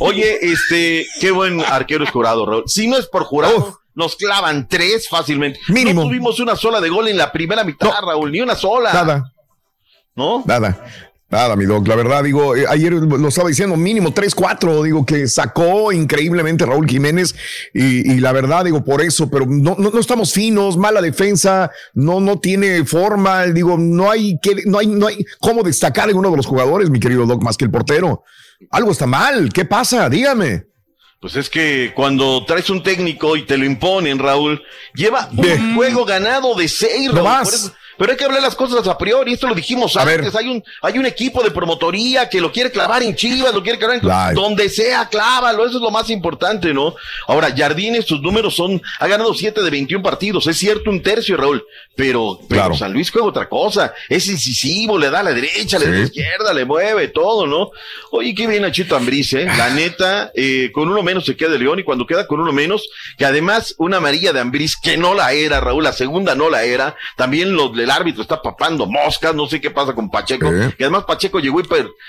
Oye, 0.00 0.38
este, 0.40 1.06
qué 1.20 1.30
buen 1.30 1.60
arquero 1.60 2.04
es 2.04 2.10
jurado, 2.10 2.46
Raúl. 2.46 2.64
Si 2.66 2.86
no 2.88 2.96
es 2.96 3.06
por 3.06 3.24
jurado, 3.24 3.56
Uf. 3.58 3.74
Nos 3.94 4.16
clavan 4.16 4.68
tres 4.68 5.08
fácilmente. 5.08 5.60
Mínimo. 5.68 6.02
No 6.02 6.08
tuvimos 6.08 6.40
una 6.40 6.56
sola 6.56 6.80
de 6.80 6.88
gol 6.88 7.08
en 7.08 7.16
la 7.16 7.30
primera 7.32 7.64
mitad, 7.64 7.90
Raúl, 8.04 8.32
ni 8.32 8.40
una 8.40 8.56
sola. 8.56 8.92
Nada, 8.92 9.32
¿No? 10.14 10.42
nada. 10.46 10.84
Nada, 11.32 11.56
mi 11.56 11.64
doc. 11.64 11.88
La 11.88 11.96
verdad, 11.96 12.22
digo, 12.22 12.54
eh, 12.54 12.66
ayer 12.68 12.92
lo 12.92 13.28
estaba 13.28 13.48
diciendo, 13.48 13.74
mínimo 13.74 14.12
3-4, 14.12 14.82
digo, 14.82 15.06
que 15.06 15.26
sacó 15.26 15.90
increíblemente 15.90 16.66
Raúl 16.66 16.86
Jiménez. 16.86 17.34
Y, 17.72 18.12
y 18.12 18.20
la 18.20 18.32
verdad, 18.32 18.66
digo, 18.66 18.84
por 18.84 19.00
eso, 19.00 19.30
pero 19.30 19.46
no, 19.46 19.74
no, 19.78 19.88
no 19.90 19.98
estamos 19.98 20.34
finos, 20.34 20.76
mala 20.76 21.00
defensa, 21.00 21.70
no, 21.94 22.20
no 22.20 22.38
tiene 22.38 22.84
forma. 22.84 23.44
Digo, 23.46 23.78
no 23.78 24.10
hay 24.10 24.38
que, 24.42 24.56
no 24.66 24.78
hay, 24.78 24.88
no 24.88 25.06
hay 25.06 25.24
cómo 25.40 25.62
destacar 25.62 26.10
en 26.10 26.18
uno 26.18 26.30
de 26.30 26.36
los 26.36 26.44
jugadores, 26.44 26.90
mi 26.90 27.00
querido 27.00 27.24
doc, 27.24 27.42
más 27.42 27.56
que 27.56 27.64
el 27.64 27.70
portero. 27.70 28.24
Algo 28.70 28.92
está 28.92 29.06
mal. 29.06 29.50
¿Qué 29.54 29.64
pasa? 29.64 30.10
Dígame. 30.10 30.66
Pues 31.22 31.36
es 31.36 31.48
que 31.48 31.92
cuando 31.94 32.44
traes 32.44 32.68
un 32.68 32.82
técnico 32.82 33.36
y 33.36 33.42
te 33.42 33.56
lo 33.56 33.64
imponen, 33.64 34.18
Raúl, 34.18 34.60
lleva 34.92 35.28
un 35.30 35.76
juego 35.76 36.04
ganado 36.04 36.52
de 36.56 36.66
seis, 36.66 37.06
No 37.06 37.22
Raúl. 37.22 37.24
más. 37.24 37.72
Pero 38.02 38.14
hay 38.14 38.18
que 38.18 38.24
hablar 38.24 38.42
las 38.42 38.56
cosas 38.56 38.88
a 38.88 38.98
priori, 38.98 39.34
esto 39.34 39.46
lo 39.46 39.54
dijimos 39.54 39.96
A 39.96 40.02
antes, 40.02 40.32
ver. 40.32 40.36
hay 40.36 40.48
un, 40.48 40.64
hay 40.82 40.98
un 40.98 41.06
equipo 41.06 41.40
de 41.40 41.52
promotoría 41.52 42.28
que 42.28 42.40
lo 42.40 42.50
quiere 42.50 42.72
clavar 42.72 43.00
en 43.04 43.14
Chivas, 43.14 43.54
lo 43.54 43.62
quiere 43.62 43.78
clavar 43.78 44.00
en 44.02 44.34
donde 44.34 44.68
sea, 44.70 45.08
clávalo, 45.08 45.64
eso 45.64 45.76
es 45.76 45.82
lo 45.82 45.92
más 45.92 46.10
importante, 46.10 46.74
¿no? 46.74 46.96
Ahora, 47.28 47.54
Jardines, 47.56 48.04
sus 48.04 48.20
números 48.20 48.56
son, 48.56 48.82
ha 48.98 49.06
ganado 49.06 49.32
7 49.32 49.62
de 49.62 49.70
21 49.70 50.02
partidos, 50.02 50.48
es 50.48 50.56
cierto, 50.56 50.90
un 50.90 51.00
tercio, 51.00 51.36
Raúl, 51.36 51.64
pero, 51.94 52.40
pero 52.48 52.62
Claro. 52.62 52.74
San 52.74 52.92
Luis 52.92 53.08
juega 53.08 53.28
otra 53.28 53.48
cosa, 53.48 53.94
es 54.08 54.26
incisivo, 54.26 54.98
le 54.98 55.08
da 55.08 55.20
a 55.20 55.22
la 55.22 55.32
derecha, 55.32 55.78
le 55.78 55.84
da 55.86 55.92
a 55.92 55.98
la 55.98 56.04
izquierda, 56.04 56.52
le 56.52 56.64
mueve 56.64 57.06
todo, 57.06 57.46
¿no? 57.46 57.70
Oye, 58.10 58.34
qué 58.34 58.48
bien 58.48 58.64
a 58.64 58.72
Chito 58.72 58.96
Ambriz, 58.96 59.32
¿eh? 59.34 59.44
La 59.44 59.70
neta, 59.70 60.32
eh, 60.34 60.70
con 60.72 60.88
uno 60.88 61.04
menos 61.04 61.24
se 61.24 61.36
queda 61.36 61.50
de 61.50 61.60
León 61.60 61.78
y 61.78 61.84
cuando 61.84 62.04
queda 62.04 62.26
con 62.26 62.40
uno 62.40 62.52
menos, 62.52 62.88
que 63.16 63.26
además 63.26 63.76
una 63.78 63.98
amarilla 63.98 64.32
de 64.32 64.40
Ambriz 64.40 64.74
que 64.76 64.96
no 64.96 65.14
la 65.14 65.32
era, 65.34 65.60
Raúl, 65.60 65.84
la 65.84 65.92
segunda 65.92 66.34
no 66.34 66.50
la 66.50 66.64
era, 66.64 66.96
también 67.16 67.54
lo, 67.54 67.72
el 67.72 67.91
árbitro 67.92 68.22
está 68.22 68.40
papando 68.42 68.86
moscas, 68.86 69.34
no 69.34 69.46
sé 69.46 69.60
qué 69.60 69.70
pasa 69.70 69.94
con 69.94 70.10
Pacheco, 70.10 70.48
Sí. 70.50 70.74
que 70.76 70.84
además 70.84 71.04
Pacheco 71.04 71.38
llegó 71.38 71.60
y 71.60 71.64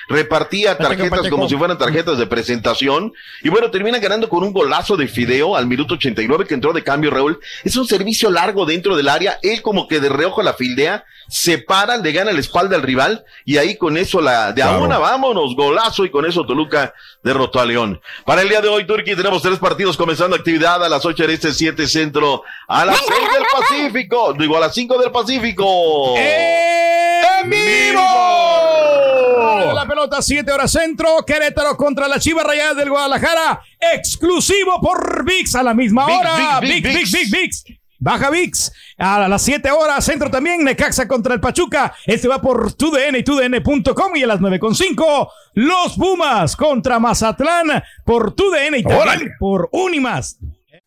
repartía 0.07 0.77
tarjetas 0.77 1.09
Pacheco. 1.19 1.35
como 1.35 1.49
si 1.49 1.55
fueran 1.55 1.77
tarjetas 1.77 2.17
de 2.17 2.25
presentación, 2.27 3.13
y 3.41 3.49
bueno, 3.49 3.69
termina 3.71 3.99
ganando 3.99 4.29
con 4.29 4.43
un 4.43 4.53
golazo 4.53 4.97
de 4.97 5.07
Fideo 5.07 5.55
al 5.55 5.67
minuto 5.67 5.95
89 5.95 6.45
que 6.47 6.53
entró 6.53 6.73
de 6.73 6.83
cambio, 6.83 7.11
Raúl, 7.11 7.39
es 7.63 7.75
un 7.75 7.85
servicio 7.87 8.31
largo 8.31 8.65
dentro 8.65 8.95
del 8.95 9.09
área, 9.09 9.39
él 9.41 9.61
como 9.61 9.87
que 9.87 9.99
de 9.99 10.09
reojo 10.09 10.41
la 10.41 10.53
fildea, 10.53 11.05
se 11.29 11.57
para, 11.57 11.97
le 11.97 12.11
gana 12.11 12.31
la 12.33 12.39
espalda 12.39 12.75
al 12.75 12.81
rival, 12.81 13.23
y 13.45 13.57
ahí 13.57 13.77
con 13.77 13.97
eso 13.97 14.21
la, 14.21 14.51
de 14.51 14.61
a 14.61 14.67
Claro. 14.69 14.83
una, 14.83 14.97
vámonos, 14.97 15.55
golazo, 15.55 16.05
y 16.05 16.09
con 16.09 16.25
eso 16.25 16.45
Toluca 16.45 16.93
derrotó 17.23 17.59
a 17.59 17.65
León. 17.65 17.99
Para 18.25 18.41
el 18.41 18.49
día 18.49 18.61
de 18.61 18.67
hoy, 18.67 18.85
Turquía, 18.85 19.15
tenemos 19.15 19.41
tres 19.41 19.57
partidos 19.57 19.97
comenzando 19.97 20.35
actividad 20.35 20.83
a 20.83 20.89
las 20.89 21.05
8 21.05 21.23
del 21.23 21.31
este, 21.31 21.53
7 21.53 21.87
centro, 21.87 22.43
a 22.67 22.85
las 22.85 22.97
6 22.97 23.09
del 23.09 23.43
Pacífico, 23.51 24.33
digo, 24.37 24.57
a 24.57 24.59
las 24.59 24.73
5 24.73 24.97
del 24.97 25.11
Pacífico. 25.11 26.17
¡En 26.17 27.49
vivo! 27.49 28.01
La 29.73 29.87
pelota, 29.87 30.21
7 30.21 30.51
horas 30.51 30.71
centro. 30.71 31.23
Querétaro 31.25 31.75
contra 31.75 32.07
la 32.07 32.19
Chivas 32.19 32.45
Rayadas 32.45 32.77
del 32.77 32.89
Guadalajara. 32.89 33.61
Exclusivo 33.79 34.79
por 34.81 35.25
VIX 35.25 35.55
a 35.55 35.63
la 35.63 35.73
misma 35.73 36.05
VIX, 36.05 36.19
hora. 36.19 36.59
VIX, 36.59 36.61
VIX, 36.61 36.83
VIX, 36.83 36.93
VIX, 36.93 37.11
VIX, 37.11 37.63
VIX. 37.63 37.82
Baja 38.03 38.29
VIX 38.29 38.71
a 38.97 39.29
las 39.29 39.41
7 39.43 39.71
horas 39.71 40.03
centro 40.03 40.29
también. 40.29 40.65
Necaxa 40.65 41.07
contra 41.07 41.33
el 41.33 41.39
Pachuca. 41.39 41.95
Este 42.05 42.27
va 42.27 42.41
por 42.41 42.73
TUDN 42.73 43.15
y 43.15 43.23
TUDN.com. 43.23 44.15
Y 44.15 44.23
a 44.23 44.27
las 44.27 44.41
9.5 44.41 45.29
los 45.53 45.93
Pumas 45.93 46.57
contra 46.57 46.99
Mazatlán 46.99 47.81
por 48.03 48.33
TUDN 48.33 48.75
y 48.75 48.83
también 48.83 49.01
¡Órale! 49.01 49.31
por 49.39 49.69
Unimas. 49.71 50.37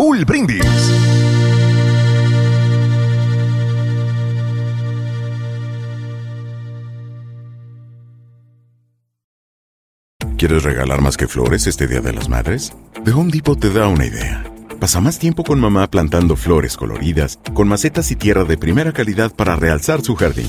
Brindis. 0.00 0.64
¿Quieres 10.38 10.62
regalar 10.62 11.02
más 11.02 11.18
que 11.18 11.28
flores 11.28 11.66
este 11.66 11.86
Día 11.86 12.00
de 12.00 12.14
las 12.14 12.30
Madres? 12.30 12.72
The 13.04 13.10
Home 13.10 13.30
Depot 13.30 13.60
te 13.60 13.70
da 13.70 13.88
una 13.88 14.06
idea. 14.06 14.42
Pasa 14.80 15.02
más 15.02 15.18
tiempo 15.18 15.44
con 15.44 15.60
mamá 15.60 15.90
plantando 15.90 16.34
flores 16.34 16.78
coloridas, 16.78 17.38
con 17.52 17.68
macetas 17.68 18.10
y 18.10 18.16
tierra 18.16 18.44
de 18.44 18.56
primera 18.56 18.92
calidad 18.92 19.30
para 19.34 19.54
realzar 19.56 20.00
su 20.00 20.16
jardín. 20.16 20.48